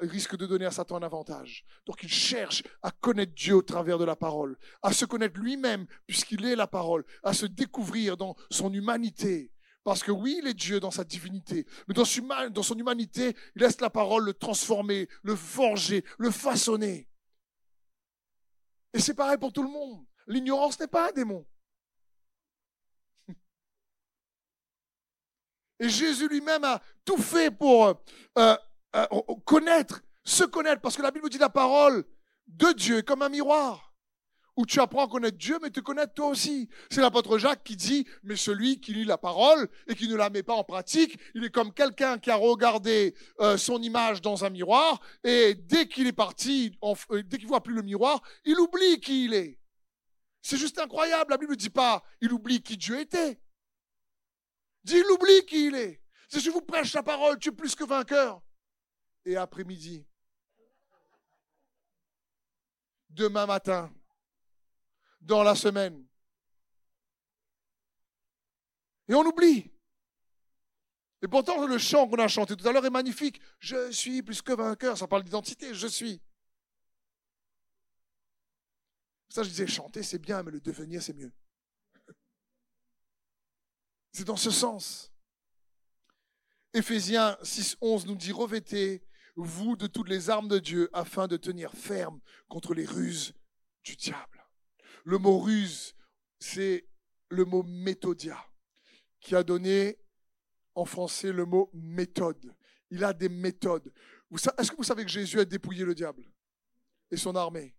risque 0.00 0.36
de 0.36 0.46
donner 0.46 0.64
à 0.64 0.70
Satan 0.70 0.96
un 0.96 1.02
avantage. 1.02 1.64
Donc 1.86 2.02
il 2.02 2.08
cherche 2.08 2.62
à 2.82 2.90
connaître 2.90 3.34
Dieu 3.34 3.56
au 3.56 3.62
travers 3.62 3.98
de 3.98 4.04
la 4.04 4.16
parole, 4.16 4.56
à 4.82 4.92
se 4.92 5.04
connaître 5.04 5.38
lui-même 5.38 5.86
puisqu'il 6.06 6.44
est 6.46 6.56
la 6.56 6.66
parole, 6.66 7.04
à 7.22 7.34
se 7.34 7.46
découvrir 7.46 8.16
dans 8.16 8.34
son 8.50 8.72
humanité. 8.72 9.52
Parce 9.84 10.02
que 10.02 10.12
oui, 10.12 10.38
il 10.40 10.46
est 10.46 10.54
Dieu 10.54 10.80
dans 10.80 10.92
sa 10.92 11.04
divinité, 11.04 11.66
mais 11.88 11.94
dans 11.94 12.04
son 12.04 12.78
humanité, 12.78 13.36
il 13.56 13.62
laisse 13.62 13.80
la 13.80 13.90
parole 13.90 14.24
le 14.24 14.32
transformer, 14.32 15.08
le 15.22 15.34
forger, 15.34 16.04
le 16.18 16.30
façonner. 16.30 17.08
Et 18.94 19.00
c'est 19.00 19.14
pareil 19.14 19.38
pour 19.38 19.52
tout 19.52 19.62
le 19.64 19.70
monde. 19.70 20.06
L'ignorance 20.26 20.78
n'est 20.78 20.86
pas 20.86 21.08
un 21.08 21.12
démon. 21.12 21.44
Et 25.80 25.88
Jésus 25.88 26.28
lui-même 26.28 26.62
a 26.62 26.80
tout 27.04 27.18
fait 27.18 27.50
pour 27.50 28.00
euh, 28.38 28.56
euh, 28.94 29.06
connaître, 29.44 30.02
se 30.24 30.44
connaître, 30.44 30.80
parce 30.80 30.96
que 30.96 31.02
la 31.02 31.10
Bible 31.10 31.28
dit 31.28 31.38
la 31.38 31.48
parole 31.48 32.04
de 32.46 32.72
Dieu 32.72 33.02
comme 33.02 33.22
un 33.22 33.28
miroir, 33.28 33.94
où 34.56 34.66
tu 34.66 34.80
apprends 34.80 35.06
à 35.06 35.08
connaître 35.08 35.38
Dieu, 35.38 35.58
mais 35.62 35.70
te 35.70 35.80
connaître 35.80 36.12
toi 36.12 36.26
aussi. 36.26 36.68
C'est 36.90 37.00
l'apôtre 37.00 37.38
Jacques 37.38 37.64
qui 37.64 37.76
dit, 37.76 38.06
mais 38.22 38.36
celui 38.36 38.80
qui 38.80 38.92
lit 38.92 39.04
la 39.04 39.16
parole 39.16 39.68
et 39.88 39.94
qui 39.94 40.08
ne 40.08 40.16
la 40.16 40.28
met 40.28 40.42
pas 40.42 40.54
en 40.54 40.64
pratique, 40.64 41.18
il 41.34 41.44
est 41.44 41.50
comme 41.50 41.72
quelqu'un 41.72 42.18
qui 42.18 42.30
a 42.30 42.36
regardé 42.36 43.14
euh, 43.40 43.56
son 43.56 43.80
image 43.80 44.20
dans 44.20 44.44
un 44.44 44.50
miroir, 44.50 45.00
et 45.24 45.54
dès 45.54 45.88
qu'il 45.88 46.06
est 46.06 46.12
parti, 46.12 46.76
euh, 46.84 47.22
dès 47.22 47.38
qu'il 47.38 47.48
voit 47.48 47.62
plus 47.62 47.74
le 47.74 47.82
miroir, 47.82 48.22
il 48.44 48.58
oublie 48.58 49.00
qui 49.00 49.24
il 49.24 49.34
est. 49.34 49.58
C'est 50.42 50.58
juste 50.58 50.78
incroyable, 50.78 51.30
la 51.30 51.38
Bible 51.38 51.52
ne 51.52 51.56
dit 51.56 51.70
pas, 51.70 52.02
il 52.20 52.32
oublie 52.32 52.62
qui 52.62 52.76
Dieu 52.76 53.00
était. 53.00 53.40
Dit, 54.84 54.96
il 54.96 55.10
oublie 55.12 55.46
qui 55.46 55.68
il 55.68 55.76
est. 55.76 56.02
Si 56.28 56.40
je 56.40 56.50
vous 56.50 56.62
prêche 56.62 56.92
la 56.94 57.02
parole, 57.02 57.38
tu 57.38 57.50
es 57.50 57.52
plus 57.52 57.74
que 57.74 57.84
vainqueur 57.84 58.42
et 59.24 59.36
après-midi. 59.36 60.06
Demain 63.10 63.46
matin, 63.46 63.92
dans 65.20 65.42
la 65.42 65.54
semaine. 65.54 66.06
Et 69.08 69.14
on 69.14 69.22
oublie. 69.22 69.70
Et 71.20 71.28
pourtant, 71.28 71.66
le 71.66 71.78
chant 71.78 72.08
qu'on 72.08 72.16
a 72.16 72.26
chanté 72.26 72.56
tout 72.56 72.66
à 72.66 72.72
l'heure 72.72 72.84
est 72.84 72.90
magnifique. 72.90 73.40
Je 73.60 73.92
suis 73.92 74.22
plus 74.22 74.42
que 74.42 74.52
vainqueur. 74.52 74.98
Ça 74.98 75.06
parle 75.06 75.22
d'identité. 75.22 75.74
Je 75.74 75.86
suis. 75.86 76.20
Ça, 79.28 79.42
je 79.42 79.48
disais, 79.48 79.66
chanter, 79.66 80.02
c'est 80.02 80.18
bien, 80.18 80.42
mais 80.42 80.50
le 80.50 80.60
devenir, 80.60 81.02
c'est 81.02 81.14
mieux. 81.14 81.32
C'est 84.12 84.24
dans 84.24 84.36
ce 84.36 84.50
sens. 84.50 85.10
Éphésiens 86.74 87.38
6, 87.42 87.76
11 87.80 88.06
nous 88.06 88.16
dit, 88.16 88.32
revêtez 88.32 89.02
vous 89.36 89.76
de 89.76 89.86
toutes 89.86 90.08
les 90.08 90.30
armes 90.30 90.48
de 90.48 90.58
Dieu 90.58 90.90
afin 90.92 91.26
de 91.26 91.36
tenir 91.36 91.72
ferme 91.72 92.20
contre 92.48 92.74
les 92.74 92.84
ruses 92.84 93.34
du 93.84 93.96
diable. 93.96 94.46
Le 95.04 95.18
mot 95.18 95.38
ruse, 95.38 95.94
c'est 96.38 96.86
le 97.28 97.44
mot 97.44 97.62
méthodia, 97.62 98.38
qui 99.20 99.34
a 99.34 99.42
donné 99.42 99.98
en 100.74 100.84
français 100.84 101.32
le 101.32 101.44
mot 101.44 101.70
méthode. 101.72 102.54
Il 102.90 103.04
a 103.04 103.12
des 103.12 103.28
méthodes. 103.28 103.92
Est-ce 104.58 104.70
que 104.70 104.76
vous 104.76 104.84
savez 104.84 105.04
que 105.04 105.10
Jésus 105.10 105.40
a 105.40 105.44
dépouillé 105.44 105.84
le 105.84 105.94
diable 105.94 106.24
et 107.10 107.16
son 107.16 107.34
armée? 107.34 107.74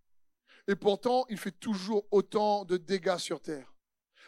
Et 0.66 0.76
pourtant, 0.76 1.24
il 1.28 1.38
fait 1.38 1.52
toujours 1.52 2.06
autant 2.10 2.64
de 2.64 2.76
dégâts 2.76 3.18
sur 3.18 3.40
terre. 3.40 3.74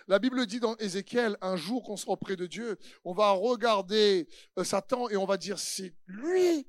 La 0.09 0.18
Bible 0.20 0.47
dit 0.47 0.61
dans 0.61 0.77
Ézéchiel, 0.77 1.37
un 1.41 1.57
jour 1.57 1.83
qu'on 1.83 1.97
sera 1.97 2.12
auprès 2.12 2.37
de 2.37 2.47
Dieu, 2.47 2.79
on 3.05 3.12
va 3.12 3.31
regarder 3.31 4.29
euh, 4.57 4.62
Satan 4.62 5.09
et 5.09 5.16
on 5.16 5.24
va 5.24 5.37
dire, 5.37 5.59
c'est 5.59 5.95
lui 6.07 6.68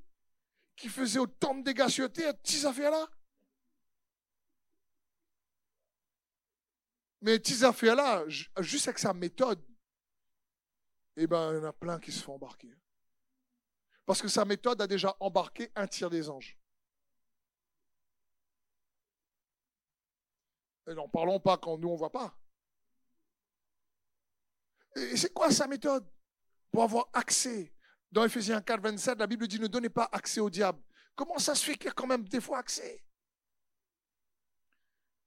qui 0.77 0.89
faisait 0.89 1.19
autant 1.19 1.55
de 1.55 1.63
dégâts 1.63 1.89
sur 1.89 2.11
terre, 2.13 2.33
là 2.77 3.09
Mais 7.21 7.39
là, 7.95 8.23
juste 8.59 8.87
avec 8.87 8.99
sa 8.99 9.11
méthode, 9.11 9.59
eh 11.15 11.25
ben, 11.25 11.51
il 11.51 11.57
y 11.57 11.59
en 11.59 11.63
a 11.63 11.73
plein 11.73 11.99
qui 11.99 12.11
se 12.11 12.23
font 12.23 12.35
embarquer. 12.35 12.71
Parce 14.05 14.21
que 14.21 14.27
sa 14.27 14.45
méthode 14.45 14.79
a 14.79 14.87
déjà 14.87 15.17
embarqué 15.19 15.71
un 15.75 15.87
tiers 15.87 16.11
des 16.11 16.29
anges. 16.29 16.55
Et 20.85 20.93
n'en 20.93 21.09
parlons 21.09 21.39
pas 21.39 21.57
quand 21.57 21.77
nous 21.79 21.89
on 21.89 21.93
ne 21.93 21.97
voit 21.97 22.11
pas. 22.11 22.37
Et 24.95 25.17
c'est 25.17 25.33
quoi 25.33 25.51
sa 25.51 25.67
méthode? 25.67 26.07
Pour 26.71 26.83
avoir 26.83 27.09
accès 27.13 27.73
dans 28.11 28.23
Ephésiens 28.23 28.61
4, 28.61 28.81
27, 28.81 29.19
la 29.19 29.27
Bible 29.27 29.47
dit 29.47 29.59
ne 29.59 29.67
donnez 29.67 29.89
pas 29.89 30.09
accès 30.11 30.39
au 30.39 30.49
diable. 30.49 30.81
Comment 31.15 31.39
ça 31.39 31.55
se 31.55 31.65
fait 31.65 31.75
qu'il 31.75 31.85
y 31.85 31.89
a 31.89 31.93
quand 31.93 32.07
même 32.07 32.27
des 32.27 32.41
fois 32.41 32.59
accès? 32.59 33.03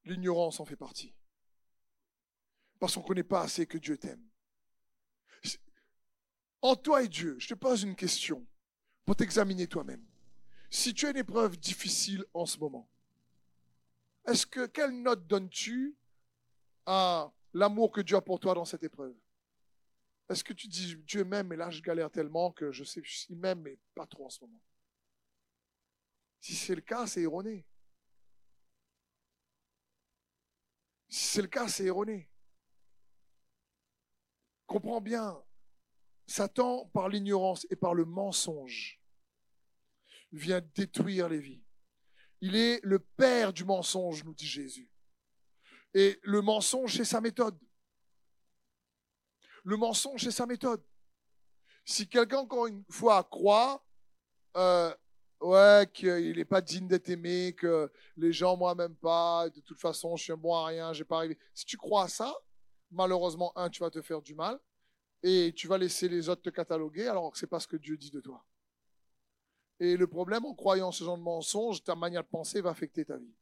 L'ignorance 0.05 0.61
en 0.61 0.65
fait 0.65 0.77
partie. 0.77 1.15
Parce 2.79 2.95
qu'on 2.95 3.03
ne 3.03 3.07
connaît 3.07 3.23
pas 3.23 3.43
assez 3.43 3.67
que 3.67 3.79
Dieu 3.79 3.99
t'aime. 3.99 4.25
En 6.63 6.77
toi 6.77 7.03
et 7.03 7.09
Dieu, 7.09 7.37
je 7.39 7.49
te 7.49 7.55
pose 7.55 7.83
une 7.83 7.97
question 7.97 8.47
pour 9.05 9.17
t'examiner 9.17 9.67
toi-même. 9.67 10.05
Si 10.71 10.95
tu 10.95 11.07
as 11.07 11.11
une 11.11 11.17
épreuve 11.17 11.59
difficile 11.59 12.25
en 12.35 12.47
ce 12.47 12.59
moment, 12.59 12.89
est-ce 14.27 14.47
que 14.47 14.67
quelle 14.67 15.03
note 15.03 15.27
donnes-tu 15.27 15.97
à 16.87 17.33
l'amour 17.55 17.91
que 17.91 18.01
Dieu 18.01 18.17
a 18.17 18.21
pour 18.21 18.39
toi 18.39 18.55
dans 18.55 18.65
cette 18.65 18.85
épreuve? 18.85 19.15
Est-ce 20.31 20.45
que 20.45 20.53
tu 20.53 20.69
dis 20.69 20.97
Dieu 20.97 21.25
m'aime, 21.25 21.49
mais 21.49 21.57
là 21.57 21.71
je 21.71 21.83
galère 21.83 22.11
tellement 22.11 22.53
que 22.53 22.71
je 22.71 22.85
sais 22.85 23.03
qu'il 23.03 23.37
m'aime, 23.37 23.61
mais 23.63 23.79
pas 23.95 24.07
trop 24.07 24.27
en 24.27 24.31
ce 24.31 24.41
moment? 24.43 24.61
Si 26.41 26.55
c'est 26.55 26.75
le 26.75 26.81
cas, 26.81 27.07
c'est 27.07 27.23
erroné. 27.23 27.67
Si 31.09 31.27
c'est 31.27 31.43
le 31.43 31.49
cas, 31.49 31.69
c'est 31.69 31.85
erroné. 31.85 32.31
Comprends 34.67 35.01
bien, 35.01 35.43
Satan, 36.29 36.87
par 36.95 37.09
l'ignorance 37.09 37.67
et 37.71 37.77
par 37.77 37.93
le 37.93 38.05
mensonge, 38.05 39.03
vient 40.31 40.61
détruire 40.61 41.29
les 41.29 41.41
vies. 41.41 41.65
Il 42.41 42.55
est 42.55 42.81
le 42.85 43.01
père 43.01 43.53
du 43.53 43.65
mensonge, 43.65 44.23
nous 44.23 44.33
dit 44.33 44.47
Jésus. 44.47 44.89
Et 45.93 46.21
le 46.23 46.41
mensonge, 46.41 46.97
c'est 46.97 47.05
sa 47.05 47.21
méthode. 47.21 47.59
Le 49.65 49.77
mensonge, 49.77 50.25
c'est 50.25 50.31
sa 50.31 50.47
méthode. 50.47 50.83
Si 51.85 52.09
quelqu'un, 52.09 52.39
encore 52.39 52.67
une 52.67 52.85
fois, 52.89 53.25
croit 53.25 53.85
euh, 54.57 54.95
ouais, 55.41 55.89
qu'il 55.93 56.37
n'est 56.37 56.45
pas 56.45 56.61
digne 56.61 56.87
d'être 56.87 57.09
aimé, 57.09 57.55
que 57.57 57.91
les 58.17 58.33
gens, 58.33 58.57
moi, 58.57 58.75
m'aiment 58.75 58.97
pas, 58.97 59.49
de 59.51 59.61
toute 59.61 59.81
façon, 59.81 60.17
je 60.17 60.25
suis 60.25 60.33
un 60.33 60.37
bon 60.37 60.55
à 60.55 60.67
rien, 60.67 60.93
j'ai 60.93 61.05
pas 61.05 61.19
arrivé. 61.19 61.39
Si 61.55 61.65
tu 61.65 61.77
crois 61.77 62.05
à 62.05 62.09
ça, 62.09 62.35
malheureusement, 62.91 63.53
un, 63.57 63.69
tu 63.69 63.81
vas 63.81 63.91
te 63.91 64.03
faire 64.03 64.23
du 64.23 64.35
mal, 64.35 64.59
et 65.23 65.53
tu 65.55 65.69
vas 65.69 65.79
laisser 65.79 66.09
les 66.09 66.29
autres 66.29 66.43
te 66.43 66.51
cataloguer, 66.51 67.09
alors 67.09 67.31
que 67.33 67.39
c'est 67.39 67.47
pas 67.47 67.61
ce 67.61 67.67
que 67.67 67.77
Dieu 67.77 67.97
dit 67.97 68.11
de 68.11 68.21
toi. 68.21 68.45
Et 69.79 69.97
le 69.97 70.07
problème, 70.07 70.45
en 70.45 70.55
croyant 70.55 70.93
ce 70.93 71.05
genre 71.05 71.17
de 71.17 71.23
mensonge, 71.23 71.83
ta 71.83 71.95
manière 71.95 72.23
de 72.23 72.29
penser 72.29 72.61
va 72.61 72.71
affecter 72.71 73.05
ta 73.05 73.17
vie. 73.17 73.35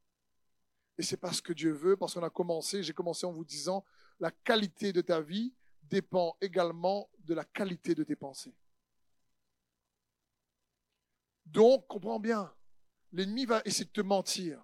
Et 0.96 1.02
c'est 1.02 1.16
pas 1.16 1.32
ce 1.32 1.42
que 1.42 1.52
Dieu 1.52 1.72
veut, 1.72 1.96
parce 1.96 2.14
qu'on 2.14 2.22
a 2.22 2.30
commencé, 2.30 2.82
j'ai 2.82 2.92
commencé 2.92 3.26
en 3.26 3.32
vous 3.32 3.44
disant, 3.44 3.84
la 4.20 4.30
qualité 4.30 4.92
de 4.92 5.00
ta 5.00 5.20
vie 5.20 5.54
dépend 5.88 6.36
également 6.40 7.10
de 7.20 7.34
la 7.34 7.44
qualité 7.44 7.94
de 7.94 8.04
tes 8.04 8.16
pensées. 8.16 8.54
Donc, 11.46 11.86
comprends 11.86 12.20
bien, 12.20 12.52
l'ennemi 13.12 13.46
va 13.46 13.62
essayer 13.64 13.86
de 13.86 13.90
te 13.90 14.00
mentir. 14.00 14.62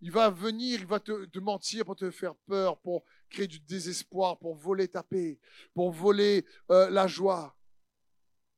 Il 0.00 0.10
va 0.10 0.30
venir, 0.30 0.80
il 0.80 0.86
va 0.86 1.00
te, 1.00 1.38
mentir 1.38 1.84
pour 1.84 1.96
te 1.96 2.10
faire 2.10 2.34
peur, 2.46 2.78
pour 2.80 3.04
créer 3.30 3.46
du 3.46 3.60
désespoir, 3.60 4.38
pour 4.38 4.54
voler 4.54 4.88
ta 4.88 5.02
paix, 5.02 5.38
pour 5.74 5.90
voler 5.90 6.44
euh, 6.70 6.90
la 6.90 7.06
joie. 7.06 7.56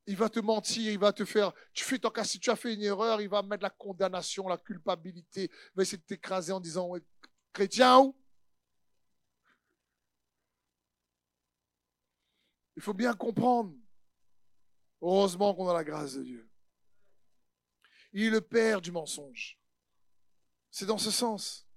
Il 0.05 0.15
va 0.15 0.29
te 0.29 0.39
mentir, 0.39 0.91
il 0.91 0.99
va 0.99 1.11
te 1.11 1.25
faire. 1.25 1.53
Tu 1.73 1.83
fais 1.83 1.99
ton 1.99 2.09
cas, 2.09 2.23
si 2.23 2.39
tu 2.39 2.49
as 2.49 2.55
fait 2.55 2.73
une 2.73 2.83
erreur, 2.83 3.21
il 3.21 3.29
va 3.29 3.41
mettre 3.41 3.63
la 3.63 3.69
condamnation, 3.69 4.47
la 4.47 4.57
culpabilité. 4.57 5.43
Il 5.43 5.71
va 5.75 5.83
essayer 5.83 5.97
de 5.97 6.03
t'écraser 6.03 6.53
en 6.53 6.59
disant 6.59 6.91
Chrétien 7.53 7.99
ou? 7.99 8.15
Il 12.77 12.81
faut 12.83 12.93
bien 12.93 13.13
comprendre. 13.13 13.73
Heureusement 15.01 15.53
qu'on 15.55 15.67
a 15.67 15.73
la 15.73 15.83
grâce 15.83 16.13
de 16.13 16.23
Dieu. 16.23 16.49
Il 18.13 18.23
est 18.23 18.29
le 18.29 18.41
père 18.41 18.81
du 18.81 18.91
mensonge. 18.91 19.59
C'est 20.69 20.85
dans 20.85 20.99
ce 20.99 21.09
sens. 21.09 21.67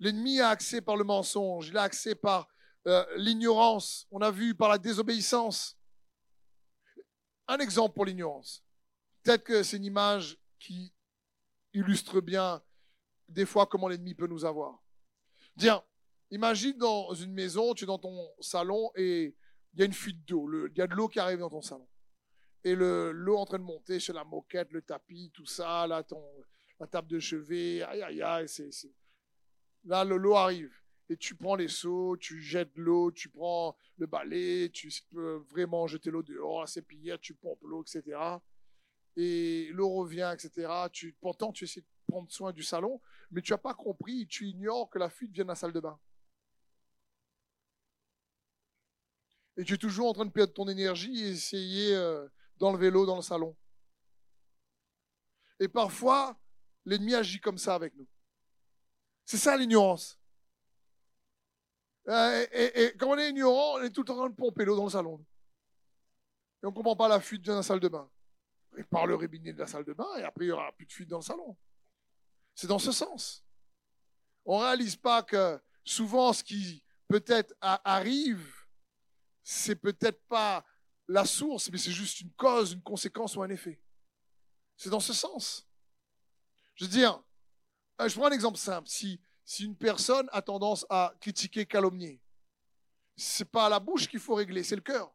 L'ennemi 0.00 0.40
a 0.40 0.48
accès 0.48 0.80
par 0.80 0.96
le 0.96 1.04
mensonge, 1.04 1.68
il 1.68 1.78
a 1.78 1.82
accès 1.82 2.16
par 2.16 2.48
euh, 2.88 3.06
l'ignorance, 3.16 4.08
on 4.10 4.20
a 4.20 4.32
vu 4.32 4.56
par 4.56 4.68
la 4.68 4.78
désobéissance. 4.78 5.78
Un 7.46 7.58
exemple 7.58 7.94
pour 7.94 8.04
l'ignorance. 8.04 8.64
Peut-être 9.22 9.44
que 9.44 9.62
c'est 9.62 9.76
une 9.76 9.84
image 9.84 10.36
qui 10.58 10.92
illustre 11.74 12.20
bien 12.20 12.60
des 13.28 13.46
fois 13.46 13.66
comment 13.66 13.86
l'ennemi 13.86 14.16
peut 14.16 14.26
nous 14.26 14.44
avoir. 14.44 14.82
Tiens, 15.56 15.84
imagine 16.32 16.76
dans 16.76 17.14
une 17.14 17.32
maison, 17.32 17.72
tu 17.72 17.84
es 17.84 17.86
dans 17.86 17.98
ton 17.98 18.28
salon 18.40 18.90
et 18.96 19.36
il 19.74 19.80
y 19.80 19.82
a 19.82 19.86
une 19.86 19.92
fuite 19.92 20.26
d'eau, 20.26 20.48
il 20.68 20.76
y 20.76 20.82
a 20.82 20.86
de 20.86 20.94
l'eau 20.94 21.08
qui 21.08 21.18
arrive 21.18 21.38
dans 21.38 21.50
ton 21.50 21.62
salon. 21.62 21.88
Et 22.64 22.74
l'eau 22.76 23.36
en 23.36 23.44
train 23.44 23.58
de 23.58 23.64
monter 23.64 23.98
sur 23.98 24.14
la 24.14 24.24
moquette, 24.24 24.70
le 24.70 24.82
tapis, 24.82 25.30
tout 25.34 25.46
ça, 25.46 25.86
là, 25.86 26.02
ton, 26.02 26.22
la 26.78 26.86
table 26.86 27.08
de 27.08 27.18
chevet, 27.18 27.82
aïe, 27.82 28.02
aïe, 28.02 28.22
aïe, 28.22 28.46
là, 29.84 30.04
l'eau 30.04 30.34
arrive. 30.36 30.72
Et 31.08 31.16
tu 31.16 31.34
prends 31.34 31.56
les 31.56 31.68
seaux, 31.68 32.16
tu 32.16 32.40
jettes 32.40 32.76
l'eau, 32.76 33.10
tu 33.10 33.28
prends 33.28 33.76
le 33.98 34.06
balai, 34.06 34.70
tu 34.72 34.90
peux 35.10 35.44
vraiment 35.50 35.86
jeter 35.86 36.10
l'eau 36.10 36.22
dehors, 36.22 36.68
c'est 36.68 36.82
pire, 36.82 37.18
tu 37.20 37.34
pompes 37.34 37.62
l'eau, 37.62 37.82
etc. 37.82 38.18
Et 39.16 39.68
l'eau 39.72 39.90
revient, 39.90 40.32
etc. 40.32 40.72
Tu, 40.92 41.12
pourtant, 41.20 41.52
tu 41.52 41.64
essaies 41.64 41.80
de 41.80 41.86
prendre 42.06 42.30
soin 42.30 42.52
du 42.52 42.62
salon, 42.62 43.00
mais 43.30 43.42
tu 43.42 43.52
n'as 43.52 43.58
pas 43.58 43.74
compris, 43.74 44.26
tu 44.26 44.46
ignores 44.46 44.88
que 44.88 44.98
la 44.98 45.10
fuite 45.10 45.32
vient 45.32 45.44
de 45.44 45.48
la 45.48 45.54
salle 45.54 45.72
de 45.72 45.80
bain. 45.80 45.98
Et 49.56 49.64
tu 49.64 49.74
es 49.74 49.78
toujours 49.78 50.08
en 50.08 50.12
train 50.12 50.24
de 50.24 50.30
perdre 50.30 50.52
ton 50.52 50.68
énergie 50.68 51.24
et 51.24 51.30
essayer 51.30 51.94
euh, 51.94 52.26
d'enlever 52.56 52.90
l'eau 52.90 53.06
dans 53.06 53.16
le 53.16 53.22
salon. 53.22 53.56
Et 55.60 55.68
parfois, 55.68 56.36
l'ennemi 56.84 57.14
agit 57.14 57.40
comme 57.40 57.58
ça 57.58 57.74
avec 57.74 57.94
nous. 57.94 58.08
C'est 59.24 59.36
ça 59.36 59.56
l'ignorance. 59.56 60.18
Euh, 62.08 62.46
et, 62.52 62.94
quand 62.98 63.10
on 63.10 63.18
est 63.18 63.30
ignorant, 63.30 63.78
on 63.78 63.82
est 63.82 63.90
tout 63.90 64.00
le 64.00 64.06
temps 64.06 64.14
en 64.14 64.20
train 64.20 64.30
de 64.30 64.34
pomper 64.34 64.64
l'eau 64.64 64.76
dans 64.76 64.84
le 64.84 64.90
salon. 64.90 65.24
Et 66.62 66.66
on 66.66 66.70
ne 66.70 66.74
comprend 66.74 66.96
pas 66.96 67.08
la 67.08 67.20
fuite 67.20 67.42
dans 67.42 67.54
la 67.54 67.62
salle 67.62 67.80
de 67.80 67.88
bain. 67.88 68.10
Et 68.76 68.84
par 68.84 69.06
le 69.06 69.14
robinet 69.14 69.52
de 69.52 69.58
la 69.58 69.66
salle 69.66 69.84
de 69.84 69.92
bain, 69.92 70.08
et 70.18 70.22
après 70.22 70.46
il 70.46 70.48
n'y 70.48 70.52
aura 70.52 70.72
plus 70.72 70.86
de 70.86 70.92
fuite 70.92 71.08
dans 71.08 71.18
le 71.18 71.22
salon. 71.22 71.56
C'est 72.54 72.66
dans 72.66 72.78
ce 72.78 72.90
sens. 72.90 73.44
On 74.44 74.58
ne 74.58 74.64
réalise 74.64 74.96
pas 74.96 75.22
que 75.22 75.60
souvent 75.84 76.32
ce 76.32 76.42
qui 76.42 76.82
peut-être 77.08 77.54
arrive, 77.60 78.51
c'est 79.42 79.76
peut-être 79.76 80.22
pas 80.28 80.64
la 81.08 81.24
source, 81.24 81.70
mais 81.70 81.78
c'est 81.78 81.92
juste 81.92 82.20
une 82.20 82.32
cause, 82.32 82.72
une 82.72 82.82
conséquence 82.82 83.36
ou 83.36 83.42
un 83.42 83.50
effet. 83.50 83.80
C'est 84.76 84.90
dans 84.90 85.00
ce 85.00 85.12
sens. 85.12 85.66
Je 86.74 86.84
veux 86.84 86.90
dire, 86.90 87.22
euh, 88.00 88.08
je 88.08 88.14
prends 88.16 88.26
un 88.26 88.32
exemple 88.32 88.58
simple. 88.58 88.88
Si, 88.88 89.20
une 89.60 89.76
personne 89.76 90.28
a 90.32 90.40
tendance 90.40 90.86
à 90.88 91.14
critiquer, 91.20 91.66
calomnier, 91.66 92.20
c'est 93.16 93.50
pas 93.50 93.68
la 93.68 93.78
bouche 93.78 94.08
qu'il 94.08 94.20
faut 94.20 94.34
régler, 94.34 94.62
c'est 94.62 94.76
le 94.76 94.82
cœur. 94.82 95.14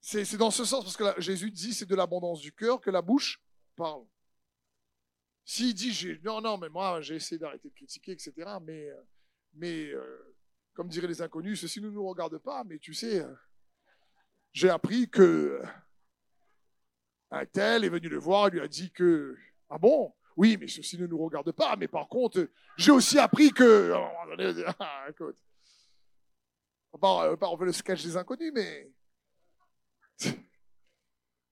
C'est 0.00 0.36
dans 0.36 0.50
ce 0.50 0.64
sens, 0.64 0.82
parce 0.82 0.96
que 0.96 1.20
Jésus 1.20 1.50
dit 1.50 1.72
c'est 1.74 1.86
de 1.86 1.94
l'abondance 1.94 2.40
du 2.40 2.52
cœur 2.52 2.80
que 2.80 2.90
la 2.90 3.02
bouche 3.02 3.40
parle. 3.76 4.04
S'il 5.44 5.74
dit 5.74 6.18
non, 6.24 6.40
non, 6.40 6.58
mais 6.58 6.68
moi 6.68 7.00
j'ai 7.00 7.16
essayé 7.16 7.38
d'arrêter 7.38 7.68
de 7.68 7.74
critiquer, 7.74 8.12
etc., 8.12 8.32
mais, 8.62 8.88
mais 9.52 9.90
euh, 9.90 10.31
comme 10.74 10.88
diraient 10.88 11.06
les 11.06 11.22
inconnus, 11.22 11.60
ceci 11.60 11.80
ne 11.80 11.90
nous 11.90 12.06
regarde 12.06 12.38
pas, 12.38 12.64
mais 12.64 12.78
tu 12.78 12.94
sais, 12.94 13.24
j'ai 14.52 14.70
appris 14.70 15.08
que 15.08 15.62
un 17.30 17.46
tel 17.46 17.84
est 17.84 17.88
venu 17.88 18.08
le 18.08 18.18
voir, 18.18 18.48
il 18.48 18.54
lui 18.54 18.60
a 18.60 18.68
dit 18.68 18.90
que, 18.92 19.36
ah 19.70 19.78
bon, 19.78 20.14
oui, 20.36 20.56
mais 20.58 20.68
ceci 20.68 20.98
ne 20.98 21.06
nous 21.06 21.18
regarde 21.18 21.50
pas, 21.52 21.76
mais 21.76 21.88
par 21.88 22.08
contre, 22.08 22.48
j'ai 22.76 22.90
aussi 22.90 23.18
appris 23.18 23.50
que, 23.50 23.94
écoute, 25.08 25.38
on 26.92 27.36
faire 27.36 27.56
le 27.64 27.72
sketch 27.72 28.02
des 28.04 28.16
inconnus, 28.16 28.52
mais 28.54 28.92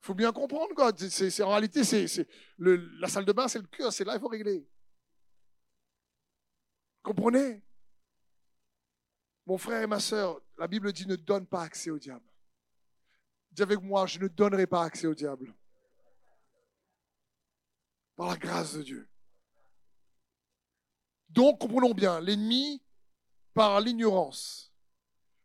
faut 0.00 0.14
bien 0.14 0.32
comprendre 0.32 0.74
quoi. 0.74 0.92
C'est, 0.96 1.42
en 1.42 1.50
réalité, 1.50 1.84
c'est, 1.84 2.28
la 2.58 3.08
salle 3.08 3.24
de 3.24 3.32
bain, 3.32 3.48
c'est 3.48 3.60
le 3.60 3.66
cœur, 3.66 3.92
c'est 3.92 4.04
là 4.04 4.14
il 4.14 4.20
faut 4.20 4.28
régler. 4.28 4.66
Comprenez? 7.02 7.62
Mon 9.50 9.58
frère 9.58 9.82
et 9.82 9.88
ma 9.88 9.98
soeur, 9.98 10.40
la 10.58 10.68
Bible 10.68 10.92
dit 10.92 11.08
ne 11.08 11.16
donne 11.16 11.44
pas 11.44 11.62
accès 11.62 11.90
au 11.90 11.98
diable. 11.98 12.30
Dis 13.50 13.62
avec 13.62 13.82
moi, 13.82 14.06
je 14.06 14.20
ne 14.20 14.28
donnerai 14.28 14.68
pas 14.68 14.84
accès 14.84 15.08
au 15.08 15.14
diable 15.16 15.52
par 18.14 18.28
la 18.28 18.36
grâce 18.36 18.74
de 18.74 18.84
Dieu. 18.84 19.08
Donc, 21.30 21.58
comprenons 21.58 21.94
bien, 21.94 22.20
l'ennemi, 22.20 22.80
par 23.52 23.80
l'ignorance, 23.80 24.72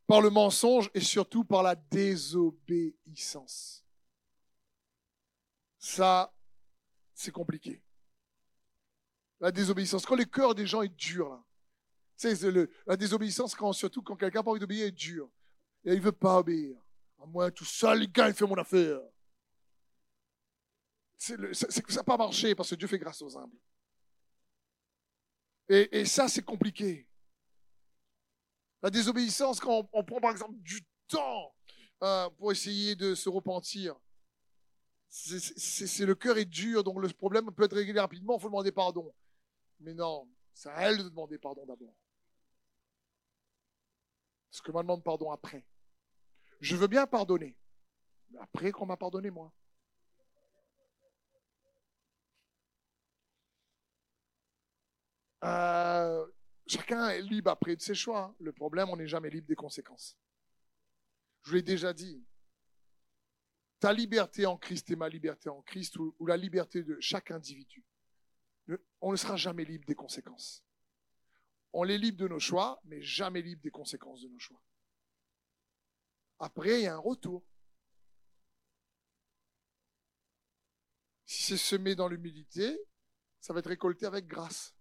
par 0.06 0.22
le 0.22 0.30
mensonge 0.30 0.92
et 0.94 1.02
surtout 1.02 1.44
par 1.44 1.64
la 1.64 1.74
désobéissance. 1.74 3.84
Ça, 5.80 6.32
c'est 7.16 7.32
compliqué. 7.32 7.82
La 9.40 9.52
désobéissance. 9.52 10.06
Quand 10.06 10.16
le 10.16 10.26
cœur 10.26 10.54
des 10.54 10.68
gens 10.68 10.84
est 10.84 10.96
dur, 10.96 11.30
là. 11.30 11.44
C'est 12.18 12.38
la 12.86 12.96
désobéissance, 12.96 13.56
quand, 13.56 13.74
surtout 13.74 14.02
quand 14.02 14.16
quelqu'un 14.16 14.40
n'a 14.40 14.44
pas 14.44 14.52
envie 14.52 14.60
d'obéir, 14.60 14.88
est 14.88 14.92
dur. 14.92 15.30
Et 15.84 15.94
il 15.94 16.00
ne 16.00 16.04
veut 16.04 16.12
pas 16.12 16.40
obéir. 16.40 16.78
À 17.22 17.26
moi, 17.26 17.52
tout 17.52 17.66
seul, 17.66 18.00
les 18.00 18.08
gars, 18.08 18.30
il 18.30 18.34
fait 18.34 18.48
mon 18.48 18.56
affaire 18.56 19.00
c'est 21.18 21.82
que 21.82 21.92
ça 21.92 22.00
n'a 22.00 22.04
pas 22.04 22.18
marché 22.18 22.56
parce 22.56 22.70
que 22.70 22.76
Dieu 22.76 22.88
fait 22.88 23.00
grâce 23.00 23.22
aux 23.22 23.38
humbles. 23.38 23.58
Et, 25.68 26.06
ça, 26.06 26.28
c'est 26.28 26.44
compliqué. 26.44 27.08
La 28.84 28.92
désobéissance, 28.92 29.60
quand 29.60 29.90
on, 29.92 30.04
prend 30.04 30.22
par 30.22 30.30
exemple 30.30 30.54
du 30.60 30.80
temps 31.08 31.56
euh, 32.04 32.30
pour 32.32 32.52
essayer 32.52 32.96
de 32.96 33.16
se 33.16 33.30
repentir, 33.30 33.96
c'est 35.10 36.06
le 36.06 36.14
cœur 36.14 36.38
est 36.38 36.46
dur, 36.46 36.84
donc 36.84 37.02
le 37.02 37.08
problème 37.10 37.52
peut 37.52 37.64
être 37.64 37.76
réglé 37.76 38.00
rapidement, 38.00 38.38
il 38.38 38.42
faut 38.42 38.50
demander 38.50 38.72
pardon. 38.72 39.12
Mais 39.80 39.94
non, 39.96 40.30
c'est 40.54 40.70
à 40.70 40.82
elle 40.82 41.00
de 41.00 41.10
demander 41.10 41.40
pardon 41.40 41.66
d'abord. 41.66 41.96
Parce 44.56 44.62
que 44.62 44.72
je 44.72 44.78
demande 44.78 45.04
pardon 45.04 45.32
après. 45.32 45.66
Je 46.62 46.78
veux 46.78 46.88
bien 46.88 47.06
pardonner, 47.06 47.58
après 48.40 48.72
qu'on 48.72 48.86
m'a 48.86 48.96
pardonné 48.96 49.30
moi. 49.30 49.54
Euh, 55.44 56.26
chacun 56.66 57.10
est 57.10 57.22
libre 57.22 57.52
après 57.52 57.76
de 57.76 57.82
ses 57.82 57.96
choix. 57.96 58.34
Le 58.40 58.54
problème, 58.54 58.88
on 58.90 58.96
n'est 58.96 59.10
jamais 59.10 59.30
libre 59.30 59.48
des 59.48 59.58
conséquences. 59.58 60.18
Je 61.42 61.50
vous 61.50 61.56
l'ai 61.58 61.62
déjà 61.62 61.92
dit. 61.92 62.26
Ta 63.82 63.92
liberté 63.92 64.46
en 64.46 64.56
Christ 64.56 64.90
et 64.90 64.96
ma 64.96 65.10
liberté 65.10 65.50
en 65.50 65.62
Christ, 65.64 65.98
ou, 65.98 66.16
la 66.26 66.38
liberté 66.38 66.82
de 66.82 66.98
chaque 67.02 67.30
individu, 67.30 67.84
on 69.02 69.12
ne 69.12 69.18
sera 69.18 69.36
jamais 69.36 69.66
libre 69.66 69.86
des 69.86 69.96
conséquences. 69.96 70.64
On 71.78 71.84
est 71.90 71.98
libre 71.98 72.20
de 72.20 72.30
nos 72.30 72.40
choix, 72.40 72.80
mais 72.86 73.02
jamais 73.02 73.42
libre 73.42 73.62
des 73.62 73.70
conséquences 73.70 74.22
de 74.22 74.30
nos 74.30 74.40
choix. 74.40 74.62
Après, 76.40 76.80
il 76.80 76.84
y 76.84 76.88
a 76.88 76.96
un 76.96 77.00
retour. 77.00 77.46
Si 81.26 81.44
c'est 81.44 81.58
semé 81.58 81.94
dans 81.94 82.08
l'humilité, 82.08 82.80
ça 83.42 83.52
va 83.52 83.60
être 83.60 83.68
récolté 83.68 84.06
avec 84.06 84.26
grâce. 84.26 84.74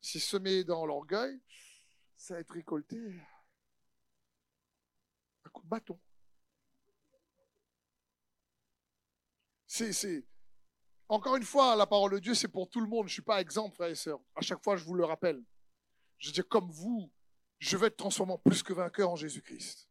Si 0.00 0.20
semé 0.20 0.62
dans 0.62 0.86
l'orgueil, 0.86 1.42
ça 2.16 2.34
va 2.34 2.40
être 2.40 2.54
récolté 2.54 2.96
à 5.44 5.48
coup 5.48 5.64
de 5.64 5.68
bâton. 5.68 5.98
C'est, 9.66 10.24
Encore 11.08 11.34
une 11.34 11.42
fois, 11.42 11.74
la 11.74 11.86
parole 11.86 12.12
de 12.12 12.18
Dieu, 12.20 12.34
c'est 12.34 12.46
pour 12.46 12.70
tout 12.70 12.80
le 12.80 12.86
monde. 12.86 13.08
Je 13.08 13.10
ne 13.10 13.14
suis 13.14 13.22
pas 13.22 13.40
exemple, 13.40 13.74
frères 13.74 13.88
et 13.88 13.96
sœurs. 13.96 14.20
À 14.36 14.40
chaque 14.40 14.62
fois, 14.62 14.76
je 14.76 14.84
vous 14.84 14.94
le 14.94 15.04
rappelle. 15.04 15.44
Je 16.18 16.30
dis, 16.30 16.42
comme 16.42 16.70
vous, 16.70 17.10
je 17.58 17.76
vais 17.76 17.88
être 17.88 17.96
transformé 17.96 18.32
en 18.32 18.38
plus 18.38 18.62
que 18.62 18.72
vainqueur 18.72 19.10
en 19.10 19.16
Jésus-Christ. 19.16 19.88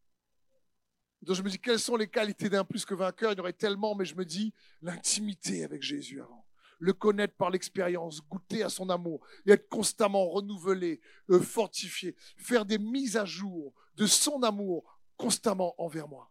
Donc 1.22 1.38
je 1.38 1.42
me 1.42 1.50
dis, 1.50 1.60
quelles 1.60 1.80
sont 1.80 1.96
les 1.96 2.10
qualités 2.10 2.50
d'un 2.50 2.66
plus 2.66 2.86
que 2.86 2.94
vainqueur? 2.94 3.32
Il 3.32 3.38
y 3.38 3.40
en 3.40 3.44
aurait 3.44 3.54
tellement, 3.54 3.96
mais 3.96 4.06
je 4.06 4.16
me 4.16 4.26
dis, 4.26 4.54
l'intimité 4.82 5.64
avec 5.64 5.82
Jésus 5.82 6.22
avant. 6.22 6.46
Le 6.80 6.92
connaître 6.92 7.36
par 7.36 7.50
l'expérience, 7.50 8.22
goûter 8.22 8.62
à 8.62 8.70
son 8.70 8.90
amour, 8.90 9.26
et 9.46 9.52
être 9.52 9.70
constamment 9.70 10.28
renouvelé, 10.28 11.00
euh, 11.30 11.40
fortifié, 11.40 12.16
faire 12.36 12.66
des 12.66 12.78
mises 12.78 13.16
à 13.16 13.24
jour 13.24 13.74
de 13.96 14.06
son 14.06 14.44
amour 14.44 15.00
constamment 15.16 15.74
envers 15.82 16.10
moi. 16.10 16.30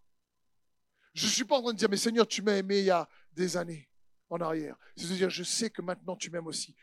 Je 1.14 1.26
ne 1.26 1.30
suis 1.30 1.45
pas 1.45 1.57
en 1.57 1.62
train 1.62 1.72
de 1.72 1.78
dire, 1.78 1.88
mais 1.88 1.97
Seigneur, 1.97 2.26
tu 2.26 2.43
m'as 2.43 2.57
aimé 2.57 2.80
il 2.80 2.86
y 2.86 2.90
a 2.90 3.09
des 3.32 3.57
années 3.57 3.88
en 4.28 4.40
arrière. 4.40 4.76
C'est-à-dire, 4.97 5.30
je 5.30 5.43
sais 5.43 5.70
que 5.70 5.80
maintenant 5.82 6.16
tu 6.16 6.30
m'aimes 6.30 6.47
aussi. 6.47 6.74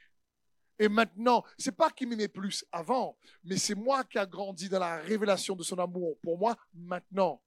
Et 0.80 0.88
maintenant, 0.88 1.44
c'est 1.58 1.76
pas 1.76 1.90
qu'il 1.90 2.08
m'aimait 2.08 2.30
plus 2.30 2.66
avant, 2.72 3.18
mais 3.44 3.58
c'est 3.58 3.76
moi 3.76 4.06
qui 4.06 4.18
a 4.18 4.26
grandi 4.26 4.70
dans 4.70 4.80
la 4.80 4.98
révélation 4.98 5.56
de 5.56 5.64
son 5.64 5.78
amour 5.78 6.18
pour 6.22 6.38
moi 6.38 6.58
maintenant. 6.74 7.42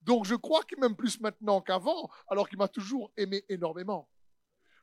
Donc 0.00 0.24
je 0.24 0.34
crois 0.34 0.62
qu'il 0.64 0.80
m'aime 0.80 0.96
plus 0.96 1.20
maintenant 1.20 1.60
qu'avant, 1.60 2.10
alors 2.28 2.48
qu'il 2.48 2.56
m'a 2.56 2.68
toujours 2.68 3.12
aimé 3.18 3.44
énormément. 3.50 4.08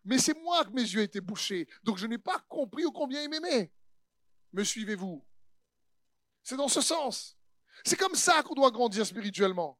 Mais 0.03 0.19
c'est 0.19 0.39
moi 0.39 0.63
que 0.63 0.69
mes 0.69 0.83
yeux 0.83 1.01
étaient 1.01 1.19
bouchés, 1.19 1.67
donc 1.81 1.97
je 1.97 2.05
n'ai 2.05 2.19
pas 2.19 2.39
compris 2.47 2.85
au 2.85 2.91
combien 2.91 3.23
il 3.23 3.29
m'aimait. 3.29 3.71
Me 4.53 4.63
suivez-vous? 4.63 5.25
C'est 6.43 6.57
dans 6.57 6.67
ce 6.67 6.81
sens. 6.81 7.35
C'est 7.83 7.97
comme 7.97 8.13
ça 8.13 8.43
qu'on 8.43 8.53
doit 8.53 8.69
grandir 8.69 9.03
spirituellement. 9.03 9.79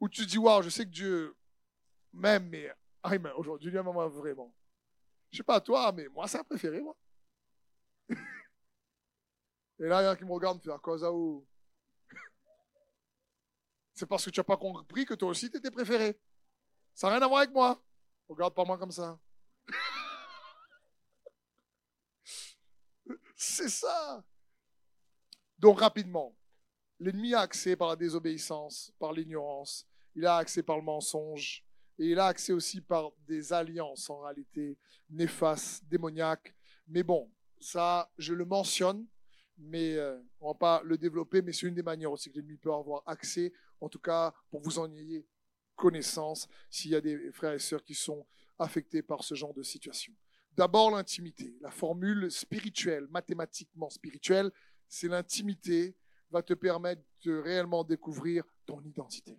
Où 0.00 0.08
tu 0.08 0.24
dis, 0.24 0.38
waouh, 0.38 0.62
je 0.62 0.70
sais 0.70 0.84
que 0.84 0.90
Dieu 0.90 1.36
m'aime, 2.12 2.48
mais 2.48 2.72
ah, 3.02 3.12
aujourd'hui, 3.36 3.70
il 3.70 3.74
m'aime 3.74 3.94
vraiment. 4.08 4.52
Je 5.30 5.38
sais 5.38 5.42
pas 5.42 5.60
toi, 5.60 5.92
mais 5.92 6.08
moi, 6.08 6.26
c'est 6.28 6.38
un 6.38 6.44
préféré, 6.44 6.80
moi. 6.80 6.96
Et 9.78 9.84
là, 9.84 10.02
il 10.02 10.04
y 10.04 10.08
en 10.08 10.12
a 10.12 10.16
qui 10.16 10.24
me 10.24 10.32
regarde, 10.32 10.62
faire 10.62 10.80
ça 10.98 11.12
ou 11.12 11.46
C'est 13.94 14.06
parce 14.06 14.24
que 14.24 14.30
tu 14.30 14.40
n'as 14.40 14.44
pas 14.44 14.56
compris 14.56 15.04
que 15.04 15.14
toi 15.14 15.28
aussi, 15.28 15.50
tu 15.50 15.58
étais 15.58 15.70
préféré. 15.70 16.18
Ça 16.94 17.08
n'a 17.08 17.14
rien 17.16 17.22
à 17.24 17.28
voir 17.28 17.40
avec 17.40 17.52
moi. 17.52 17.82
Regarde 18.28 18.54
pas 18.54 18.64
moi 18.64 18.78
comme 18.78 18.92
ça. 18.92 19.18
c'est 23.36 23.68
ça. 23.68 24.24
Donc, 25.58 25.80
rapidement, 25.80 26.36
l'ennemi 26.98 27.34
a 27.34 27.40
accès 27.40 27.76
par 27.76 27.88
la 27.88 27.96
désobéissance, 27.96 28.92
par 28.98 29.12
l'ignorance, 29.12 29.86
il 30.14 30.24
a 30.26 30.36
accès 30.36 30.62
par 30.62 30.76
le 30.76 30.82
mensonge, 30.82 31.65
et 31.98 32.10
il 32.10 32.18
a 32.18 32.26
accès 32.26 32.52
aussi 32.52 32.80
par 32.80 33.10
des 33.26 33.52
alliances 33.52 34.10
en 34.10 34.20
réalité 34.20 34.78
néfastes, 35.10 35.84
démoniaques. 35.88 36.54
Mais 36.88 37.02
bon, 37.02 37.30
ça, 37.60 38.10
je 38.18 38.34
le 38.34 38.44
mentionne, 38.44 39.06
mais 39.58 39.94
euh, 39.96 40.18
on 40.40 40.48
va 40.48 40.54
pas 40.54 40.82
le 40.84 40.98
développer, 40.98 41.42
mais 41.42 41.52
c'est 41.52 41.66
une 41.66 41.74
des 41.74 41.82
manières 41.82 42.12
aussi 42.12 42.30
que 42.30 42.36
l'ennemi 42.36 42.56
peut 42.58 42.72
avoir 42.72 43.02
accès, 43.06 43.52
en 43.80 43.88
tout 43.88 43.98
cas 43.98 44.34
pour 44.50 44.60
vous 44.60 44.78
en 44.78 44.92
ayez 44.92 45.26
connaissance 45.74 46.48
s'il 46.70 46.90
y 46.90 46.94
a 46.94 47.00
des 47.00 47.30
frères 47.32 47.52
et 47.52 47.58
sœurs 47.58 47.84
qui 47.84 47.94
sont 47.94 48.26
affectés 48.58 49.02
par 49.02 49.22
ce 49.22 49.34
genre 49.34 49.54
de 49.54 49.62
situation. 49.62 50.12
D'abord 50.52 50.90
l'intimité. 50.90 51.54
La 51.60 51.70
formule 51.70 52.30
spirituelle, 52.30 53.06
mathématiquement 53.10 53.90
spirituelle, 53.90 54.50
c'est 54.88 55.08
l'intimité 55.08 55.94
va 56.30 56.42
te 56.42 56.54
permettre 56.54 57.02
de 57.24 57.38
réellement 57.38 57.84
découvrir 57.84 58.44
ton 58.64 58.80
identité 58.82 59.38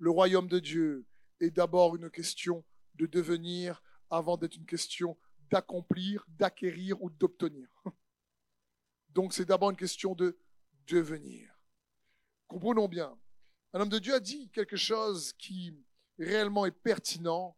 le 0.00 0.10
royaume 0.10 0.48
de 0.48 0.58
Dieu 0.58 1.06
est 1.40 1.50
d'abord 1.50 1.94
une 1.94 2.10
question 2.10 2.64
de 2.94 3.06
devenir 3.06 3.82
avant 4.08 4.38
d'être 4.38 4.56
une 4.56 4.66
question 4.66 5.16
d'accomplir, 5.50 6.24
d'acquérir 6.28 7.02
ou 7.02 7.10
d'obtenir. 7.10 7.68
Donc 9.10 9.34
c'est 9.34 9.44
d'abord 9.44 9.70
une 9.70 9.76
question 9.76 10.14
de 10.14 10.38
devenir. 10.86 11.54
Comprenons 12.48 12.88
bien. 12.88 13.16
Un 13.74 13.80
homme 13.82 13.90
de 13.90 13.98
Dieu 13.98 14.14
a 14.14 14.20
dit 14.20 14.48
quelque 14.50 14.76
chose 14.76 15.34
qui 15.34 15.76
réellement 16.18 16.64
est 16.64 16.70
pertinent. 16.70 17.56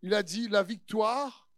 Il 0.00 0.14
a 0.14 0.22
dit 0.22 0.48
la 0.48 0.62
victoire, 0.62 1.50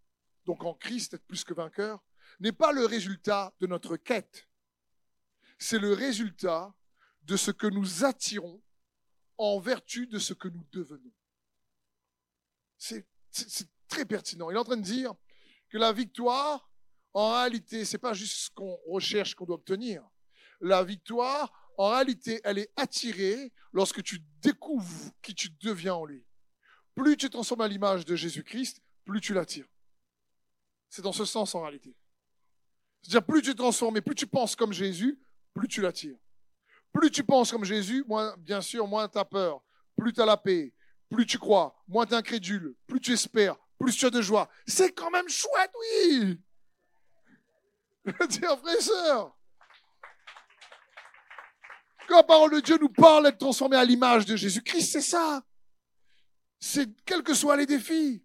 donc 0.45 0.65
en 0.65 0.75
Christ, 0.75 1.15
être 1.15 1.27
plus 1.27 1.45
que 1.45 1.55
vainqueur, 1.55 2.05
n'est 2.41 2.53
pas 2.53 2.73
le 2.73 2.85
résultat 2.85 3.55
de 3.61 3.69
notre 3.69 3.97
quête. 3.97 4.49
C'est 5.59 5.79
le 5.79 5.93
résultat 5.93 6.75
de 7.23 7.37
ce 7.37 7.53
que 7.53 7.69
nous 7.69 8.05
attirons 8.05 8.61
en 9.39 9.59
vertu 9.59 10.07
de 10.07 10.19
ce 10.19 10.35
que 10.35 10.49
nous 10.49 10.65
devenons. 10.73 11.13
C'est 12.79 13.07
très 13.89 14.05
pertinent. 14.05 14.51
Il 14.51 14.57
est 14.57 14.59
en 14.59 14.65
train 14.65 14.77
de 14.77 14.83
dire 14.83 15.15
que 15.69 15.79
la 15.79 15.93
victoire, 15.93 16.71
en 17.13 17.33
réalité, 17.33 17.85
c'est 17.85 17.99
pas 17.99 18.13
juste 18.13 18.37
ce 18.37 18.51
qu'on 18.51 18.79
recherche, 18.87 19.35
qu'on 19.35 19.47
doit 19.47 19.57
obtenir. 19.57 20.09
La 20.61 20.85
victoire, 20.85 21.53
en 21.77 21.91
réalité, 21.91 22.41
elle 22.45 22.59
est 22.59 22.73
attirée 22.77 23.53
lorsque 23.73 24.03
tu 24.03 24.21
découvres 24.41 25.13
qui 25.23 25.35
tu 25.35 25.51
deviens 25.61 25.95
en 25.95 26.05
lui. 26.05 26.25
Plus 26.95 27.17
tu 27.17 27.29
transformes 27.29 27.61
à 27.61 27.69
l'image 27.69 28.05
de 28.05 28.17
Jésus-Christ, 28.17 28.81
plus 29.05 29.21
tu 29.21 29.35
l'attires. 29.35 29.69
C'est 30.89 31.03
dans 31.03 31.13
ce 31.13 31.25
sens 31.25 31.55
en 31.55 31.63
réalité. 31.63 31.95
C'est-à-dire, 33.03 33.27
plus 33.27 33.43
tu 33.43 33.51
es 33.51 33.55
transformé, 33.55 34.01
plus 34.01 34.15
tu 34.15 34.27
penses 34.27 34.57
comme 34.57 34.73
Jésus, 34.73 35.21
plus 35.55 35.69
tu 35.69 35.81
l'attires. 35.81 36.17
Plus 36.97 37.11
tu 37.11 37.23
penses 37.23 37.51
comme 37.51 37.65
Jésus, 37.65 38.05
moins, 38.09 38.35
bien 38.39 38.63
sûr, 38.63 38.87
moins 38.87 39.07
tu 39.07 39.19
as 39.19 39.25
peur. 39.25 39.63
Plus 39.99 40.15
tu 40.15 40.23
as 40.23 40.25
la 40.25 40.39
paix. 40.39 40.73
Plus 41.11 41.27
tu 41.27 41.39
crois, 41.39 41.77
moins 41.87 42.07
tu 42.07 42.15
es 42.15 42.17
incrédule. 42.17 42.75
Plus 42.87 43.01
tu 43.01 43.13
espères, 43.13 43.57
plus 43.79 43.95
tu 43.95 44.07
as 44.07 44.11
de 44.11 44.23
joie. 44.23 44.49
C'est 44.67 44.93
quand 44.93 45.11
même 45.11 45.29
chouette, 45.29 45.71
oui. 45.79 46.41
Dire 48.29 48.59
frère 48.59 48.79
et 48.79 48.81
sœur. 48.81 49.37
Quand 52.09 52.17
la 52.17 52.23
parole 52.23 52.53
de 52.53 52.61
Dieu 52.61 52.79
nous 52.81 52.89
parle 52.89 53.25
d'être 53.25 53.39
transformé 53.39 53.77
à 53.77 53.85
l'image 53.85 54.25
de 54.25 54.35
Jésus-Christ, 54.35 54.93
c'est 54.93 55.01
ça. 55.03 55.43
C'est 56.59 56.89
quels 57.05 57.23
que 57.23 57.35
soient 57.35 57.57
les 57.57 57.67
défis. 57.67 58.25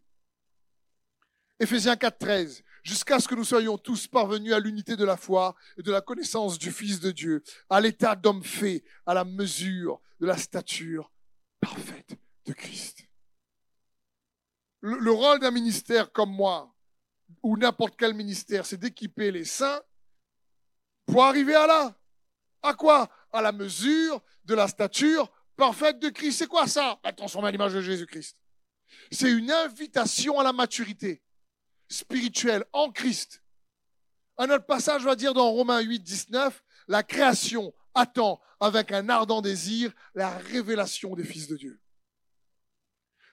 Éphésiens 1.60 1.98
4, 1.98 2.18
13 2.18 2.64
jusqu'à 2.84 3.20
ce 3.20 3.28
que 3.28 3.36
nous 3.36 3.44
soyons 3.44 3.78
tous 3.78 4.08
parvenus 4.08 4.54
à 4.54 4.60
l'unité 4.60 4.96
de 4.96 5.06
la 5.06 5.18
foi 5.18 5.56
et 5.78 5.84
de 5.84 5.92
la 5.92 6.02
connaissance 6.02 6.58
du 6.58 6.72
Fils 6.72 7.00
de 7.00 7.12
Dieu, 7.12 7.44
à 7.70 7.80
l'état 7.80 8.16
d'homme 8.16 8.44
fait, 8.44 8.84
à 9.06 9.14
la 9.14 9.24
mesure 9.24 10.02
de 10.20 10.26
la 10.26 10.38
stature 10.38 11.12
parfaite 11.60 12.18
de 12.46 12.54
Christ. 12.54 13.06
Le, 14.82 15.12
rôle 15.12 15.40
d'un 15.40 15.52
ministère 15.52 16.12
comme 16.12 16.32
moi, 16.32 16.74
ou 17.44 17.56
n'importe 17.56 17.96
quel 17.98 18.14
ministère, 18.14 18.66
c'est 18.66 18.78
d'équiper 18.78 19.32
les 19.32 19.46
saints 19.46 19.82
pour 21.06 21.24
arriver 21.24 21.56
à 21.56 21.68
là. 21.68 21.96
À 22.64 22.74
quoi? 22.74 23.10
À 23.32 23.42
la 23.42 23.52
mesure 23.52 24.22
de 24.46 24.56
la 24.56 24.68
stature 24.68 25.32
parfaite 25.56 26.00
de 26.00 26.10
Christ. 26.10 26.40
C'est 26.40 26.48
quoi 26.48 26.68
ça? 26.68 27.00
La 27.04 27.14
transformer 27.14 27.50
à 27.50 27.52
l'image 27.52 27.74
de 27.74 27.82
Jésus-Christ. 27.82 28.38
C'est 29.12 29.32
une 29.32 29.52
invitation 29.52 30.40
à 30.40 30.44
la 30.44 30.52
maturité 30.52 31.22
spirituel 31.92 32.66
en 32.74 32.92
Christ. 32.92 33.44
Un 34.38 34.50
autre 34.50 34.66
passage 34.66 35.04
va 35.04 35.16
dire 35.16 35.34
dans 35.34 35.52
Romains 35.52 35.82
8, 35.82 36.00
19, 36.00 36.64
la 36.88 37.04
création 37.04 37.74
attend 37.94 38.42
avec 38.60 38.92
un 38.92 39.10
ardent 39.10 39.42
désir 39.42 39.92
la 40.16 40.38
révélation 40.38 41.16
des 41.16 41.24
fils 41.24 41.48
de 41.48 41.58
Dieu. 41.58 41.82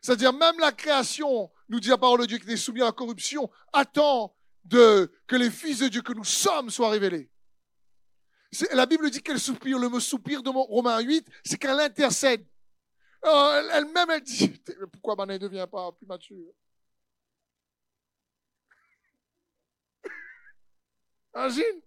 C'est-à-dire 0.03 0.33
même 0.33 0.59
la 0.59 0.73
création, 0.73 1.51
nous 1.69 1.81
dit 1.81 1.89
la 1.89 1.99
parole 1.99 2.21
de 2.21 2.27
Dieu 2.27 2.39
qui 2.39 2.51
est 2.51 2.57
soumise 2.57 2.83
à 2.83 2.87
la 2.87 2.93
corruption, 2.93 3.51
attend 3.73 4.35
de, 4.65 5.11
que 5.27 5.37
les 5.37 5.51
fils 5.51 5.81
de 5.81 5.89
Dieu 5.89 6.03
que 6.03 6.13
nous 6.13 6.25
sommes 6.25 6.71
soient 6.71 6.91
révélés. 6.91 7.31
La 8.73 8.87
Bible 8.87 9.11
dit 9.11 9.23
qu'elle 9.23 9.41
soupire, 9.41 9.79
le 9.79 9.89
mot 9.89 10.01
soupir 10.01 10.43
de 10.43 10.49
Romains 10.49 11.01
8, 11.01 11.27
c'est 11.45 11.59
qu'elle 11.59 11.79
intercède. 11.81 12.47
Euh, 13.25 13.69
elle-même, 13.73 14.11
elle 14.11 14.23
dit, 14.23 14.53
pourquoi 14.93 15.17
ma 15.17 15.27
ne 15.27 15.39
devient 15.39 15.67
pas 15.71 15.93
plus 15.93 16.07
mature? 16.07 16.55
Imagine 21.39 21.81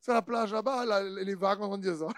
C'est 0.00 0.12
la 0.14 0.22
plage 0.22 0.52
là-bas, 0.52 1.10
les 1.22 1.34
vagues 1.34 1.60
en 1.60 1.68
train 1.68 1.78
de 1.78 1.82
dire 1.82 1.98
ça. 1.98 2.08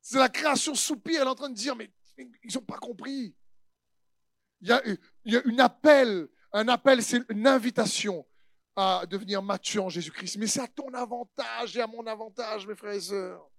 C'est 0.00 0.18
la 0.18 0.28
création 0.28 0.74
soupir, 0.74 1.20
elle 1.20 1.26
est 1.26 1.30
en 1.30 1.34
train 1.34 1.50
de 1.50 1.54
dire, 1.54 1.74
mais 1.74 1.90
ils 2.16 2.54
n'ont 2.54 2.62
pas 2.62 2.78
compris. 2.78 3.34
Il 4.60 4.68
y, 4.68 4.72
a, 5.36 5.42
une 5.46 5.60
appel, 5.60 6.28
un 6.52 6.68
appel, 6.68 7.02
c'est 7.02 7.22
une 7.28 7.46
invitation 7.46 8.24
à 8.76 9.04
devenir 9.06 9.42
mature 9.42 9.84
en 9.84 9.88
Jésus-Christ. 9.88 10.36
Mais 10.36 10.46
c'est 10.46 10.60
à 10.60 10.68
ton 10.68 10.92
avantage 10.94 11.76
et 11.76 11.80
à 11.80 11.88
mon 11.88 12.06
avantage, 12.06 12.66
mes 12.66 12.76
frères 12.76 12.92
et 12.92 13.00
sœurs. 13.00 13.50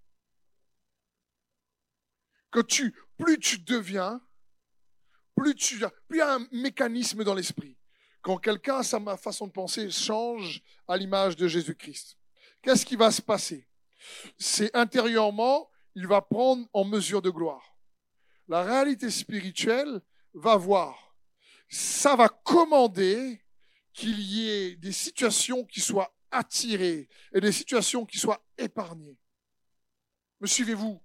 Que 2.49 2.61
tu, 2.61 2.95
plus 3.17 3.38
tu 3.39 3.59
deviens, 3.59 4.21
plus 5.36 5.53
tu, 5.53 5.79
plus 5.79 5.89
il 6.11 6.17
y 6.17 6.21
a 6.21 6.36
un 6.36 6.47
mécanisme 6.53 7.25
dans 7.25 7.33
l'esprit. 7.33 7.77
Quand 8.26 8.38
quelqu'un, 8.38 8.82
sa 8.82 8.99
façon 9.17 9.45
de 9.45 9.51
penser, 9.51 9.91
change 9.91 10.63
à 10.88 10.97
l'image 10.97 11.36
de 11.36 11.47
Jésus-Christ, 11.47 12.17
qu'est-ce 12.63 12.84
qui 12.84 12.95
va 12.95 13.11
se 13.11 13.21
passer? 13.21 13.67
C'est 14.39 14.76
intérieurement, 14.76 15.69
il 15.93 16.07
va 16.07 16.23
prendre 16.23 16.67
en 16.73 16.86
mesure 16.86 17.21
de 17.21 17.30
gloire. 17.30 17.78
La 18.47 18.63
réalité 18.63 19.11
spirituelle 19.11 20.01
va 20.34 20.55
voir, 20.55 21.15
ça 21.69 22.15
va 22.15 22.28
commander 22.28 23.43
qu'il 23.93 24.19
y 24.19 24.49
ait 24.49 24.76
des 24.76 24.91
situations 24.91 25.63
qui 25.63 25.80
soient 25.80 26.11
attirées 26.32 27.07
et 27.32 27.39
des 27.39 27.51
situations 27.51 28.07
qui 28.07 28.17
soient 28.17 28.43
épargnées. 28.57 29.19
Me 30.39 30.47
suivez-vous? 30.47 30.99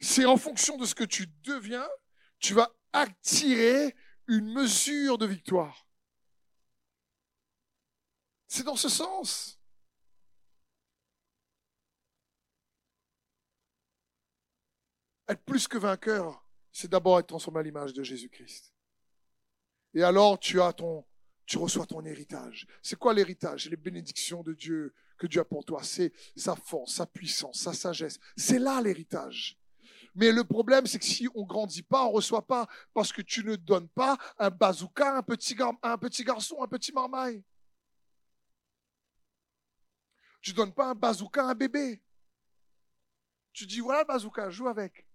C'est 0.00 0.24
en 0.24 0.36
fonction 0.36 0.76
de 0.76 0.86
ce 0.86 0.94
que 0.94 1.02
tu 1.02 1.26
deviens, 1.42 1.88
tu 2.38 2.54
vas 2.54 2.72
attirer 2.92 3.96
une 4.28 4.52
mesure 4.52 5.18
de 5.18 5.26
victoire. 5.26 5.86
C'est 8.48 8.64
dans 8.64 8.76
ce 8.76 8.88
sens. 8.88 9.58
Être 15.28 15.42
plus 15.44 15.66
que 15.66 15.78
vainqueur, 15.78 16.46
c'est 16.70 16.90
d'abord 16.90 17.18
être 17.18 17.28
transformé 17.28 17.60
à 17.60 17.62
l'image 17.62 17.94
de 17.94 18.02
Jésus-Christ. 18.02 18.74
Et 19.94 20.02
alors 20.02 20.38
tu 20.38 20.60
as 20.60 20.72
ton, 20.72 21.04
tu 21.46 21.56
reçois 21.58 21.86
ton 21.86 22.04
héritage. 22.04 22.66
C'est 22.82 22.98
quoi 22.98 23.14
l'héritage? 23.14 23.68
Les 23.70 23.76
bénédictions 23.76 24.42
de 24.42 24.52
Dieu 24.52 24.94
que 25.16 25.26
Dieu 25.26 25.40
a 25.40 25.44
pour 25.44 25.64
toi. 25.64 25.82
C'est 25.82 26.12
sa 26.36 26.56
force, 26.56 26.94
sa 26.94 27.06
puissance, 27.06 27.60
sa 27.60 27.72
sagesse. 27.72 28.18
C'est 28.36 28.58
là 28.58 28.80
l'héritage. 28.80 29.58
Mais 30.14 30.30
le 30.30 30.44
problème, 30.44 30.86
c'est 30.86 30.98
que 30.98 31.04
si 31.04 31.28
on 31.34 31.44
grandit 31.44 31.82
pas, 31.82 32.04
on 32.04 32.12
reçoit 32.12 32.46
pas, 32.46 32.68
parce 32.92 33.12
que 33.12 33.22
tu 33.22 33.44
ne 33.44 33.56
donnes 33.56 33.88
pas 33.88 34.16
un 34.38 34.50
bazooka 34.50 35.16
un 35.16 35.22
petit, 35.22 35.56
un 35.82 35.98
petit 35.98 36.24
garçon, 36.24 36.62
un 36.62 36.68
petit 36.68 36.92
marmaille. 36.92 37.42
Tu 40.40 40.52
donnes 40.52 40.72
pas 40.72 40.90
un 40.90 40.94
bazooka 40.94 41.42
à 41.42 41.50
un 41.50 41.54
bébé. 41.54 42.02
Tu 43.52 43.66
dis, 43.66 43.80
voilà 43.80 44.04
bazooka, 44.04 44.50
joue 44.50 44.68
avec. 44.68 45.06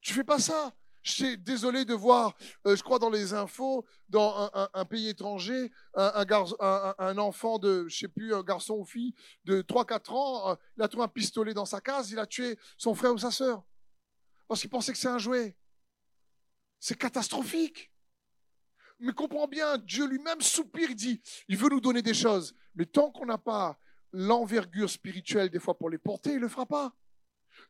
Tu 0.00 0.12
fais 0.12 0.24
pas 0.24 0.38
ça. 0.38 0.74
Je 1.06 1.12
suis 1.12 1.38
désolé 1.38 1.84
de 1.84 1.94
voir, 1.94 2.36
euh, 2.66 2.74
je 2.74 2.82
crois 2.82 2.98
dans 2.98 3.10
les 3.10 3.32
infos, 3.32 3.86
dans 4.08 4.50
un, 4.74 4.84
pays 4.84 5.08
étranger, 5.08 5.70
un, 5.94 7.18
enfant 7.18 7.60
de, 7.60 7.86
je 7.86 7.96
sais 7.96 8.08
plus, 8.08 8.34
un 8.34 8.42
garçon 8.42 8.74
ou 8.74 8.84
fille 8.84 9.14
de 9.44 9.62
3-4 9.62 10.12
ans, 10.12 10.50
euh, 10.50 10.54
il 10.76 10.82
a 10.82 10.88
trouvé 10.88 11.04
un 11.04 11.08
pistolet 11.08 11.54
dans 11.54 11.64
sa 11.64 11.80
case, 11.80 12.10
il 12.10 12.18
a 12.18 12.26
tué 12.26 12.58
son 12.76 12.92
frère 12.96 13.14
ou 13.14 13.18
sa 13.18 13.30
sœur. 13.30 13.62
Parce 14.48 14.60
qu'il 14.60 14.68
pensait 14.68 14.90
que 14.90 14.98
c'est 14.98 15.06
un 15.06 15.18
jouet. 15.18 15.56
C'est 16.80 16.98
catastrophique. 16.98 17.92
Mais 18.98 19.12
comprends 19.12 19.46
bien, 19.46 19.78
Dieu 19.78 20.08
lui-même 20.08 20.40
soupire, 20.40 20.92
dit, 20.92 21.22
il 21.46 21.56
veut 21.56 21.68
nous 21.68 21.80
donner 21.80 22.02
des 22.02 22.14
choses. 22.14 22.52
Mais 22.74 22.84
tant 22.84 23.12
qu'on 23.12 23.26
n'a 23.26 23.38
pas 23.38 23.78
l'envergure 24.10 24.90
spirituelle 24.90 25.50
des 25.50 25.60
fois 25.60 25.78
pour 25.78 25.88
les 25.88 25.98
porter, 25.98 26.30
il 26.30 26.36
ne 26.36 26.40
le 26.40 26.48
fera 26.48 26.66
pas. 26.66 26.92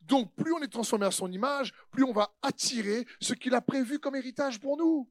Donc, 0.03 0.35
plus 0.35 0.53
on 0.53 0.63
est 0.63 0.69
transformé 0.69 1.07
à 1.07 1.11
son 1.11 1.31
image, 1.31 1.73
plus 1.91 2.05
on 2.05 2.13
va 2.13 2.35
attirer 2.43 3.07
ce 3.21 3.35
qu'il 3.35 3.55
a 3.55 3.61
prévu 3.61 3.99
comme 3.99 4.17
héritage 4.17 4.61
pour 4.61 4.77
nous. 4.77 5.11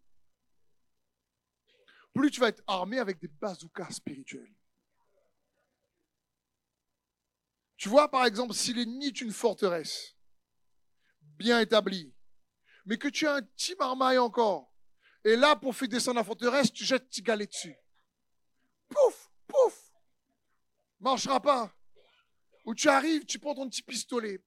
Plus 2.13 2.31
tu 2.31 2.39
vas 2.39 2.47
être 2.47 2.63
armé 2.65 2.99
avec 2.99 3.19
des 3.19 3.27
bazookas 3.27 3.91
spirituels. 3.91 4.53
Tu 7.77 7.89
vois, 7.89 8.09
par 8.09 8.25
exemple, 8.25 8.53
si 8.53 8.73
l'ennemi 8.73 9.07
est 9.07 9.21
une 9.21 9.33
forteresse 9.33 10.15
bien 11.21 11.59
établie, 11.59 12.13
mais 12.85 12.97
que 12.97 13.09
tu 13.09 13.27
as 13.27 13.35
un 13.35 13.41
petit 13.41 13.75
marmaille 13.75 14.17
encore, 14.17 14.71
et 15.25 15.35
là, 15.35 15.55
pour 15.55 15.75
faire 15.75 15.87
descendre 15.87 16.17
la 16.17 16.23
forteresse, 16.23 16.71
tu 16.71 16.85
jettes 16.85 17.07
petit 17.09 17.21
galet 17.21 17.47
dessus. 17.47 17.75
Pouf, 18.87 19.31
pouf, 19.47 19.91
marchera 20.99 21.41
pas. 21.41 21.75
Ou 22.63 22.73
tu 22.73 22.87
arrives, 22.87 23.25
tu 23.25 23.39
prends 23.39 23.55
ton 23.55 23.67
petit 23.67 23.81
pistolet, 23.81 24.43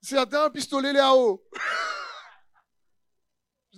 c'est 0.00 0.34
un 0.34 0.50
pistolet 0.50 0.92
là-haut. 0.92 1.44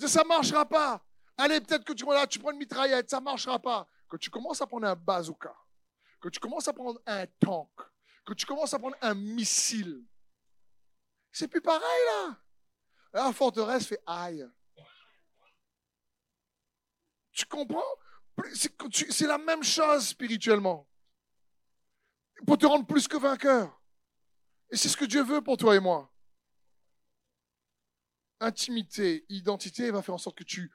ça 0.06 0.22
ne 0.22 0.28
marchera 0.28 0.66
pas. 0.66 1.04
Allez, 1.36 1.60
peut-être 1.60 1.84
que 1.84 1.92
tu, 1.92 2.04
là, 2.04 2.26
tu 2.26 2.38
prends 2.38 2.50
une 2.50 2.58
mitraillette, 2.58 3.08
ça 3.08 3.18
ne 3.18 3.24
marchera 3.24 3.58
pas. 3.58 3.88
Quand 4.08 4.18
tu 4.18 4.30
commences 4.30 4.60
à 4.60 4.66
prendre 4.66 4.86
un 4.86 4.94
bazooka, 4.94 5.54
quand 6.20 6.30
tu 6.30 6.40
commences 6.40 6.68
à 6.68 6.72
prendre 6.72 7.00
un 7.06 7.26
tank, 7.38 7.70
quand 8.24 8.34
tu 8.34 8.44
commences 8.44 8.74
à 8.74 8.78
prendre 8.78 8.96
un 9.00 9.14
missile, 9.14 10.04
c'est 11.32 11.48
plus 11.48 11.62
pareil 11.62 12.00
là. 12.06 12.36
La 13.12 13.32
forteresse 13.32 13.86
fait 13.86 14.02
aïe. 14.06 14.46
Tu 17.32 17.46
comprends? 17.46 17.82
C'est 18.52 19.26
la 19.26 19.38
même 19.38 19.62
chose 19.62 20.08
spirituellement. 20.08 20.86
Pour 22.46 22.58
te 22.58 22.66
rendre 22.66 22.86
plus 22.86 23.08
que 23.08 23.16
vainqueur. 23.16 23.80
Et 24.70 24.76
c'est 24.76 24.88
ce 24.88 24.96
que 24.96 25.04
Dieu 25.04 25.22
veut 25.22 25.40
pour 25.40 25.56
toi 25.56 25.74
et 25.74 25.80
moi 25.80 26.09
intimité, 28.41 29.24
identité 29.28 29.91
va 29.91 30.03
faire 30.03 30.14
en 30.14 30.18
sorte 30.18 30.38
que 30.38 30.45
tu 30.45 30.72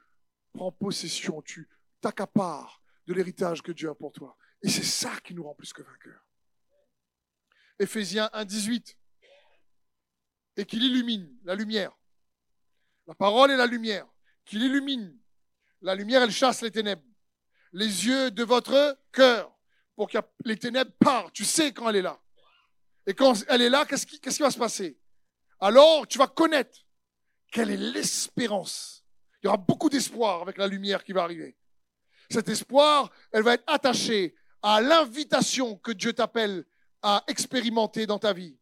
prends 0.53 0.71
possession, 0.71 1.41
tu 1.41 1.67
t'accapares 2.01 2.81
de 3.07 3.13
l'héritage 3.13 3.61
que 3.61 3.71
Dieu 3.71 3.89
a 3.89 3.95
pour 3.95 4.11
toi. 4.11 4.37
Et 4.61 4.69
c'est 4.69 4.83
ça 4.83 5.19
qui 5.23 5.33
nous 5.33 5.43
rend 5.43 5.53
plus 5.53 5.73
que 5.73 5.81
vainqueurs. 5.81 6.25
Éphésiens 7.77 8.29
1, 8.33 8.45
18. 8.45 8.97
Et 10.57 10.65
qu'il 10.65 10.83
illumine 10.83 11.37
la 11.43 11.55
lumière. 11.55 11.91
La 13.07 13.13
parole 13.13 13.51
est 13.51 13.57
la 13.57 13.67
lumière. 13.67 14.07
Qu'il 14.45 14.63
illumine. 14.63 15.17
La 15.81 15.93
lumière, 15.93 16.23
elle 16.23 16.31
chasse 16.31 16.61
les 16.61 16.71
ténèbres. 16.71 17.03
Les 17.73 18.07
yeux 18.07 18.31
de 18.31 18.43
votre 18.43 18.97
cœur. 19.11 19.53
Pour 19.95 20.09
que 20.09 20.17
les 20.45 20.57
ténèbres 20.57 20.93
partent. 20.99 21.33
Tu 21.33 21.45
sais 21.45 21.73
quand 21.73 21.89
elle 21.89 21.97
est 21.97 22.01
là. 22.01 22.19
Et 23.05 23.13
quand 23.13 23.43
elle 23.49 23.61
est 23.61 23.69
là, 23.69 23.85
qu'est-ce 23.85 24.05
qui, 24.05 24.19
qu'est-ce 24.19 24.37
qui 24.37 24.43
va 24.43 24.51
se 24.51 24.57
passer? 24.57 24.97
Alors, 25.59 26.07
tu 26.07 26.17
vas 26.17 26.27
connaître 26.27 26.84
quelle 27.51 27.71
est 27.71 27.77
l'espérance? 27.77 29.03
Il 29.41 29.45
y 29.45 29.47
aura 29.47 29.57
beaucoup 29.57 29.89
d'espoir 29.89 30.41
avec 30.41 30.57
la 30.57 30.67
lumière 30.67 31.03
qui 31.03 31.13
va 31.13 31.23
arriver. 31.23 31.55
Cet 32.29 32.49
espoir, 32.49 33.11
elle 33.31 33.43
va 33.43 33.53
être 33.53 33.63
attachée 33.67 34.35
à 34.61 34.81
l'invitation 34.81 35.77
que 35.77 35.91
Dieu 35.91 36.13
t'appelle 36.13 36.65
à 37.01 37.23
expérimenter 37.27 38.07
dans 38.07 38.17
ta 38.17 38.33
vie. 38.33 38.57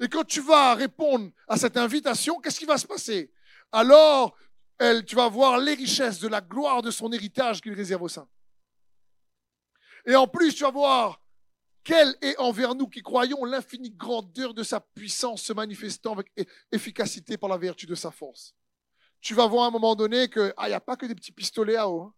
Et 0.00 0.08
quand 0.08 0.24
tu 0.24 0.40
vas 0.40 0.74
répondre 0.74 1.30
à 1.48 1.56
cette 1.56 1.76
invitation, 1.76 2.40
qu'est-ce 2.40 2.58
qui 2.58 2.66
va 2.66 2.76
se 2.76 2.86
passer? 2.86 3.32
Alors, 3.72 4.36
elle, 4.78 5.04
tu 5.04 5.16
vas 5.16 5.28
voir 5.28 5.58
les 5.58 5.74
richesses 5.74 6.20
de 6.20 6.28
la 6.28 6.40
gloire 6.40 6.82
de 6.82 6.90
son 6.90 7.10
héritage 7.12 7.60
qu'il 7.60 7.72
réserve 7.72 8.02
au 8.02 8.08
sein. 8.08 8.28
Et 10.04 10.14
en 10.14 10.26
plus, 10.26 10.54
tu 10.54 10.64
vas 10.64 10.70
voir 10.70 11.20
quelle 11.86 12.16
est 12.20 12.36
envers 12.38 12.74
nous 12.74 12.88
qui 12.88 13.00
croyons 13.00 13.44
l'infinie 13.44 13.92
grandeur 13.92 14.54
de 14.54 14.64
sa 14.64 14.80
puissance 14.80 15.42
se 15.42 15.52
manifestant 15.52 16.14
avec 16.14 16.32
efficacité 16.72 17.36
par 17.38 17.48
la 17.48 17.56
vertu 17.56 17.86
de 17.86 17.94
sa 17.94 18.10
force? 18.10 18.56
Tu 19.20 19.34
vas 19.34 19.46
voir 19.46 19.64
à 19.64 19.68
un 19.68 19.70
moment 19.70 19.94
donné 19.94 20.28
que, 20.28 20.52
ah, 20.56 20.66
n'y 20.66 20.74
a 20.74 20.80
pas 20.80 20.96
que 20.96 21.06
des 21.06 21.14
petits 21.14 21.30
pistolets 21.30 21.76
à 21.76 21.88
eau. 21.88 22.02
Hein. 22.02 22.14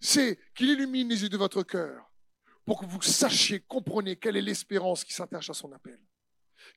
C'est 0.00 0.40
qu'il 0.56 0.70
illumine 0.70 1.08
les 1.08 1.22
yeux 1.22 1.28
de 1.28 1.36
votre 1.36 1.62
cœur 1.62 2.10
pour 2.64 2.80
que 2.80 2.86
vous 2.86 3.00
sachiez, 3.00 3.60
comprenez 3.60 4.16
quelle 4.16 4.36
est 4.36 4.42
l'espérance 4.42 5.04
qui 5.04 5.12
s'attache 5.12 5.50
à 5.50 5.54
son 5.54 5.70
appel. 5.70 6.00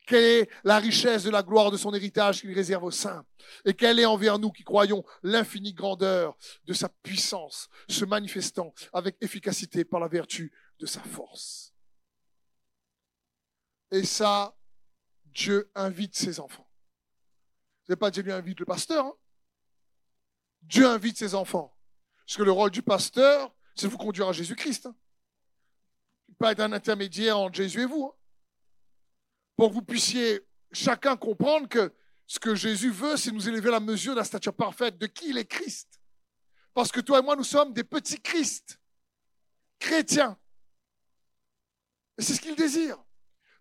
Quelle 0.08 0.24
est 0.24 0.50
la 0.64 0.80
richesse 0.80 1.24
de 1.24 1.30
la 1.30 1.44
gloire 1.44 1.70
de 1.70 1.78
son 1.78 1.94
héritage 1.94 2.40
qu'il 2.40 2.54
réserve 2.54 2.86
aux 2.86 2.92
saints? 2.92 3.26
Et 3.66 3.74
quelle 3.74 4.00
est 4.00 4.06
envers 4.06 4.40
nous 4.40 4.52
qui 4.52 4.64
croyons 4.64 5.04
l'infinie 5.22 5.74
grandeur 5.74 6.38
de 6.66 6.74
sa 6.74 6.88
puissance 6.88 7.68
se 7.90 8.06
manifestant 8.06 8.74
avec 8.94 9.18
efficacité 9.22 9.84
par 9.84 10.00
la 10.00 10.08
vertu 10.08 10.54
de 10.80 10.86
sa 10.86 11.02
force? 11.02 11.74
Et 13.92 14.04
ça, 14.04 14.58
Dieu 15.26 15.70
invite 15.76 16.16
ses 16.16 16.40
enfants. 16.40 16.70
Ce 17.86 17.92
n'est 17.92 17.98
pas 17.98 18.10
Dieu 18.10 18.24
lui 18.24 18.32
invite 18.32 18.60
le 18.62 18.66
pasteur. 18.66 19.06
Hein? 19.06 19.14
Dieu 20.62 20.88
invite 20.88 21.18
ses 21.18 21.36
enfants. 21.36 21.78
Parce 22.26 22.38
que 22.38 22.44
le 22.44 22.52
rôle 22.52 22.72
du 22.72 22.82
pasteur, 22.82 23.54
c'est 23.76 23.88
de 23.88 23.92
vous 23.92 23.98
conduire 23.98 24.30
à 24.30 24.34
Jésus-Christ. 24.34 24.86
Hein. 24.86 24.96
Pas 26.40 26.54
être 26.54 26.60
un 26.62 26.72
intermédiaire 26.72 27.38
entre 27.40 27.56
Jésus 27.56 27.82
et 27.82 27.86
vous. 27.86 28.06
Hein 28.06 28.17
pour 29.58 29.70
que 29.70 29.74
vous 29.74 29.82
puissiez 29.82 30.48
chacun 30.72 31.18
comprendre 31.18 31.68
que 31.68 31.94
ce 32.28 32.40
que 32.40 32.56
Jésus 32.56 32.92
veut, 32.92 33.18
c'est 33.18 33.32
nous 33.32 33.50
élever 33.50 33.70
à 33.70 33.74
la 33.74 33.80
mesure 33.80 34.14
de 34.14 34.20
la 34.20 34.24
stature 34.24 34.54
parfaite 34.54 34.98
de 34.98 35.08
qui 35.08 35.30
il 35.30 35.38
est 35.38 35.46
Christ. 35.46 36.00
Parce 36.74 36.92
que 36.92 37.00
toi 37.00 37.20
et 37.20 37.22
moi, 37.24 37.36
nous 37.36 37.44
sommes 37.44 37.74
des 37.74 37.84
petits 37.84 38.22
Christ, 38.22 38.80
chrétiens. 39.80 40.38
Et 42.18 42.22
c'est 42.22 42.36
ce 42.36 42.42
qu'il 42.42 42.56
désire. 42.56 43.04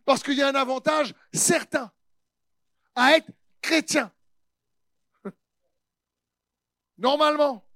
Parce 0.05 0.23
qu'il 0.23 0.35
y 0.35 0.43
a 0.43 0.49
un 0.49 0.55
avantage 0.55 1.15
certain 1.33 1.91
à 2.95 3.17
être 3.17 3.31
chrétien. 3.63 4.13
Normalement. 6.99 7.67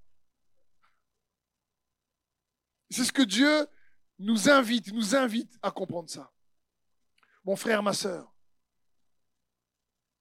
C'est 2.90 3.04
ce 3.04 3.12
que 3.12 3.22
Dieu 3.22 3.66
nous 4.18 4.50
invite, 4.50 4.92
nous 4.92 5.14
invite 5.14 5.56
à 5.62 5.70
comprendre 5.70 6.10
ça 6.10 6.30
mon 7.44 7.56
frère, 7.56 7.82
ma 7.82 7.92
sœur, 7.92 8.34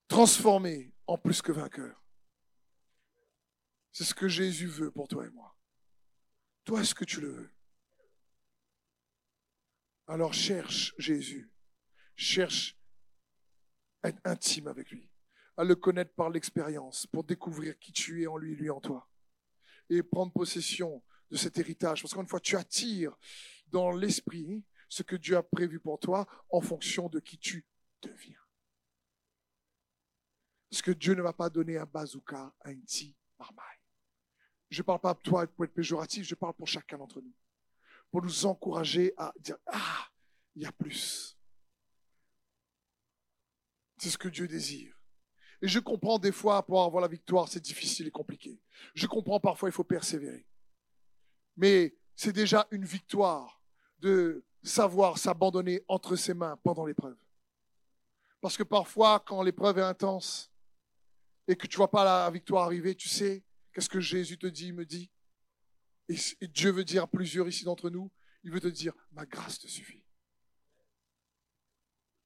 transformé 0.07 0.93
en 1.07 1.17
plus 1.17 1.41
que 1.41 1.51
vainqueur. 1.51 2.03
C'est 3.91 4.03
ce 4.03 4.13
que 4.13 4.27
Jésus 4.27 4.67
veut 4.67 4.91
pour 4.91 5.07
toi 5.07 5.25
et 5.25 5.29
moi. 5.29 5.57
Toi, 6.63 6.81
est-ce 6.81 6.95
que 6.95 7.05
tu 7.05 7.21
le 7.21 7.31
veux? 7.31 7.49
Alors 10.07 10.33
cherche 10.33 10.93
Jésus. 10.97 11.51
Cherche 12.15 12.77
être 14.03 14.19
intime 14.23 14.67
avec 14.67 14.91
lui, 14.91 15.09
à 15.57 15.63
le 15.63 15.75
connaître 15.75 16.13
par 16.13 16.29
l'expérience, 16.29 17.05
pour 17.07 17.23
découvrir 17.23 17.77
qui 17.79 17.91
tu 17.91 18.23
es 18.23 18.27
en 18.27 18.37
lui, 18.37 18.55
lui 18.55 18.69
en 18.69 18.79
toi, 18.79 19.09
et 19.89 20.03
prendre 20.03 20.31
possession 20.31 21.03
de 21.29 21.37
cet 21.37 21.57
héritage. 21.57 22.01
Parce 22.01 22.13
qu'une 22.13 22.27
fois, 22.27 22.39
tu 22.39 22.55
attires 22.55 23.15
dans 23.67 23.91
l'esprit 23.91 24.63
ce 24.89 25.03
que 25.03 25.15
Dieu 25.15 25.37
a 25.37 25.43
prévu 25.43 25.79
pour 25.79 25.99
toi 25.99 26.27
en 26.51 26.59
fonction 26.59 27.07
de 27.07 27.19
qui 27.19 27.37
tu 27.37 27.65
deviens. 28.01 28.39
Parce 30.69 30.81
que 30.81 30.91
Dieu 30.91 31.13
ne 31.13 31.21
va 31.21 31.33
pas 31.33 31.49
donner 31.49 31.77
un 31.77 31.85
bazooka 31.85 32.53
à 32.61 32.71
une 32.71 32.83
marmaille. 33.39 33.65
Je 34.69 34.81
ne 34.81 34.85
parle 34.85 34.99
pas 34.99 35.13
de 35.13 35.19
toi 35.19 35.47
pour 35.47 35.65
être 35.65 35.73
péjoratif, 35.73 36.25
je 36.25 36.35
parle 36.35 36.53
pour 36.53 36.67
chacun 36.67 36.97
d'entre 36.97 37.21
nous. 37.21 37.33
Pour 38.11 38.21
nous 38.21 38.45
encourager 38.45 39.13
à 39.17 39.33
dire, 39.39 39.57
ah, 39.67 40.07
il 40.55 40.63
y 40.63 40.65
a 40.65 40.71
plus. 40.71 41.37
C'est 43.97 44.09
ce 44.09 44.17
que 44.17 44.29
Dieu 44.29 44.47
désire. 44.47 44.95
Et 45.61 45.67
je 45.67 45.79
comprends 45.79 46.19
des 46.19 46.31
fois, 46.31 46.65
pour 46.65 46.83
avoir 46.83 47.01
la 47.01 47.07
victoire, 47.07 47.49
c'est 47.49 47.59
difficile 47.59 48.07
et 48.07 48.11
compliqué. 48.11 48.61
Je 48.93 49.07
comprends 49.07 49.39
parfois, 49.39 49.69
il 49.69 49.73
faut 49.73 49.83
persévérer. 49.83 50.47
Mais 51.57 51.97
c'est 52.15 52.31
déjà 52.31 52.67
une 52.71 52.85
victoire 52.85 53.61
de 53.99 54.45
savoir 54.63 55.17
s'abandonner 55.17 55.83
entre 55.87 56.15
ses 56.15 56.33
mains 56.33 56.57
pendant 56.63 56.85
l'épreuve. 56.85 57.17
Parce 58.41 58.57
que 58.57 58.63
parfois, 58.63 59.19
quand 59.19 59.41
l'épreuve 59.41 59.79
est 59.79 59.83
intense 59.83 60.51
et 61.47 61.55
que 61.55 61.67
tu 61.67 61.77
vois 61.77 61.91
pas 61.91 62.03
la 62.03 62.29
victoire 62.29 62.65
arriver, 62.65 62.95
tu 62.95 63.09
sais, 63.09 63.43
qu'est-ce 63.73 63.89
que 63.89 63.99
Jésus 63.99 64.37
te 64.37 64.47
dit, 64.47 64.71
me 64.71 64.85
dit 64.85 65.09
et, 66.09 66.47
Dieu 66.47 66.71
veut 66.71 66.83
dire 66.83 67.03
à 67.03 67.07
plusieurs 67.07 67.47
ici 67.47 67.63
d'entre 67.63 67.89
nous, 67.89 68.11
il 68.43 68.51
veut 68.51 68.59
te 68.59 68.67
dire, 68.67 68.93
ma 69.11 69.25
grâce 69.25 69.59
te 69.59 69.67
suffit. 69.67 70.03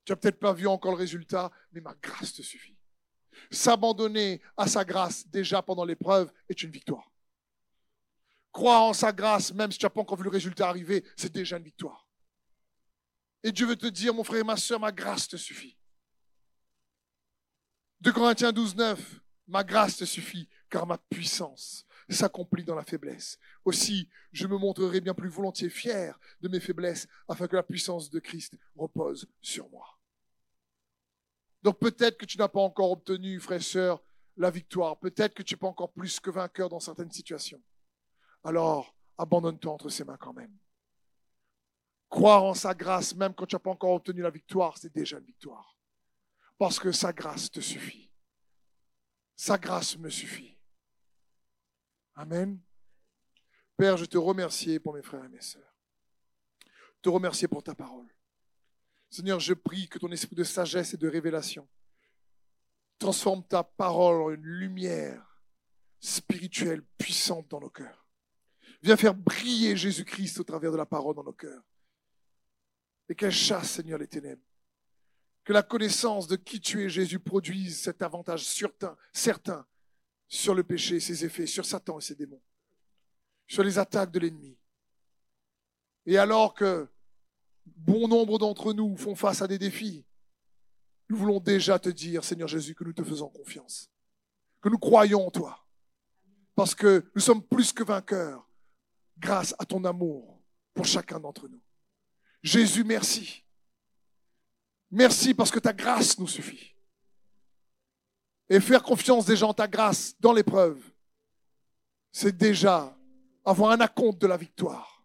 Tu 0.06 0.12
n'as 0.12 0.16
peut-être 0.16 0.40
pas 0.40 0.54
vu 0.54 0.68
encore 0.68 0.92
le 0.92 0.98
résultat, 0.98 1.52
mais 1.72 1.82
ma 1.82 1.96
grâce 2.02 2.34
te 2.34 2.42
suffit. 2.42 2.78
S'abandonner 3.52 4.42
à 4.58 4.68
sa 4.68 4.86
grâce 4.86 5.28
déjà 5.28 5.62
pendant 5.62 5.86
l'épreuve 5.86 6.32
est 6.50 6.62
une 6.62 6.72
victoire. 6.72 7.12
Croire 8.52 8.84
en 8.84 8.94
sa 8.94 9.12
grâce, 9.12 9.54
même 9.54 9.72
si 9.72 9.80
tu 9.80 9.86
n'as 9.86 9.90
pas 9.90 10.02
encore 10.02 10.18
vu 10.18 10.26
le 10.26 10.30
résultat 10.30 10.70
arriver, 10.70 11.04
c'est 11.18 11.34
déjà 11.34 11.58
une 11.58 11.64
victoire. 11.64 12.03
Et 13.44 13.52
Dieu 13.52 13.68
veut 13.68 13.76
te 13.76 13.88
dire, 13.88 14.14
mon 14.14 14.24
frère 14.24 14.42
et 14.42 14.46
ma 14.46 14.58
soeur, 14.58 14.80
ma 14.80 14.92
grâce 14.92 15.28
te 15.28 15.36
suffit. 15.36 15.78
De 18.00 18.12
Corinthiens 18.12 18.52
12, 18.52 18.76
9, 18.76 19.22
ma 19.48 19.64
grâce 19.64 19.98
te 19.98 20.06
suffit, 20.06 20.50
car 20.70 20.88
ma 20.88 20.98
puissance 20.98 21.86
s'accomplit 22.10 22.64
dans 22.64 22.76
la 22.76 22.84
faiblesse. 22.84 23.38
Aussi, 23.66 24.10
je 24.32 24.48
me 24.48 24.58
montrerai 24.58 25.02
bien 25.02 25.14
plus 25.14 25.30
volontiers 25.30 25.70
fier 25.70 26.20
de 26.42 26.48
mes 26.48 26.60
faiblesses, 26.60 27.08
afin 27.28 27.48
que 27.48 27.56
la 27.56 27.64
puissance 27.64 28.10
de 28.10 28.20
Christ 28.20 28.58
repose 28.76 29.28
sur 29.42 29.70
moi. 29.70 30.00
Donc 31.64 31.80
peut-être 31.80 32.18
que 32.18 32.26
tu 32.26 32.38
n'as 32.38 32.50
pas 32.50 32.60
encore 32.60 32.92
obtenu, 32.92 33.40
frère 33.40 33.60
et 33.60 33.64
sœur, 33.64 34.04
la 34.36 34.50
victoire. 34.50 35.00
Peut-être 35.00 35.34
que 35.34 35.44
tu 35.44 35.54
n'es 35.54 35.60
pas 35.60 35.68
encore 35.68 35.94
plus 35.94 36.20
que 36.20 36.30
vainqueur 36.30 36.70
dans 36.70 36.80
certaines 36.80 37.12
situations. 37.12 37.62
Alors, 38.44 38.96
abandonne-toi 39.18 39.72
entre 39.72 39.90
ses 39.90 40.04
mains 40.04 40.18
quand 40.18 40.34
même. 40.34 40.58
Croire 42.14 42.44
en 42.44 42.54
sa 42.54 42.76
grâce, 42.76 43.16
même 43.16 43.34
quand 43.34 43.48
tu 43.48 43.56
n'as 43.56 43.60
pas 43.60 43.72
encore 43.72 43.94
obtenu 43.94 44.22
la 44.22 44.30
victoire, 44.30 44.78
c'est 44.78 44.94
déjà 44.94 45.18
une 45.18 45.26
victoire. 45.26 45.80
Parce 46.60 46.78
que 46.78 46.92
sa 46.92 47.12
grâce 47.12 47.50
te 47.50 47.60
suffit. 47.60 48.12
Sa 49.36 49.58
grâce 49.58 49.98
me 49.98 50.12
suffit. 50.12 50.56
Amen. 52.14 52.62
Père, 53.78 53.98
je 53.98 54.06
te 54.06 54.20
remercie 54.20 54.80
pour 54.80 54.94
mes 54.94 55.02
frères 55.02 55.24
et 55.26 55.30
mes 55.30 55.42
sœurs. 55.42 55.76
Te 57.02 57.10
remercier 57.10 57.48
pour 57.48 57.64
ta 57.64 57.74
parole. 57.74 58.16
Seigneur, 59.10 59.40
je 59.40 59.56
prie 59.56 59.88
que 59.88 59.98
ton 59.98 60.12
esprit 60.12 60.36
de 60.36 60.44
sagesse 60.44 60.94
et 60.94 60.98
de 60.98 61.10
révélation 61.10 61.68
transforme 63.00 63.44
ta 63.44 63.64
parole 63.64 64.22
en 64.22 64.30
une 64.30 64.46
lumière 64.46 65.42
spirituelle 66.00 66.84
puissante 67.00 67.48
dans 67.48 67.60
nos 67.60 67.72
cœurs. 67.72 68.06
Viens 68.84 68.98
faire 68.98 69.16
briller 69.16 69.76
Jésus-Christ 69.76 70.40
au 70.42 70.44
travers 70.44 70.72
de 70.72 70.78
la 70.78 70.86
parole 70.86 71.16
dans 71.16 71.24
nos 71.24 71.34
cœurs. 71.34 71.64
Et 73.10 73.16
qu'elle 73.16 73.32
chasse, 73.32 73.72
Seigneur, 73.72 74.00
les 74.00 74.08
ténèbres. 74.08 74.42
Que 75.44 75.54
la 75.54 75.64
connaissance 75.64 76.28
de 76.28 76.36
qui 76.36 76.62
tu 76.62 76.84
es, 76.84 76.90
Jésus, 76.90 77.20
produise 77.20 77.82
cet 77.82 78.02
avantage 78.02 78.46
certain, 78.46 79.66
sur 80.28 80.56
le 80.56 80.64
péché 80.64 81.00
ses 81.00 81.26
effets, 81.26 81.46
sur 81.46 81.66
Satan 81.66 82.00
et 82.00 82.02
ses 82.02 82.16
démons, 82.16 82.42
sur 83.48 83.64
les 83.64 83.78
attaques 83.78 84.12
de 84.12 84.20
l'ennemi. 84.20 84.58
Et 86.06 86.18
alors 86.18 86.54
que 86.54 86.88
bon 87.66 88.08
nombre 88.08 88.40
d'entre 88.40 88.74
nous 88.74 88.98
font 88.98 89.16
face 89.16 89.42
à 89.42 89.48
des 89.48 89.60
défis, 89.60 90.06
nous 91.10 91.18
voulons 91.18 91.40
déjà 91.40 91.78
te 91.80 91.90
dire, 91.90 92.24
Seigneur 92.24 92.48
Jésus, 92.48 92.74
que 92.74 92.84
nous 92.84 92.94
te 92.94 93.04
faisons 93.04 93.30
confiance, 93.30 93.90
que 94.62 94.70
nous 94.70 94.80
croyons 94.80 95.28
en 95.28 95.32
toi, 95.32 95.66
parce 96.56 96.74
que 96.74 97.06
nous 97.16 97.22
sommes 97.22 97.44
plus 97.44 97.72
que 97.72 97.84
vainqueurs 97.84 98.50
grâce 99.18 99.54
à 99.60 99.66
ton 99.66 99.84
amour 99.86 100.42
pour 100.74 100.86
chacun 100.86 101.20
d'entre 101.20 101.48
nous. 101.48 101.62
Jésus, 102.44 102.84
merci. 102.84 103.44
Merci 104.92 105.34
parce 105.34 105.50
que 105.50 105.60
ta 105.60 105.74
grâce 105.74 106.20
nous 106.20 106.28
suffit. 106.28 106.76
Et 108.50 108.60
faire 108.60 108.84
confiance 108.84 109.26
déjà 109.26 109.48
en 109.48 109.54
ta 109.54 109.68
grâce 109.68 110.14
dans 110.20 110.34
l'épreuve, 110.34 110.80
c'est 112.12 112.38
déjà 112.38 112.96
avoir 113.44 113.72
un 113.72 113.80
acompte 113.80 114.22
de 114.22 114.28
la 114.28 114.38
victoire 114.38 115.04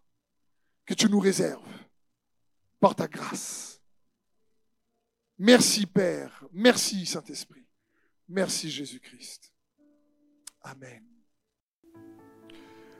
que 0.84 0.94
tu 0.94 1.08
nous 1.08 1.20
réserves 1.20 1.62
par 2.80 2.94
ta 2.94 3.06
grâce. 3.06 3.80
Merci 5.38 5.86
Père, 5.86 6.44
merci 6.52 7.06
Saint-Esprit, 7.06 7.66
merci 8.28 8.70
Jésus-Christ. 8.70 9.52
Amen. 10.62 11.07